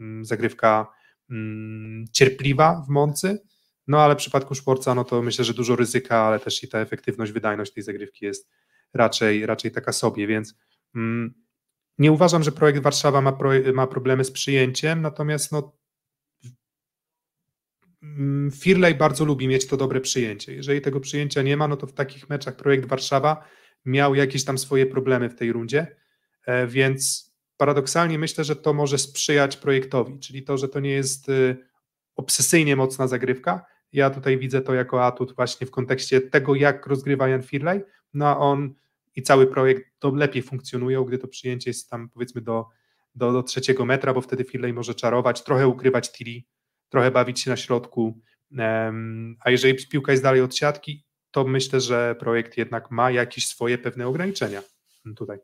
[0.01, 0.87] mm, zagrywka
[1.31, 3.39] mm, cierpliwa w Moncy,
[3.89, 6.79] no ale w przypadku Szporca, no to myślę, że dużo ryzyka, ale też i ta
[6.79, 8.51] efektywność, wydajność tej zagrywki jest
[8.95, 10.55] raczej, raczej taka sobie, więc
[10.95, 11.35] mm,
[11.99, 15.77] nie uważam, że projekt Warszawa ma, pro, ma problemy z przyjęciem, natomiast no,
[18.03, 20.55] mm, Firley bardzo lubi mieć to dobre przyjęcie.
[20.55, 23.45] Jeżeli tego przyjęcia nie ma, no to w takich meczach projekt Warszawa
[23.85, 25.97] miał jakieś tam swoje problemy w tej rundzie,
[26.47, 27.29] e, więc
[27.59, 31.57] paradoksalnie myślę, że to może sprzyjać projektowi, czyli to, że to nie jest y,
[32.17, 33.67] obsesyjnie mocna zagrywka.
[33.93, 37.81] Ja tutaj widzę to jako atut właśnie w kontekście tego, jak rozgrywa Jan Firley,
[38.15, 38.75] no a on
[39.17, 42.67] i cały projekt to lepiej funkcjonują, gdy to przyjęcie jest tam powiedzmy do,
[43.15, 46.43] do, do trzeciego metra, bo wtedy Firley może czarować, trochę ukrywać Tilly,
[46.89, 48.21] trochę bawić się na środku,
[48.59, 53.47] um, a jeżeli piłka jest dalej od siatki, to myślę, że projekt jednak ma jakieś
[53.47, 54.63] swoje pewne ograniczenia
[55.17, 55.39] tutaj.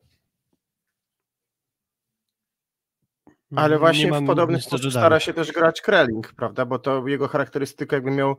[3.56, 6.66] Ale właśnie w podobny sposób stara się też grać Krelling, prawda?
[6.66, 8.36] Bo to jego charakterystyka jakby miał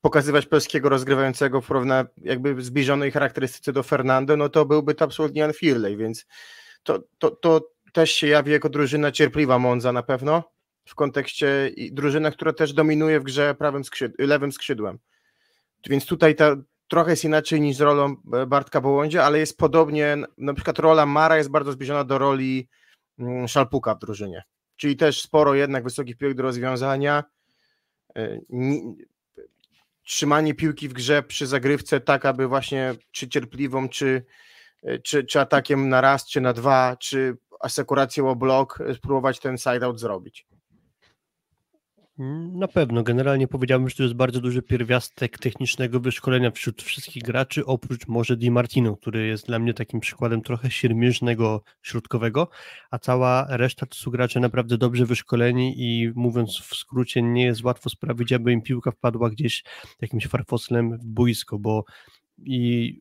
[0.00, 5.40] pokazywać polskiego rozgrywającego w porównaniu jakby zbliżonej charakterystyce do Fernando, no to byłby to absolutnie
[5.40, 6.26] Jan Firley, więc
[6.82, 7.60] to, to, to
[7.92, 10.42] też się jawi jako drużyna cierpliwa Monza na pewno,
[10.84, 14.98] w kontekście i drużyna, która też dominuje w grze prawym skrzyd lewym skrzydłem.
[15.86, 16.56] Więc tutaj ta,
[16.88, 21.06] trochę jest inaczej niż z rolą e, Bartka Bołądzia, ale jest podobnie, na przykład rola
[21.06, 22.68] Mara jest bardzo zbliżona do roli
[23.18, 24.42] mm, Szalpuka w drużynie,
[24.80, 27.24] czyli też sporo jednak wysokich piłek do rozwiązania,
[28.16, 28.40] e,
[30.02, 34.24] trzymanie piłki w grze przy zagrywce tak, aby właśnie czy cierpliwą, czy,
[34.82, 39.58] e, czy, czy atakiem na raz, czy na dwa, czy asekuracją o blok, spróbować ten
[39.58, 40.46] side-out zrobić.
[42.52, 47.66] Na pewno, generalnie powiedziałbym, że to jest bardzo duży pierwiastek technicznego wyszkolenia wśród wszystkich graczy,
[47.66, 52.48] oprócz może Di Martino, który jest dla mnie takim przykładem trochę siermierznego środkowego,
[52.90, 57.64] a cała reszta to są gracze naprawdę dobrze wyszkoleni i mówiąc w skrócie, nie jest
[57.64, 59.64] łatwo sprawić, aby im piłka wpadła gdzieś
[60.00, 61.84] jakimś farfoslem w boisko, bo
[62.38, 63.00] i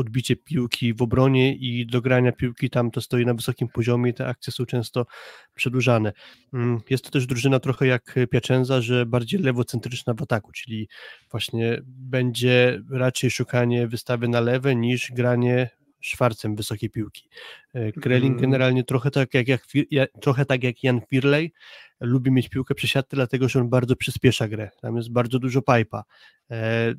[0.00, 4.26] odbicie piłki w obronie i dogrania piłki tam to stoi na wysokim poziomie i te
[4.26, 5.06] akcje są często
[5.54, 6.12] przedłużane.
[6.52, 10.88] Mm, jest to też drużyna trochę jak Piacenza, że bardziej lewocentryczna w ataku, czyli
[11.30, 15.70] właśnie będzie raczej szukanie wystawy na lewe niż granie
[16.00, 17.28] szwarcem wysokiej piłki.
[17.74, 18.40] E, Kreling mm.
[18.40, 19.46] generalnie trochę tak jak,
[19.90, 21.52] jak, trochę tak jak Jan Firley
[22.00, 24.70] lubi mieć piłkę przy siatce, dlatego że on bardzo przyspiesza grę.
[24.80, 26.04] Tam jest bardzo dużo pipa.
[26.50, 26.94] E,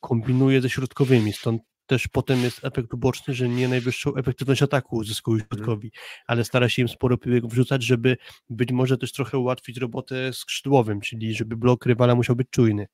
[0.00, 5.34] kombinuje ze środkowymi, stąd też potem jest efekt uboczny, że nie najwyższą efektywność ataku uzyskują
[5.34, 5.48] mhm.
[5.48, 5.92] środkowi,
[6.26, 8.16] ale stara się im sporo piłek wrzucać, żeby
[8.50, 12.88] być może też trochę ułatwić robotę skrzydłowym, czyli żeby blok rywala musiał być czujny.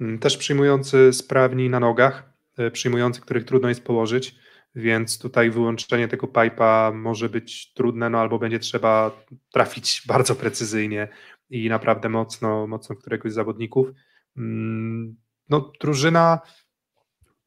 [0.00, 4.34] Mm, też przyjmujący sprawni na nogach, e, przyjmujący, których trudno jest położyć,
[4.74, 9.10] więc tutaj wyłączenie tego pipa może być trudne, no albo będzie trzeba
[9.52, 11.08] trafić bardzo precyzyjnie
[11.50, 13.88] i naprawdę mocno, mocno któregoś z zawodników.
[14.36, 15.16] Mm,
[15.48, 16.40] no, drużyna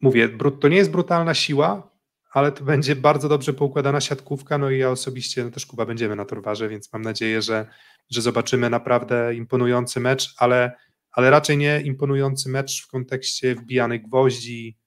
[0.02, 0.30] mówię,
[0.62, 1.92] to nie jest brutalna siła,
[2.32, 6.16] ale to będzie bardzo dobrze poukładana siatkówka, no i ja osobiście, no też Kuba będziemy
[6.16, 7.68] na Torwarze, więc mam nadzieję, że,
[8.10, 10.72] że zobaczymy naprawdę imponujący mecz, ale,
[11.12, 14.78] ale raczej nie imponujący mecz w kontekście wbijanych gwoździ,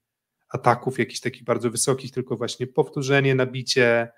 [0.49, 4.09] ataków jakichś takich bardzo wysokich, tylko właśnie powtórzenie, nabicie,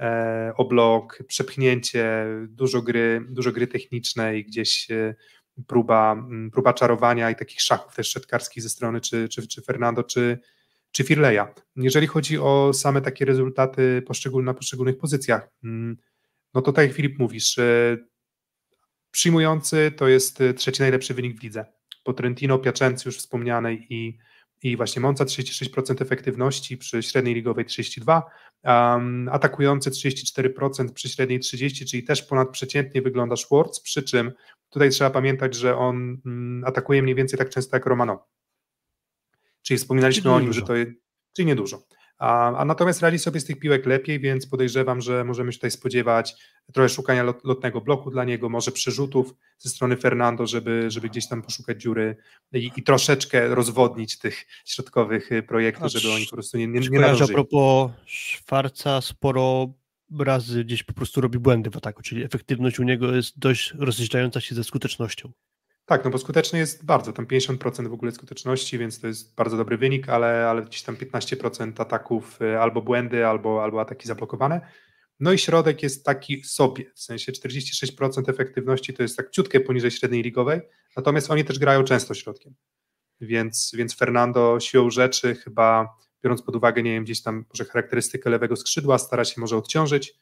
[0.00, 5.14] e, oblok, przepchnięcie, dużo gry, dużo gry technicznej, gdzieś e,
[5.66, 10.02] próba, mm, próba czarowania i takich szachów też szatkarskich ze strony czy, czy, czy Fernando,
[10.02, 10.38] czy,
[10.90, 11.54] czy Firleja.
[11.76, 15.96] Jeżeli chodzi o same takie rezultaty poszczególne, na poszczególnych pozycjach, mm,
[16.54, 17.56] no to tak jak Filip mówisz,
[19.10, 21.64] przyjmujący to jest trzeci najlepszy wynik w lidze.
[22.04, 24.18] Po Trentino, Piacenza już wspomnianej i
[24.62, 28.22] i właśnie Monza 36% efektywności przy średniej ligowej 32,
[28.64, 34.32] um, atakujący 34% przy średniej 30, czyli też ponadprzeciętnie wygląda Schwartz, przy czym
[34.70, 38.26] tutaj trzeba pamiętać, że on mm, atakuje mniej więcej tak często jak Romano.
[39.62, 40.90] Czyli wspominaliśmy czyli o nim, że to jest,
[41.32, 41.82] czyli niedużo.
[42.18, 45.70] A, a natomiast radzi sobie z tych piłek lepiej, więc podejrzewam, że możemy się tutaj
[45.70, 46.36] spodziewać
[46.72, 51.28] trochę szukania lot, lotnego bloku dla niego, może przerzutów ze strony Fernando, żeby, żeby gdzieś
[51.28, 52.16] tam poszukać dziury
[52.52, 57.06] i, i troszeczkę rozwodnić tych środkowych y, projektów, żeby oni po prostu nie, nie, nie
[57.06, 59.72] A propos Szwarca, sporo
[60.18, 64.40] razy gdzieś po prostu robi błędy w ataku, czyli efektywność u niego jest dość rozjeżdżająca
[64.40, 65.32] się ze skutecznością.
[65.88, 69.56] Tak, no bo skuteczny jest bardzo, tam 50% w ogóle skuteczności, więc to jest bardzo
[69.56, 74.60] dobry wynik, ale, ale gdzieś tam 15% ataków y, albo błędy, albo, albo ataki zablokowane.
[75.20, 79.90] No i środek jest taki sobie, w sensie 46% efektywności to jest tak ciutkie poniżej
[79.90, 80.60] średniej ligowej,
[80.96, 82.54] natomiast oni też grają często środkiem.
[83.20, 88.30] Więc, więc Fernando siłą rzeczy chyba, biorąc pod uwagę, nie wiem, gdzieś tam może charakterystykę
[88.30, 90.14] lewego skrzydła, stara się może odciążyć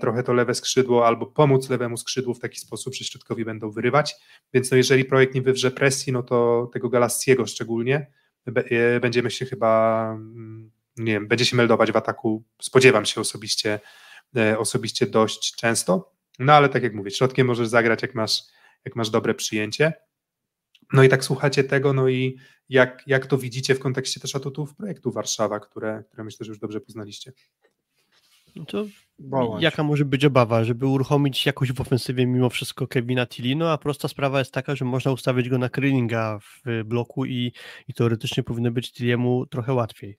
[0.00, 4.14] trochę to lewe skrzydło albo pomóc lewemu skrzydłu w taki sposób, że środkowi będą wyrywać.
[4.52, 8.06] Więc no jeżeli projekt nie wywrze presji, no to tego Galassiego szczególnie
[8.46, 13.80] e, będziemy się chyba, mm, nie wiem, będzie się meldować w ataku, spodziewam się osobiście,
[14.36, 16.12] e, osobiście dość często.
[16.38, 18.42] No ale tak jak mówię, środkiem możesz zagrać, jak masz,
[18.84, 19.92] jak masz dobre przyjęcie.
[20.92, 22.38] No i tak słuchacie tego, no i
[22.68, 26.58] jak, jak to widzicie w kontekście też atutów projektu Warszawa, które, które myślę, że już
[26.58, 27.32] dobrze poznaliście.
[28.56, 28.84] No to
[29.58, 34.08] jaka może być obawa, żeby uruchomić jakoś w ofensywie mimo wszystko Kevina Tillino, a prosta
[34.08, 37.52] sprawa jest taka, że można ustawić go na Krylinga w bloku i,
[37.88, 40.18] i teoretycznie powinno być Tilliemu trochę łatwiej.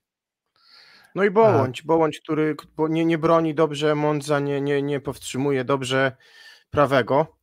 [1.14, 1.86] No i Bołądź, a...
[1.86, 6.16] Bołądź, który nie, nie broni dobrze, Monza nie, nie, nie powstrzymuje dobrze
[6.70, 7.39] prawego.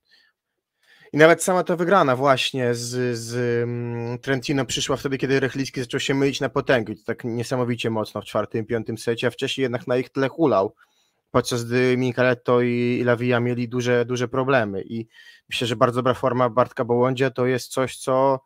[1.13, 5.99] I nawet sama ta wygrana właśnie z, z mm, Trentino przyszła wtedy, kiedy Rechlicki zaczął
[5.99, 6.93] się mylić na potęgę.
[7.05, 10.75] Tak niesamowicie mocno w czwartym, piątym secie, a wcześniej jednak na ich tle hulał,
[11.31, 14.83] podczas gdy Michaletto i, Lavia mieli duże, duże problemy.
[14.85, 15.07] I
[15.49, 18.39] myślę, że bardzo dobra forma Bartka Bołądzia to jest coś, co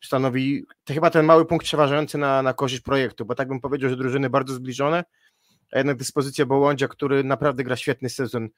[0.00, 3.90] stanowi to chyba ten mały punkt przeważający na, na korzyść projektu, bo tak bym powiedział,
[3.90, 5.04] że drużyny bardzo zbliżone,
[5.72, 8.48] a jednak dyspozycja Bołądzia, który naprawdę gra świetny sezon,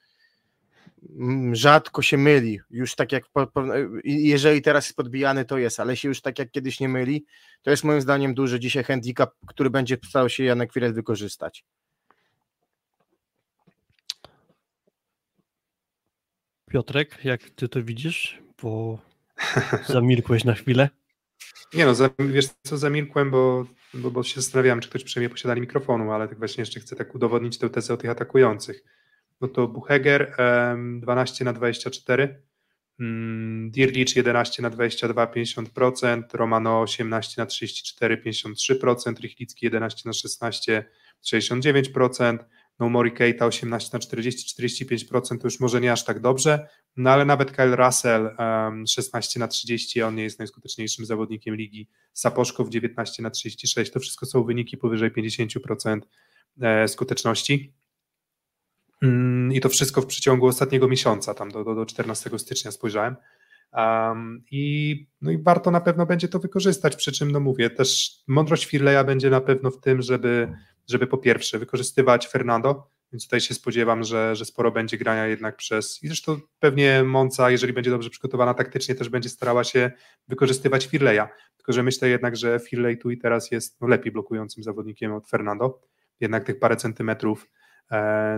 [1.52, 3.64] rzadko się myli, już tak jak, po, po,
[4.04, 7.24] jeżeli teraz jest podbijany, to jest, ale się już tak jak kiedyś nie myli,
[7.62, 11.64] to jest moim zdaniem duży dzisiaj handicap, który będzie starał się Janek Wiret wykorzystać.
[16.70, 18.38] Piotrek, jak ty to widzisz?
[18.62, 18.98] Bo
[19.86, 20.88] zamilkłeś na chwilę.
[21.74, 26.12] Nie no, wiesz co, zamilkłem, bo, bo, bo się zastanawiałem, czy ktoś przejmie posiadanie mikrofonu,
[26.12, 28.84] ale tak właśnie jeszcze chcę tak udowodnić tę tezę o tych atakujących.
[29.40, 30.36] No to Bucheger
[31.00, 32.42] 12 na 24,
[32.98, 40.84] mm, Dirlicz 11 na 22, 50%, Romano 18 na 34, 53%, Rychlicki 11 na 16,
[41.22, 42.38] 69%,
[42.78, 47.10] no Mori Keita 18 na 40, 45% to już może nie aż tak dobrze, no
[47.10, 52.68] ale nawet Kyle Russell um, 16 na 30, on nie jest najskuteczniejszym zawodnikiem ligi, Saposzkow
[52.68, 56.00] 19 na 36, to wszystko są wyniki powyżej 50%
[56.60, 57.79] e, skuteczności.
[59.02, 63.16] Mm, I to wszystko w przeciągu ostatniego miesiąca, tam do, do, do 14 stycznia spojrzałem.
[63.72, 68.18] Um, i, no i warto na pewno będzie to wykorzystać, przy czym, no mówię, też
[68.28, 70.48] mądrość Firleja będzie na pewno w tym, żeby
[70.90, 75.56] żeby po pierwsze wykorzystywać Fernando, więc tutaj się spodziewam, że, że sporo będzie grania jednak
[75.56, 79.90] przez, i zresztą pewnie Monca, jeżeli będzie dobrze przygotowana taktycznie, też będzie starała się
[80.28, 84.62] wykorzystywać Firleja, tylko że myślę jednak, że Firley tu i teraz jest no, lepiej blokującym
[84.62, 85.80] zawodnikiem od Fernando,
[86.20, 87.46] jednak tych parę centymetrów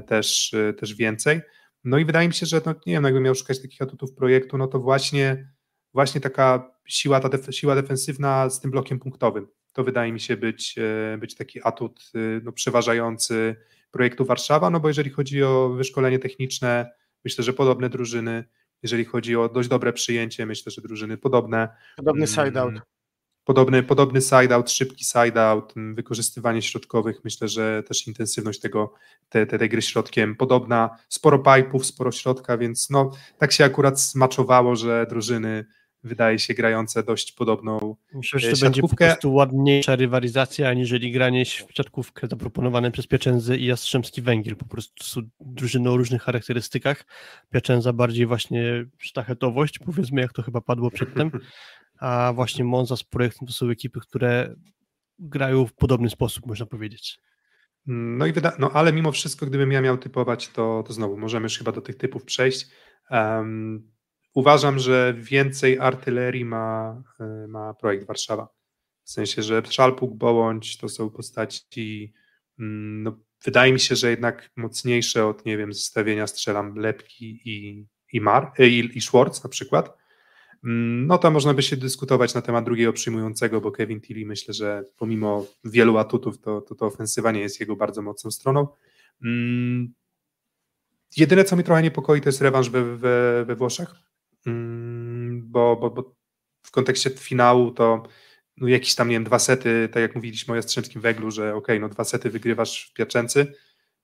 [0.07, 1.41] też, e, też więcej.
[1.85, 4.59] No i wydaje mi się, że no, nie wiem, jakbym miał szukać takich atutów projektu,
[4.59, 5.49] no to właśnie,
[5.95, 10.37] właśnie taka siła, ta def siła defensywna z tym blokiem punktowym to wydaje mi się
[10.37, 13.57] być, e, być taki atut e, no, przeważający
[13.91, 16.91] projektu Warszawa, no bo jeżeli chodzi o wyszkolenie techniczne,
[17.25, 18.45] myślę, że podobne drużyny,
[18.83, 21.69] jeżeli chodzi o dość dobre przyjęcie, myślę, że drużyny podobne.
[21.97, 22.75] Podobny side-out.
[23.45, 28.95] Podobny, podobny side-out, szybki side-out, wykorzystywanie środkowych, myślę, że też intensywność tego,
[29.29, 34.01] te, te, tej gry środkiem podobna, sporo pipe'ów, sporo środka, więc no, tak się akurat
[34.01, 35.65] zmaczowało, że drużyny
[36.05, 41.45] wydaje się grające dość podobną Myślę, że to będzie po prostu ładniejsza rywalizacja, aniżeli granie
[41.45, 44.57] w siatkówkę zaproponowane przez Pieczędzy i Jastrzębski Węgiel.
[44.57, 47.05] Po prostu są drużyny o różnych charakterystykach.
[47.51, 51.31] Pieczędza bardziej właśnie sztachetowość, powiedzmy, jak to chyba padło przedtem,
[52.03, 54.55] a właśnie Monza z projektem to są ekipy, które
[55.19, 57.19] grają w podobny sposób, można powiedzieć.
[57.87, 61.45] No i wyda- no ale mimo wszystko, gdybym ja miał typować, to, to znowu możemy
[61.45, 62.67] już chyba do tych typów przejść.
[63.11, 63.93] Um,
[64.35, 68.49] uważam, że więcej artylerii ma, e, ma projekt Warszawa.
[69.05, 72.13] W sensie, że Szalpuk, Bołądź to są postaci,
[72.59, 77.87] mm, no, wydaje mi się, że jednak mocniejsze od, nie wiem, zestawienia strzelam Lepki i,
[78.13, 80.02] i, Mar, e, i, i Schwartz na przykład.
[80.65, 84.55] Mm, no to można by się dyskutować na temat drugiego przyjmującego, bo Kevin Tilly myślę,
[84.55, 88.69] że pomimo wielu atutów, to, to, to ofensywa nie jest jego bardzo mocną stroną.
[89.25, 89.95] Mm,
[91.17, 93.95] jedyne, co mnie trochę niepokoi, to jest rewanż we, we, we Włoszech,
[94.47, 96.15] Mm, bo, bo, bo
[96.63, 98.03] w kontekście finału to
[98.57, 101.69] no jakieś tam, nie wiem, dwa sety, tak jak mówiliśmy o Jastrzębskim Weglu, że ok,
[101.81, 103.53] no dwa sety wygrywasz w Piaczęcy,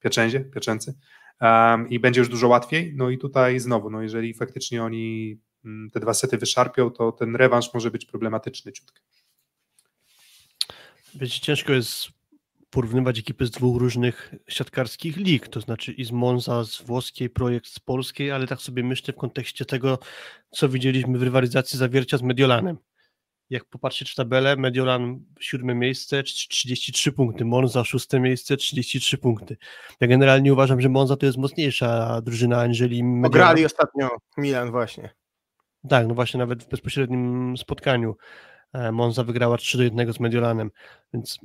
[0.01, 0.94] Piaczęzie, Piaczęcy
[1.40, 5.39] um, i będzie już dużo łatwiej, no i tutaj znowu, no jeżeli faktycznie oni
[5.93, 9.01] te dwa sety wyszarpią, to ten rewanż może być problematyczny ciutkę.
[11.15, 12.09] Wiecie, ciężko jest
[12.70, 17.66] porównywać ekipy z dwóch różnych siatkarskich lig, to znaczy i z Monza z włoskiej, projekt
[17.66, 19.99] z polskiej, ale tak sobie myślę w kontekście tego,
[20.51, 22.78] co widzieliśmy w rywalizacji zawiercia z Mediolanem.
[23.51, 29.57] Jak popatrzeć w tabelę, Mediolan siódme miejsce, 33 punkty, Monza szóste miejsce, 33 punkty.
[30.01, 33.27] Ja generalnie uważam, że Monza to jest mocniejsza drużyna aniżeli Mediolan.
[33.27, 35.15] Ograli ostatnio Milan właśnie.
[35.88, 38.16] Tak, no właśnie nawet w bezpośrednim spotkaniu.
[38.72, 40.70] E, Monza wygrała 3 do 1 z Mediolanem,
[41.14, 41.38] więc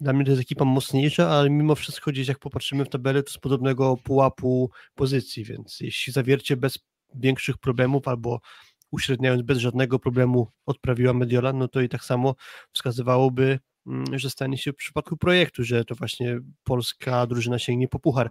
[0.00, 3.32] dla mnie to jest ekipa mocniejsza, ale mimo wszystko gdzieś jak popatrzymy w tabelę, to
[3.32, 6.78] z podobnego pułapu pozycji, więc jeśli zawiercie bez
[7.14, 8.40] większych problemów albo
[8.90, 12.34] uśredniając bez żadnego problemu odprawiła Mediolan, no to i tak samo
[12.72, 17.98] wskazywałoby, mm, że stanie się w przypadku projektu, że to właśnie polska drużyna sięgnie po
[17.98, 18.30] puchar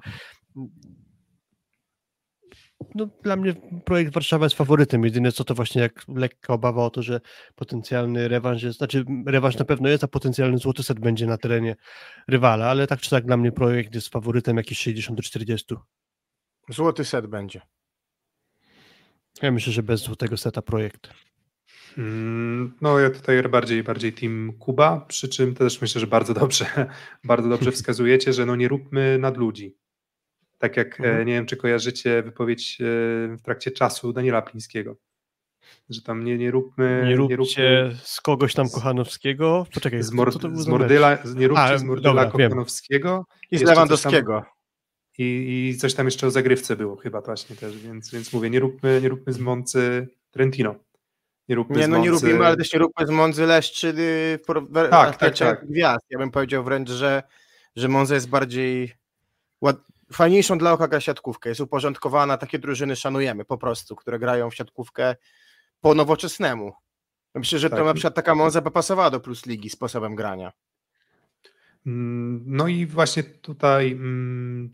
[2.95, 3.53] no, dla mnie
[3.85, 5.03] projekt Warszawa jest faworytem.
[5.03, 7.22] Jedyne co to właśnie jak lekka obawa o to, że
[7.55, 11.76] potencjalny rewanż jest, znaczy rewanż na pewno jest, a potencjalny złoty set będzie na terenie
[12.27, 15.76] rywala, ale tak czy tak dla mnie projekt jest faworytem jakieś 60 do 40.
[16.69, 17.61] Złoty set będzie.
[19.41, 21.10] Ja myślę, że bez złotego seta projekt.
[21.97, 26.65] Mm, no ja tutaj bardziej, bardziej team Kuba, przy czym też myślę, że bardzo dobrze,
[27.23, 29.77] bardzo dobrze wskazujecie, że no nie róbmy nad ludzi.
[30.64, 31.27] Tak jak, e, mhm.
[31.27, 32.85] nie wiem, czy kojarzycie wypowiedź e,
[33.38, 34.95] w trakcie czasu Daniela Plińskiego.
[35.90, 37.02] że tam nie, nie róbmy...
[37.03, 39.65] Nie nie róbcie róbmy z kogoś tam Kochanowskiego.
[39.73, 40.68] Poczekaj, z, mord, co to był z?
[40.68, 42.49] Mordyla, nie róbcie A, z Mordyla dobra, wiem.
[42.49, 44.45] Kochanowskiego I z Lewandowskiego.
[45.18, 48.60] i, i coś tam jeszcze o zagrywce było chyba właśnie też, więc, więc mówię, nie
[48.60, 50.76] róbmy, nie róbmy z Moncy Trentino.
[51.49, 53.94] Nie róbmy Nie, z no nie lubimy, ale też nie róbmy z Monzy Leszczy
[54.90, 55.68] Tak, tak, tak.
[55.68, 56.06] gwiazd.
[56.10, 57.23] Ja bym powiedział wręcz, że,
[57.76, 58.94] że Monza jest bardziej
[59.61, 59.77] ład...
[60.13, 61.49] fajniejszą dla oka gra siatkówkę.
[61.49, 65.15] Jest uporządkowana, takie drużyny szanujemy po prostu, które grają w siatkówkę
[65.81, 66.73] po nowoczesnemu.
[67.35, 67.85] Myślę, że to Tak.
[67.85, 70.51] na przykład taka Monza by pasowała do Plus Ligi sposobem grania.
[71.85, 74.71] Mm, No i właśnie tutaj mm,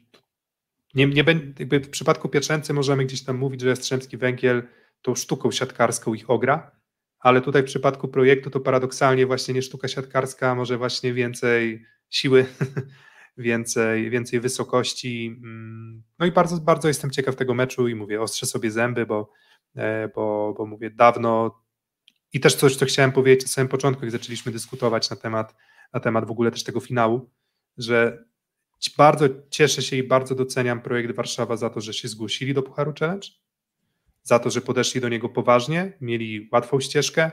[0.95, 1.23] nie, nie
[1.60, 4.64] jakby w przypadku Pieczęcy możemy gdzieś tam mówić, że Jastrzębski Węgiel
[5.01, 6.72] tą sztuką siatkarską ich ogra,
[7.19, 12.45] ale tutaj w przypadku projektu to paradoksalnie właśnie nie sztuka siatkarska, może właśnie więcej siły,
[13.40, 15.40] więcej, więcej wysokości.
[15.44, 19.32] mm, No i bardzo, bardzo jestem ciekaw tego meczu i mówię, ostrzę sobie zęby, bo,
[19.76, 21.61] e, bo, bo mówię dawno
[22.34, 25.56] i też coś, co chciałem powiedzieć na samym początku, jak zaczęliśmy dyskutować na temat
[25.94, 27.30] na temat w ogóle też tego finału,
[27.78, 28.26] że
[28.98, 32.94] bardzo cieszę się i bardzo doceniam projekt Warszawa za to, że się zgłosili do Pucharu
[32.99, 33.28] Challenge,
[34.24, 37.32] za to, że podeszli do niego poważnie, mieli łatwą ścieżkę,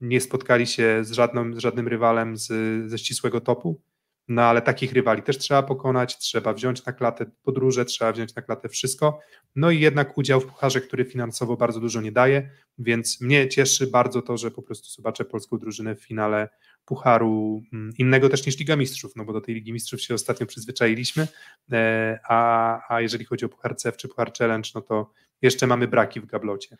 [0.00, 2.46] nie spotkali się z, żadną, z żadnym rywalem z,
[2.90, 3.80] ze ścisłego topu,
[4.28, 8.42] no ale takich rywali też trzeba pokonać, trzeba wziąć na klatę podróże, trzeba wziąć na
[8.42, 9.20] klatę wszystko,
[9.56, 13.86] no i jednak udział w Pucharze, który finansowo bardzo dużo nie daje, więc mnie cieszy
[13.86, 16.48] bardzo to, że po prostu zobaczę polską drużynę w finale
[16.84, 20.46] pucharu mm, innego też niż Liga Mistrzów, no bo do tej Ligi Mistrzów się ostatnio
[20.46, 21.28] przyzwyczailiśmy,
[21.72, 25.88] e, a, a jeżeli chodzi o Puchar CEF czy Puchar Challenge, no to jeszcze mamy
[25.88, 26.76] braki w gablocie.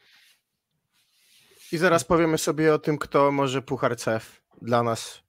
[1.72, 5.27] I zaraz powiemy sobie o tym, kto może Puchar CEF dla nas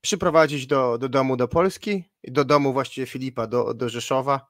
[0.00, 4.46] przyprowadzić do, do domu do Polski, do domu właściwie Filipa, do, do Rzeszowa.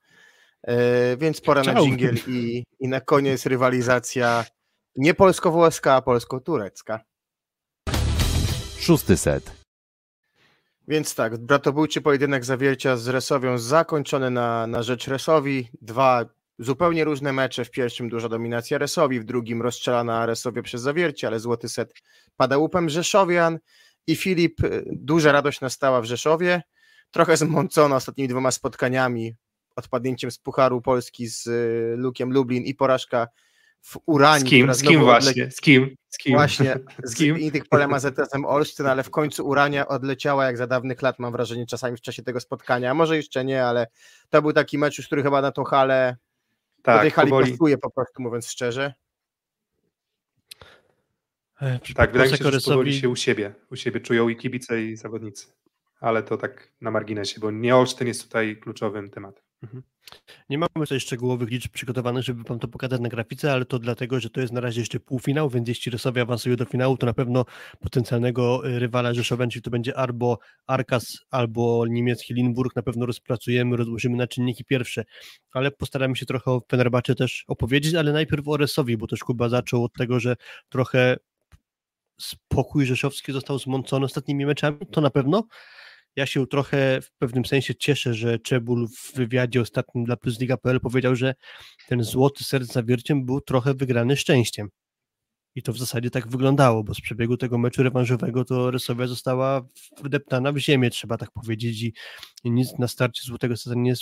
[0.62, 4.44] E, więc pora na dżingiel i, i na koniec rywalizacja
[4.96, 7.00] nie polsko-włoska, a polsko-turecka.
[8.78, 9.58] Szósty set.
[10.88, 15.68] Więc tak, bratobójczy pojedynek zawiercia z Resowią zakończony na, na rzecz Resowi.
[15.82, 16.24] Dwa
[16.58, 17.64] zupełnie różne mecze.
[17.64, 21.94] W pierwszym duża dominacja Resowi, w drugim rozstrzelana Resowie przez zawiercie, ale złoty set
[22.36, 23.58] pada łupem Rzeszowian.
[24.08, 26.62] I Filip, y, duża radość nastała w Rzeszowie.
[27.10, 29.34] Trochę zmącona ostatnimi dwoma spotkaniami,
[29.76, 33.28] odpadnięciem z Pucharu Polski z y, Lukiem Lublin i porażka
[33.80, 34.46] w Uranii.
[34.46, 36.32] Z kim, z kim znowu odle- właśnie, z kim, z kim?
[36.32, 37.38] Właśnie, z z kim?
[37.38, 41.32] i tych polema ZSM Olsztyn, ale w końcu Urania odleciała jak za dawnych lat, mam
[41.32, 42.94] wrażenie, czasami w czasie tego spotkania.
[42.94, 43.86] Może jeszcze nie, ale
[44.28, 46.16] to był taki mecz, już który chyba na tą halę,
[46.78, 48.94] do tej Tak, hali powoli, pasuje po prostu, mówiąc szczerze.
[51.60, 54.82] E, tak, wydaje mi się, że powoli się u siebie, u siebie czują i kibice
[54.82, 55.46] i zawodnicy,
[56.00, 59.44] ale to tak na marginesie, bo nie Olsztyn jest tutaj kluczowym tematem.
[60.48, 64.20] Nie mamy tutaj szczegółowych liczb przygotowanych, żeby wam to pokazać na grafice, ale to dlatego,
[64.20, 67.14] że to jest na razie jeszcze półfinał, więc jeśli Rysowie awansuje do finału, to na
[67.14, 67.44] pewno
[67.80, 73.76] potencjalnego y, rywala Rzeszowa, czyli to będzie albo Arkas, albo niemiecki Limburg, na pewno rozpracujemy,
[73.76, 75.04] rozłożymy na czynniki pierwsze,
[75.52, 79.48] ale postaramy się trochę o Fenerbahce też opowiedzieć, ale najpierw o Resowi, bo też Kuba
[79.48, 80.36] zaczął od tego, że
[80.68, 81.16] trochę
[82.20, 85.42] spokój rzeszowski został zmącony ostatnimi meczami, to na pewno,
[86.16, 91.16] ja się trochę w pewnym sensie cieszę, że Czebul w wywiadzie ostatnim dla plusliga.pl powiedział,
[91.16, 91.34] że
[91.88, 94.68] ten złoty serc z zawierciem był trochę wygrany szczęściem.
[95.54, 99.60] I to w zasadzie tak wyglądało, bo z przebiegu tego meczu rewanżowego to Rysowia została
[100.02, 101.82] wdeptana w ziemię, trzeba tak powiedzieć,
[102.44, 103.94] i nic na starcie złotego serca nie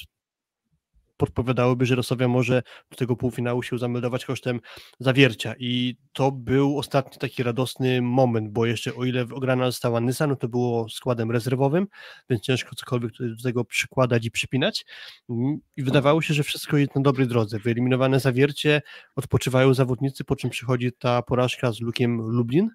[1.17, 4.61] podpowiadałoby, że Rosowia może do tego półfinału się zameldować kosztem
[5.01, 10.27] zawiercia i to był ostatni taki radosny moment, bo jeszcze o ile ograna została Nysa,
[10.27, 11.87] no to było składem rezerwowym,
[12.31, 14.85] więc ciężko cokolwiek do tego przykładać i przypinać
[15.31, 17.59] Mm, i wydawało się, że wszystko jest na dobrej drodze.
[17.59, 18.83] Wyeliminowane zawiercie,
[19.17, 22.71] odpoczywają zawodnicy, po czym przychodzi ta porażka z Lukiem Lublin,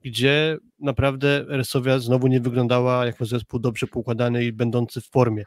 [0.00, 5.44] gdzie naprawdę Resowia znowu nie wyglądała jako zespół dobrze poukładany i będący w formie.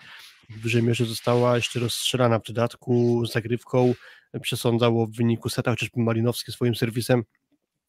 [0.50, 3.94] W dużej mierze została jeszcze rozstrzelana w dodatku zagrywką,
[4.42, 7.24] przesądzało w wyniku seta, chociażby Malinowski swoim serwisem,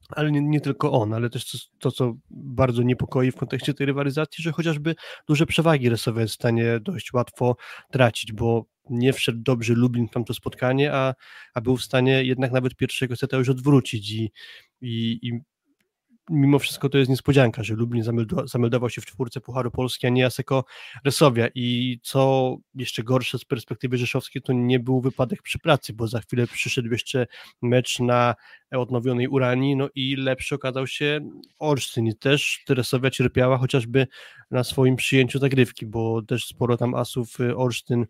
[0.09, 3.87] ale nie, nie tylko on, ale też to, to, co bardzo niepokoi w kontekście tej
[3.87, 4.95] rywalizacji, że chociażby
[5.29, 7.57] duże przewagi Resowia jest w stanie dość łatwo
[7.91, 11.15] tracić, bo nie wszedł dobrze Lublin w tamto spotkanie, a,
[11.55, 14.31] a był w stanie jednak nawet pierwszego seta już odwrócić i,
[14.81, 15.41] i, i
[16.31, 20.11] mimo wszystko to jest niespodzianka, że Lublin zameldo- zameldował się w czwórce Pucharu Polski, a
[20.11, 20.65] nie Aseko
[21.05, 21.49] Resowia.
[21.55, 26.21] I co jeszcze gorsze z perspektywy rzeszowskiej, to nie był wypadek przy pracy, bo za
[26.21, 27.27] chwilę przyszedł jeszcze
[27.63, 28.35] mecz na
[28.71, 31.21] odnowionej Uranii, no i lepszy okazał się
[31.59, 32.07] Olsztyn.
[32.07, 34.07] I też Resowia cierpiała chociażby
[34.51, 38.07] na swoim przyjęciu zagrywki, bo też sporo tam asów y, Olsztyn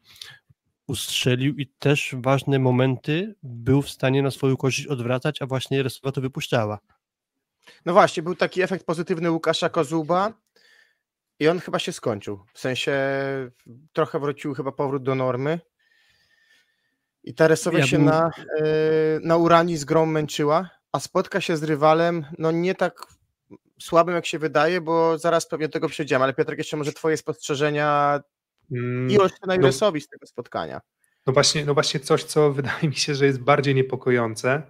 [0.86, 1.56] ustrzelił.
[1.56, 6.20] I też ważne momenty był w stanie na swoją korzyść odwracać, a właśnie Resowa to
[6.20, 6.78] wypuszczała.
[7.86, 10.32] No właśnie, był taki efekt pozytywny Łukasza Kozuba
[11.38, 12.44] i on chyba się skończył.
[12.54, 12.92] W sensie
[13.92, 15.60] trochę wrócił chyba powrót do normy.
[17.24, 18.30] I ta Resowia Ja się bym- na,
[18.60, 18.62] e,
[19.22, 23.02] na Urani z grą męczyła, a spotka się z rywalem, no nie tak
[23.80, 27.16] słabym jak się wydaje, bo zaraz pewnie do tego przejdziemy, ale Piotrek, jeszcze może twoje
[27.16, 28.20] spostrzeżenia
[28.72, 30.80] Mm, i Olsztyna no- z tego spotkania.
[31.26, 34.62] No właśnie, no właśnie coś, co wydaje mi się, że jest bardziej niepokojące,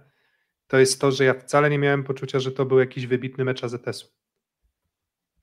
[0.69, 3.63] to jest to, że ja wcale nie miałem poczucia, że to był jakiś wybitny mecz
[3.63, 4.07] AZS-u.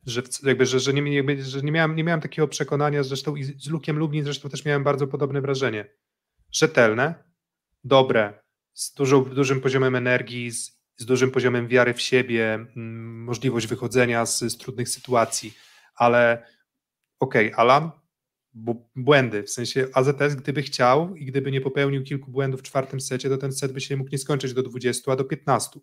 [0.07, 3.45] Że, jakby, że, że, nie, jakby, że nie, miałem, nie miałem takiego przekonania, zresztą i
[3.45, 5.87] z Lukiem Lublin zresztą też miałem bardzo podobne wrażenie.
[6.53, 7.25] Rzetelne,
[7.85, 8.43] dobre,
[8.73, 12.67] z dużą, dużym poziomem energii, z, z dużym poziomem wiary w siebie,
[13.27, 15.55] możliwość wychodzenia z, z trudnych sytuacji,
[15.97, 16.47] ale
[17.21, 18.06] okej, Alan, bu-
[18.97, 23.29] błędy, w sensie AZS gdyby chciał i gdyby nie popełnił kilku błędów w czwartym secie,
[23.29, 25.81] to ten set by się mógł nie skończyć do 20, a do 15.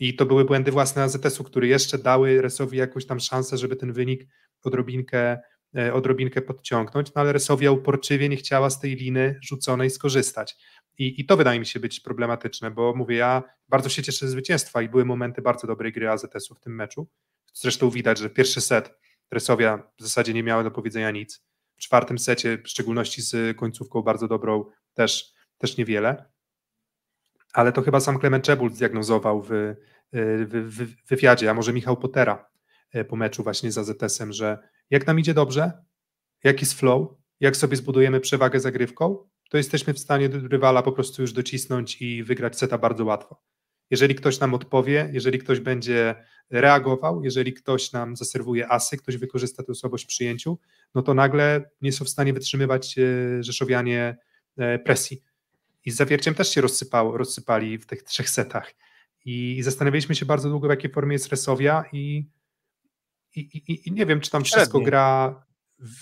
[0.00, 3.92] I to były błędy własne AZS-u, które jeszcze dały Resowi jakąś tam szansę, żeby ten
[3.92, 4.26] wynik
[4.62, 5.38] odrobinkę,
[5.76, 10.56] e, odrobinkę podciągnąć, no ale Resowia uporczywie nie chciała z tej liny rzuconej skorzystać.
[10.98, 14.32] I, I to wydaje mi się być problematyczne, bo mówię, ja bardzo się cieszę ze
[14.32, 17.08] zwycięstwa i były momenty bardzo dobrej gry AZS-u w tym meczu.
[17.54, 18.94] Zresztą widać, że pierwszy set
[19.30, 21.51] Resowia w zasadzie nie miała do powiedzenia nic.
[21.82, 24.64] Czwartym secie, w szczególności z końcówką bardzo dobrą,
[24.94, 26.32] też, też niewiele.
[27.52, 29.48] Ale to chyba sam Klement Czebul zdiagnozował w,
[30.12, 32.50] w, w, w wywiadzie, a może Michał Potera
[32.92, 34.58] e, po meczu właśnie z AZS-em, że
[34.90, 35.72] jak nam idzie dobrze,
[36.44, 37.08] jak jest flow,
[37.40, 42.24] jak sobie zbudujemy przewagę zagrywką, to jesteśmy w stanie rywala po prostu już docisnąć i
[42.24, 43.42] wygrać seta bardzo łatwo.
[43.90, 46.14] Jeżeli ktoś nam odpowie, jeżeli ktoś będzie
[46.50, 50.58] reagował, jeżeli ktoś nam zaserwuje asy, ktoś wykorzysta tę słabość w przyjęciu,
[50.94, 54.16] no to nagle nie są w stanie wytrzymywać e, Rzeszowianie
[54.56, 55.22] e, presji.
[55.84, 58.74] I z zawierciem też się rozsypało, rozsypali w tych trzech setach.
[59.24, 62.28] I, zastanawialiśmy się bardzo długo, w jakiej formie jest Resowia i,
[63.34, 65.44] i, i, i nie wiem, czy tam wszystko gra,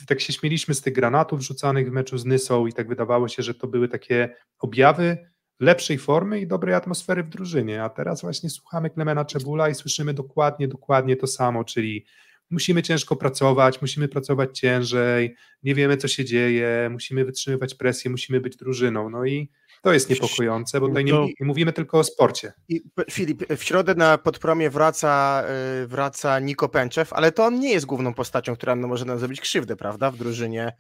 [0.06, 3.42] tak się śmieliśmy z tych granatów rzucanych w meczu z Nysą i tak wydawało się,
[3.42, 5.30] że to były takie objawy
[5.60, 10.14] lepszej formy i dobrej atmosfery w drużynie, a teraz właśnie słuchamy Klemena Czebula i słyszymy
[10.14, 12.06] dokładnie, dokładnie to samo, czyli
[12.50, 18.40] musimy ciężko pracować, musimy pracować ciężej, nie wiemy co się dzieje, musimy wytrzymywać presję, musimy
[18.40, 19.50] być drużyną, no i
[19.82, 22.52] to jest niepokojące, bo tutaj nie, To- nie mówimy tylko o sporcie.
[22.68, 25.44] I Filip, w środę na podpromie wraca,
[25.82, 29.18] y, wraca Niko Pęczew, ale to on nie jest główną postacią, która no, może nam
[29.18, 30.10] zrobić krzywdę, prawda?
[30.10, 30.72] W drużynie,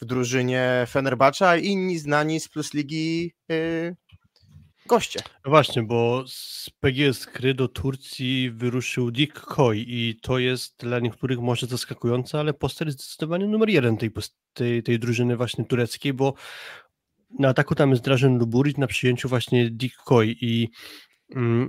[0.00, 3.96] w drużynie Fenerbahce, a inni znani z Plus Ligi y,
[4.88, 5.20] goście.
[5.44, 10.98] No właśnie, bo z PGS Kry do Turcji wyruszył Dick Koy i to jest dla
[10.98, 14.10] niektórych może zaskakujące, ale postać zdecydowanie numer jeden tej,
[14.52, 16.34] tej, tej drużyny właśnie tureckiej, bo
[17.38, 20.68] na ataku tam jest Drażen Luburic, na przyjęciu właśnie Dick Koy i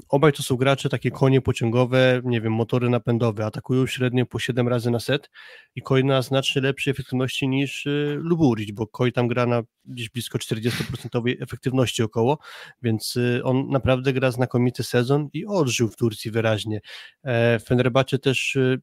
[0.09, 4.67] obaj to są gracze takie konie pociągowe, nie wiem, motory napędowe, atakują średnio po 7
[4.67, 5.29] razy na set
[5.75, 10.09] i Koy na znacznie lepszej efektywności niż y, Luburic, bo Koy tam gra na gdzieś
[10.09, 12.37] blisko 40% efektywności około,
[12.81, 16.79] więc y, on naprawdę gra znakomity sezon i odżył w Turcji wyraźnie.
[17.23, 18.81] E, Fenerbahce też y,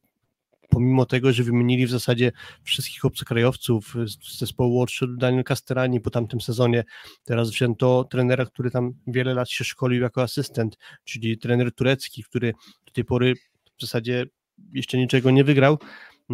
[0.69, 2.31] pomimo tego, że wymienili w zasadzie
[2.63, 6.83] wszystkich obcokrajowców z zespołu odszedł Daniel Castellani po tamtym sezonie,
[7.23, 12.53] teraz wzięto trenera, który tam wiele lat się szkolił jako asystent, czyli trener turecki, który
[12.85, 13.33] do tej pory
[13.77, 14.25] w zasadzie
[14.73, 15.77] jeszcze niczego nie wygrał,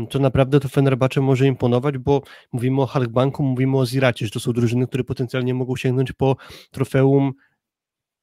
[0.10, 4.40] to naprawdę to Fenerbahce może imponować, bo mówimy o Halkbanku, mówimy o Ziracie, że to
[4.40, 6.36] są drużyny, które potencjalnie mogą sięgnąć po
[6.72, 7.34] trofeum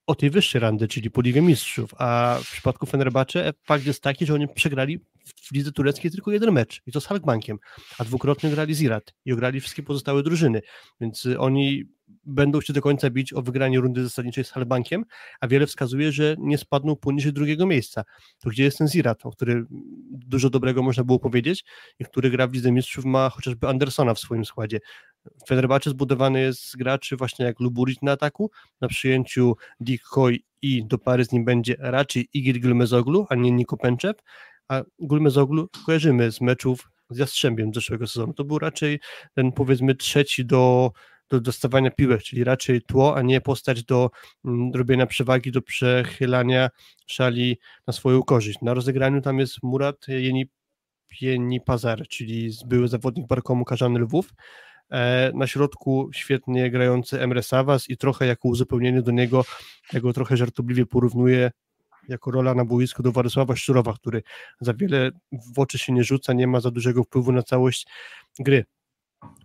[0.07, 4.27] o tej wyższej randy, czyli po Ligę Mistrzów, a w przypadku Fenerbahce fakt jest taki,
[4.27, 7.59] że oni przegrali w- lidze tureckiej tylko jeden mecz i to z Halkbankiem,
[7.99, 10.61] a dwukrotnie grali Zirat i ograli wszystkie pozostałe drużyny,
[11.01, 11.85] więc y, oni
[12.25, 15.05] będą się do końca bić o wygranie rundy zasadniczej z Halbankiem,
[15.41, 18.05] a wiele wskazuje, że nie spadną poniżej drugiego miejsca.
[18.39, 19.65] To gdzie jest ten Zirat, o który
[20.11, 21.65] dużo dobrego można było powiedzieć
[21.99, 24.81] i który gra w Lidze Mistrzów, ma chociażby Andersona w swoim składzie.
[25.49, 30.05] Fenerbahce zbudowany jest z graczy właśnie jak Luburic na ataku, na przyjęciu Dick
[30.63, 34.17] i do pary z nim będzie raczej Igor Gulmezoglu, a nie Niko Pęczew,
[34.69, 38.35] a Gulmezoglu kojarzymy z meczów z Jastrzębiem z zeszłego sezonu.
[38.35, 39.01] To był raczej
[39.35, 40.93] ten powiedzmy trzeci do,
[41.29, 44.11] do dostawania piłek, czyli raczej tło, a nie postać do
[44.45, 46.71] mm, robienia przewagi, do przechylania
[47.07, 48.59] szali na swoją korzyść.
[48.63, 50.47] Na rozegraniu tam jest Murat Jeni,
[51.21, 54.33] Jeni Pazar, czyli były zawodnik Barkomu Karzany Lwów,
[55.35, 59.45] Na środku świetnie grający Emre Savas i trochę jako uzupełnienie do niego,
[59.93, 61.51] ja go trochę żartobliwie porównuję
[62.09, 64.23] jako rola na boisku do Władysława Szczurowa, który
[64.61, 65.11] za wiele
[65.55, 67.87] w oczy się nie rzuca, nie ma za dużego wpływu na całość
[68.39, 68.65] gry.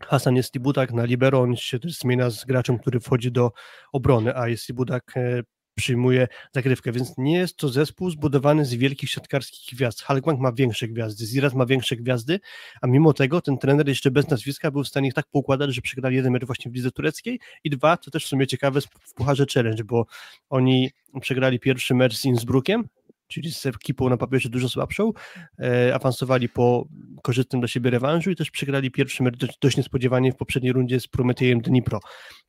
[0.02, 3.52] Hasan jest Budak na libero, on się też zmienia z graczem, który wchodzi do
[3.92, 5.44] obrony, a jest Budak e,
[5.76, 10.02] przyjmuje zagrywkę, więc nie jest to zespół zbudowany z wielkich siatkarskich gwiazd.
[10.02, 12.40] Halkbank ma większe gwiazdy, Ziraz ma większe gwiazdy,
[12.82, 15.82] a mimo tego ten trener jeszcze bez nazwiska był w stanie ich tak poukładać, że
[15.82, 19.14] przegrali jeden mecz właśnie w lidze tureckiej i dwa, co też w sumie ciekawe, w
[19.14, 20.06] Pucharze Challenge, bo
[20.50, 20.92] oni
[21.22, 22.88] przegrali pierwszy mecz z Innsbruckiem,
[23.36, 25.12] czyli z ekipą na papierze dużo słabszą,
[25.60, 26.88] e, awansowali po
[27.24, 31.08] korzystnym dla siebie rewanżu i też przegrali pierwszy mecz dość, niespodziewanie w poprzedniej rundzie z
[31.08, 32.00] Prometejem Dnipro,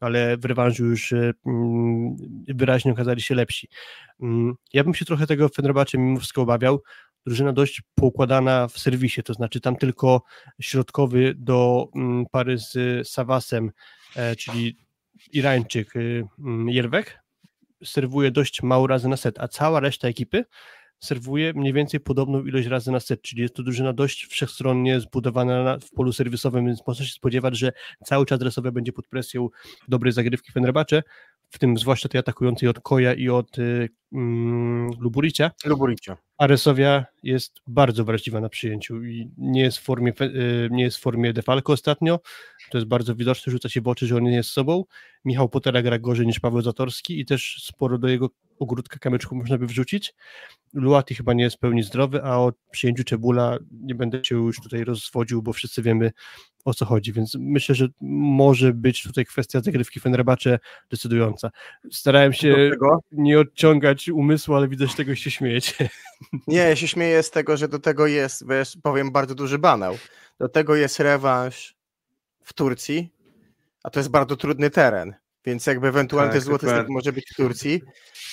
[0.01, 2.17] ale w rewanżu już e, mm,
[2.49, 3.69] wyraźnie okazali się lepsi.
[4.23, 6.83] Mm, ja bym się trochę tego Fenerbahce mimo wszystko obawiał,
[7.27, 10.23] drużyna dość poukładana w serwisie, to znaczy tam tylko
[10.61, 13.71] środkowy do mm, pary z Savasem,
[14.17, 14.77] e, czyli
[15.33, 16.25] Irańczyk y,
[16.67, 17.26] Jerwek,
[17.85, 20.45] serwuje dość mało razy na set, a cała reszta ekipy
[20.99, 25.65] serwuje mniej więcej podobną ilość razy na set, czyli jest to drużyna dość wszechstronnie zbudowana
[25.65, 27.73] na, w polu serwisowym, więc można się spodziewać, że
[28.05, 29.49] cały czas dresowe będzie pod presją
[29.89, 31.03] dobrej zagrywki Fenerbahce,
[31.51, 35.51] w tym zwłaszcza tej atakującej od Koja i od y, mm, Luburicia.
[35.65, 36.17] Luburicia.
[36.39, 40.97] A Resowia jest bardzo wrażliwa na przyjęciu i nie jest w formie, y, nie jest
[40.97, 42.21] w formie Defalco ostatnio,
[42.71, 44.85] to jest bardzo widoczne, rzuca się w oczy, że on nie jest sobą.
[45.25, 49.59] Michał Potera gra gorzej niż Paweł Zatorski i też sporo do jego ogródka kamyczków można
[49.59, 50.15] by wrzucić.
[50.73, 54.61] Luati chyba nie jest w pełni zdrowy, a o przyjęciu Czebula nie będę się już
[54.61, 56.13] tutaj rozwodził, bo wszyscy wiemy
[56.65, 60.59] o co chodzi, więc myślę, że może być tutaj kwestia zagrywki Fenerbahce
[60.91, 61.51] decydująca.
[61.91, 62.71] Starałem się
[63.13, 65.89] nie odciągać umysłu, ale że tego się śmiejecie.
[66.47, 69.99] Nie, ja się śmieję z tego, że do tego jest, wiesz, powiem bardzo duży banał.
[70.41, 71.77] Do tego jest rewanż
[72.45, 73.13] w Turcji,
[73.83, 75.15] a to jest bardzo trudny teren.
[75.47, 77.83] Więc jakby ewentualnie tak, złoty step może być w Turcji.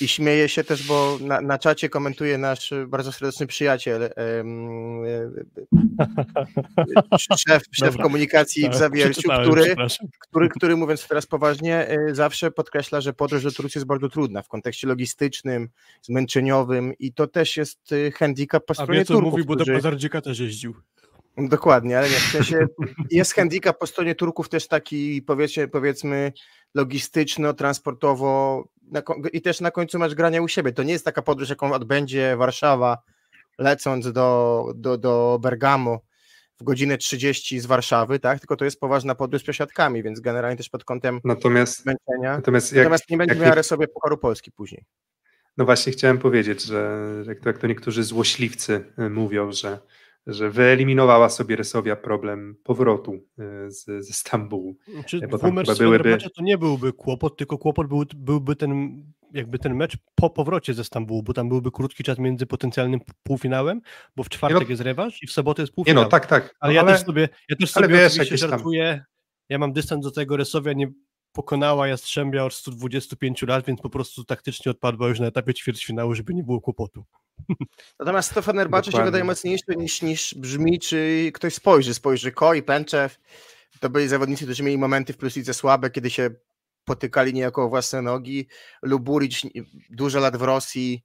[0.01, 5.03] I śmieje się też, bo na, na czacie komentuje nasz bardzo serdeczny przyjaciel, um,
[7.47, 9.75] szef, szef komunikacji tak, Zawierciu, który,
[10.19, 14.47] który, który mówiąc teraz poważnie, zawsze podkreśla, że podróż do Turcji jest bardzo trudna w
[14.47, 15.69] kontekście logistycznym,
[16.01, 17.79] zmęczeniowym i to też jest
[18.15, 19.31] handicap po stronie A wie, co Turków.
[19.31, 20.75] mówił, bo do Bazardzika też jeździł.
[21.37, 22.67] Dokładnie, ale nie, w sensie
[23.11, 26.33] jest handicap po stronie Turków też taki powiedzmy, powiedzmy
[26.73, 28.63] logistyczno, transportowo
[29.33, 30.71] i też na końcu masz grania u siebie.
[30.71, 32.97] To nie jest taka podróż, jaką odbędzie Warszawa
[33.57, 35.99] lecąc do, do, do Bergamo
[36.59, 38.39] w godzinę 30 z Warszawy, tak?
[38.39, 42.35] Tylko to jest poważna podróż z przesiadkami, więc generalnie też pod kątem natomiast, zmęczenia.
[42.35, 44.85] Natomiast, jak, natomiast nie będzie miała sobie Pucharu Polski później.
[45.57, 49.79] No właśnie chciałem powiedzieć, że jak to, jak to niektórzy złośliwcy y, mówią, że
[50.27, 54.77] że wyeliminowała sobie Resowia problem powrotu e, z, ze Stambułu.
[55.05, 56.17] Czy bo tam mecz byłyby...
[56.35, 60.83] to nie byłby kłopot, tylko kłopot był, byłby ten jakby ten mecz po powrocie ze
[60.83, 63.81] Stambułu, bo tam byłby krótki czas między potencjalnym półfinałem,
[64.15, 66.01] bo w czwartek no, jest rewanż i w sobotę jest półfinał.
[66.01, 66.55] Nie no, tak, tak.
[66.59, 69.05] Ale, ale ja też sobie, ja też sobie wiesz, oczywiście żartuję, tam...
[69.49, 70.91] ja mam dystans do tego, Resowia nie
[71.31, 76.33] pokonała Jastrzębia od 125 lat, więc po prostu taktycznie odpadła już na etapie ćwierćfinału, żeby
[76.33, 77.05] nie było kłopotu.
[77.99, 81.93] Natomiast to Fenerbahce się wydaje mocniejsze niż, niż brzmi, czy ktoś spojrzy.
[81.93, 83.19] Spojrzy Ko i Pęczew.
[83.79, 86.29] To byli zawodnicy, którzy mieli momenty w pluslice słabe, kiedy się
[86.85, 88.47] potykali niejako o własne nogi.
[88.81, 89.41] Luburic
[89.89, 91.03] dużo lat w Rosji,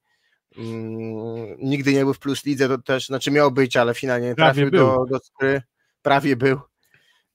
[0.57, 4.71] mm, nigdy nie był w pluslidze, to też, znaczy miał być, ale finalnie nie trafił
[4.71, 5.63] do, do skry.
[6.03, 6.61] Prawie był.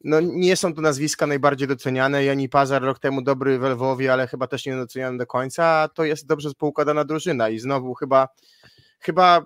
[0.03, 2.23] No nie są to nazwiska najbardziej doceniane.
[2.25, 5.87] Jani Pazar rok temu dobry w Lwowie, ale chyba też nie doceniany do końca, a
[5.87, 8.27] to jest dobrze poukładana drużyna i znowu chyba
[9.03, 9.45] chyba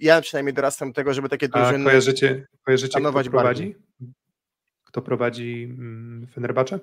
[0.00, 3.30] ja przynajmniej dorastam do tego, żeby takie drużyny A kojarzycie, kojarzycie kto prowadzi?
[3.30, 3.76] Bardziej.
[4.84, 6.80] Kto prowadzi mm, Fenerbahce?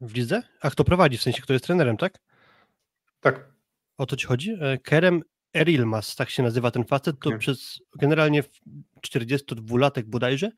[0.00, 0.42] W lidze?
[0.60, 1.18] A kto prowadzi?
[1.18, 2.18] W sensie, kto jest trenerem, tak?
[3.20, 3.48] Tak.
[3.98, 4.56] O to ci chodzi?
[4.60, 5.22] E, Kerem
[5.54, 7.38] Erilmas, tak się nazywa ten facet, to Nie.
[7.38, 8.42] przez generalnie
[9.06, 10.50] 42-latek bodajże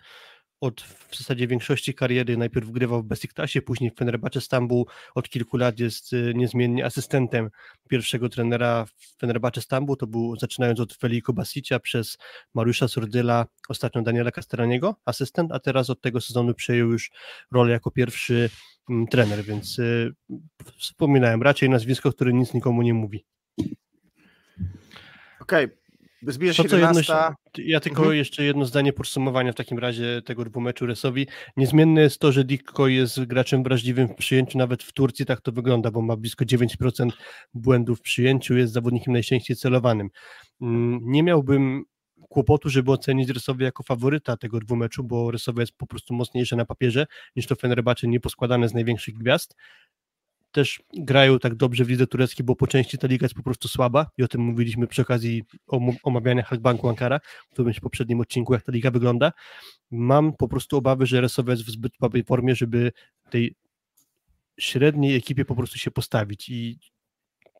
[0.60, 5.56] od w zasadzie większości kariery najpierw grywał w Besiktasie, później w Fenerbahce Stambuł, od kilku
[5.56, 7.50] lat jest y, niezmiennie asystentem
[7.88, 12.18] pierwszego trenera w Fenerbahce Stambuł, to był zaczynając od Feliko Basicia przez
[12.54, 17.10] Mariusza Surdyla, ostatnio Daniela Castellaniego, asystent, a teraz od tego sezonu przejął już
[17.52, 18.50] rolę jako pierwszy
[18.90, 20.14] mm, trener, więc y,
[20.78, 23.24] wspominałem, raczej nazwisko, które nic nikomu nie mówi.
[25.40, 25.79] Okej, okay.
[26.22, 27.12] Zbliża się to, 11.
[27.12, 28.16] Jedno, ja tylko mhm.
[28.16, 31.26] jeszcze jedno zdanie podsumowania w takim razie tego dwumeczu Resowi.
[31.56, 35.52] Niezmienne jest to, że Dikko jest graczem wrażliwym w przyjęciu, nawet w Turcji tak to
[35.52, 37.10] wygląda, bo ma blisko 9%
[37.54, 40.08] błędów w przyjęciu, jest zawodnikiem najczęściej celowanym.
[40.62, 41.84] Mm, nie miałbym
[42.28, 46.64] kłopotu, żeby ocenić Resowi jako faworyta tego dwumeczu, bo Resowia jest po prostu mocniejsza na
[46.64, 47.06] papierze
[47.36, 49.56] niż to Fenerbahce nieposkładane z największych gwiazd.
[50.52, 53.68] Też grają tak dobrze w lidze tureckiej, bo po części ta liga jest po prostu
[53.68, 55.42] słaba i o tym mówiliśmy przy okazji
[56.02, 59.32] omawiania Halkbanku Ankara, w którymś poprzednim odcinku, jak ta liga wygląda.
[59.90, 62.92] Mam po prostu obawy, że Resowia jest w zbyt słabej formie, żeby
[63.30, 63.54] tej
[64.60, 66.78] średniej ekipie po prostu się postawić i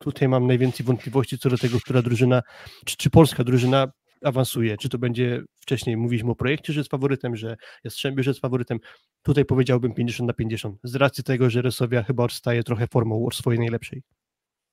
[0.00, 2.42] tutaj mam najwięcej wątpliwości co do tego, która drużyna,
[2.84, 3.92] czy, czy polska drużyna
[4.24, 8.40] awansuje, czy to będzie wcześniej mówiliśmy o projekcie, że jest faworytem, że Jastrzębie, że jest
[8.40, 8.78] faworytem,
[9.22, 13.34] tutaj powiedziałbym 50 na 50, z racji tego, że Resowia chyba odstaje trochę formą od
[13.34, 14.02] swojej najlepszej.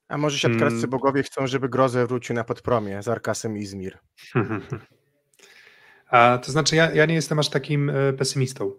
[0.07, 0.89] A może siatkarscy hmm.
[0.89, 3.97] bogowie chcą, żeby Grozę wrócił na podpromie z Arkasem Izmir.
[6.09, 8.71] A to znaczy ja, ja nie jestem aż takim e, pesymistą,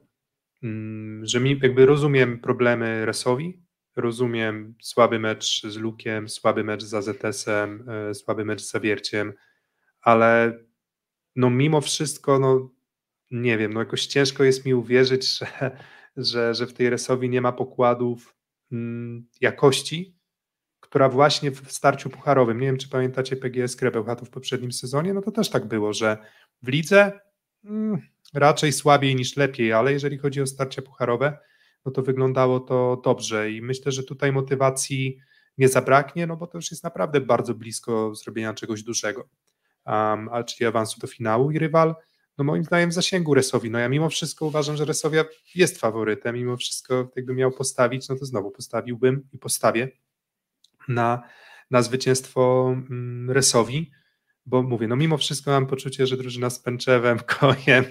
[0.63, 3.63] mm, że mi jakby rozumiem problemy Resowi,
[3.97, 9.33] rozumiem słaby mecz z Lukiem, słaby mecz z AZS-em, e, słaby mecz z Zawierciem,
[10.09, 10.59] ale
[11.37, 12.71] no mimo wszystko, no
[13.31, 15.77] nie wiem, no jakoś ciężko jest mi uwierzyć, że,
[16.17, 18.37] że, że w tej Resowi nie ma pokładów
[18.73, 20.17] mm, jakości,
[20.81, 25.23] która właśnie w starciu pucharowym, nie wiem czy pamiętacie PGS Krebełchatów w poprzednim sezonie, no
[25.23, 26.19] to też tak było, że
[26.63, 27.21] w lidze
[27.65, 27.99] mm,
[28.35, 31.39] raczej słabiej niż lepiej, ale jeżeli chodzi o starcia pucharowe,
[31.85, 35.19] no to wyglądało to dobrze i myślę, że tutaj motywacji
[35.59, 39.29] nie zabraknie, no bo to już jest naprawdę bardzo blisko zrobienia czegoś dużego
[39.89, 41.51] um, a czyli awansu do finału.
[41.51, 41.95] I rywal,
[42.39, 43.71] no moim zdaniem w zasięgu Resowi.
[43.71, 45.25] No ja mimo wszystko uważam, że Resowia
[45.55, 49.89] jest faworytem, mimo wszystko jakby miał postawić, no to znowu postawiłbym i postawię
[50.89, 51.23] na,
[51.71, 53.91] na zwycięstwo mm, Resowi,
[54.47, 57.85] bo mówię, no mimo wszystko mam poczucie, że drużyna z Pęczewem, Kojem,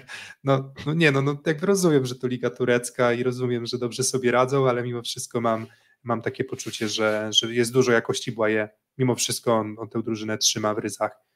[0.44, 4.02] no, no nie, no, no jakby rozumiem, że to Liga Turecka i rozumiem, że dobrze
[4.04, 5.66] sobie radzą, ale mimo wszystko mam,
[6.02, 8.68] mam takie poczucie, że, że jest dużo jakości Błaje,
[8.98, 11.27] mimo wszystko on, on tę drużynę trzyma w ryzach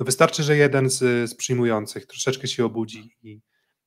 [0.00, 3.40] no wystarczy, że jeden z, z przyjmujących troszeczkę się obudzi i,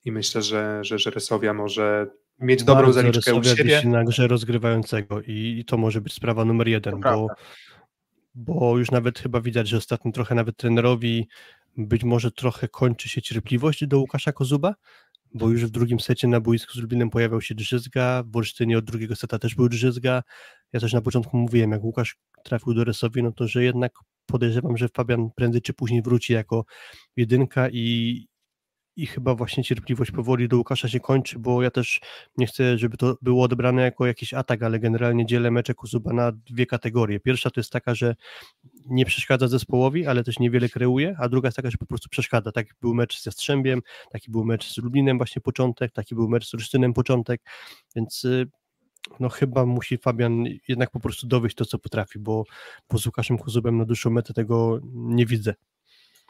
[0.06, 2.08] i myślę, że, że, że Resowia może
[2.40, 3.82] mieć dobrą Bardzo zaliczkę u siebie.
[3.86, 7.28] na grze rozgrywającego i, i, to może być sprawa numer jeden, bo,
[8.36, 11.28] bo już nawet chyba widać, że ostatnio trochę nawet trenerowi
[11.78, 14.76] być może trochę kończy się cierpliwość do Łukasza Kozuba,
[15.34, 18.86] bo już w drugim secie na boisku z Lublinem pojawiał się Drzyzga, w Olsztynie od
[18.86, 20.24] drugiego seta też był Drzyzga.
[20.74, 23.94] Ja też na początku mówiłem, jak Łukasz trafił do Resowi, no to że jednak
[24.26, 26.66] podejrzewam, że Fabian prędzej czy później wróci jako
[27.16, 28.28] jedynka i,
[28.96, 32.02] i chyba właśnie cierpliwość powoli do Łukasza się kończy, bo ja też
[32.38, 36.32] nie chcę, żeby to było odebrane jako jakiś atak, ale generalnie dzielę mecze Kuzuba na
[36.32, 37.20] dwie kategorie.
[37.20, 38.16] Pierwsza to jest taka, że
[38.86, 42.52] nie przeszkadza zespołowi, ale też niewiele kreuje, a druga jest taka, że po prostu przeszkadza.
[42.52, 43.82] Taki był mecz z Jastrzębiem,
[44.12, 47.42] taki był mecz z Lublinem właśnie początek, taki był mecz z Olsztynem początek,
[47.96, 48.50] więc y,
[49.20, 52.44] no chyba musi Fabian jednak po prostu dowieść to, co potrafi, bo,
[52.90, 55.54] bo z Łukaszem Kuzubem na dłuższą metę tego nie widzę.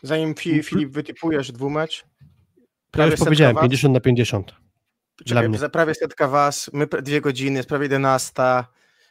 [0.04, 2.06] Zanim Filip wytypujesz dwumecz,
[2.92, 4.56] prawie ja już powiedziałem, was, 50 na 50.
[5.26, 8.34] Czekaj, Dla prawie setka was, my dwie godziny, jest prawie 11.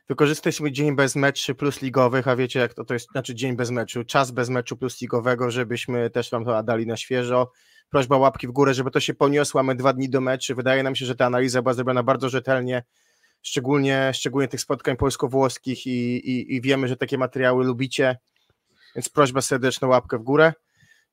[0.09, 3.71] Wykorzystaliśmy dzień bez meczu plus ligowych, a wiecie jak to, to jest, znaczy dzień bez
[3.71, 7.51] meczu, czas bez meczu plus ligowego, żebyśmy też wam to dali na świeżo.
[7.89, 10.55] Prośba łapki w górę, żeby to się poniosło, mamy dwa dni do meczu.
[10.55, 12.83] Wydaje nam się, że ta analiza była zrobiona bardzo rzetelnie
[13.43, 18.19] szczególnie, szczególnie tych spotkań polsko-włoskich i, i, i wiemy, że takie materiały lubicie,
[18.97, 20.53] więc prośba serdeczna łapkę w górę.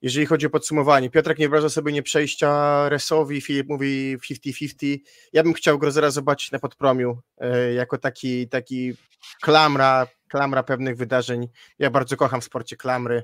[0.01, 4.97] Jeżeli chodzi o podsumowanie, Piotrek nie wraża sobie nie przejścia Resowi, Filip mówi 50-50.
[5.33, 8.93] Ja bym chciał go zaraz zobaczyć na podpromiu, e, jako taki, taki
[9.41, 11.47] klamra, klamra pewnych wydarzeń.
[11.79, 13.23] Ja bardzo kocham w sporcie klamry,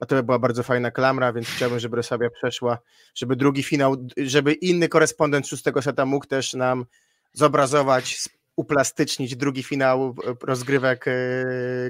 [0.00, 2.78] a to by była bardzo fajna klamra, więc chciałbym, żeby Resowia przeszła,
[3.14, 6.86] żeby drugi finał, żeby inny korespondent szóstego seta mógł też nam
[7.32, 11.12] zobrazować, uplastycznić drugi finał rozgrywek, e,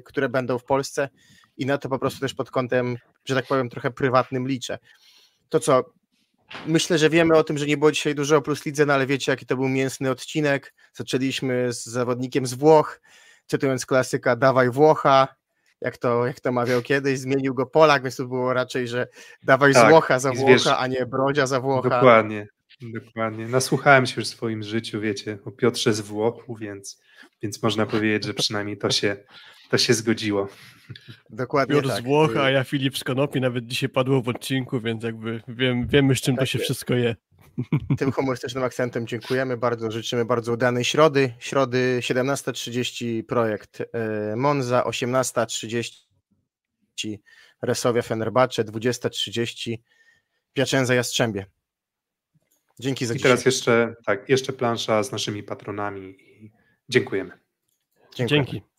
[0.05, 1.09] które będą w Polsce
[1.57, 4.79] i na to po prostu też pod kątem, że tak powiem, trochę prywatnym liczę.
[5.49, 5.85] To co,
[6.67, 9.07] myślę, że wiemy o tym, że nie było dzisiaj dużo o Plus Lidze, no ale
[9.07, 10.75] wiecie, jaki to był mięsny odcinek.
[10.93, 13.01] Zaczęliśmy z zawodnikiem z Włoch,
[13.47, 15.29] cytując klasyka, dawaj Włocha,
[15.81, 19.09] jak to, jak to mawiał kiedyś, zmienił go Polak, więc to było raczej, że
[19.43, 21.89] dawaj tak, z Włocha za Włocha, a nie Brodzia za Włocha.
[21.89, 22.47] Dokładnie.
[22.83, 23.49] Dokładnie.
[23.49, 27.03] Nasłuchałem się już w swoim życiu, wiecie, o Piotrze z Włochu, więc,
[27.43, 29.17] więc można powiedzieć, że przynajmniej to się,
[29.71, 30.49] to się zgodziło.
[31.31, 31.99] Dokładnie Piotr tak.
[31.99, 35.89] z Włoch, a ja Filip z Konopi, nawet dzisiaj padło w odcinku, więc jakby wiem,
[35.89, 36.65] wiemy z czym tak to się jest.
[36.65, 37.17] wszystko je.
[37.99, 41.33] Tym humorystycznym akcentem dziękujemy bardzo, życzymy bardzo udanej środy.
[41.39, 43.87] Środy 17.30 projekt e,
[44.37, 47.19] Monza, 18.30
[47.63, 49.77] Resowia Fenerbahce, 20.30
[50.53, 51.47] Piacenza Jastrzębie.
[52.81, 56.53] Dzięki za I teraz jeszcze, tak, jeszcze plansza z naszymi patronami i
[56.89, 57.31] dziękujemy.
[58.15, 58.29] Dziękuję.
[58.29, 58.70] Dzięki.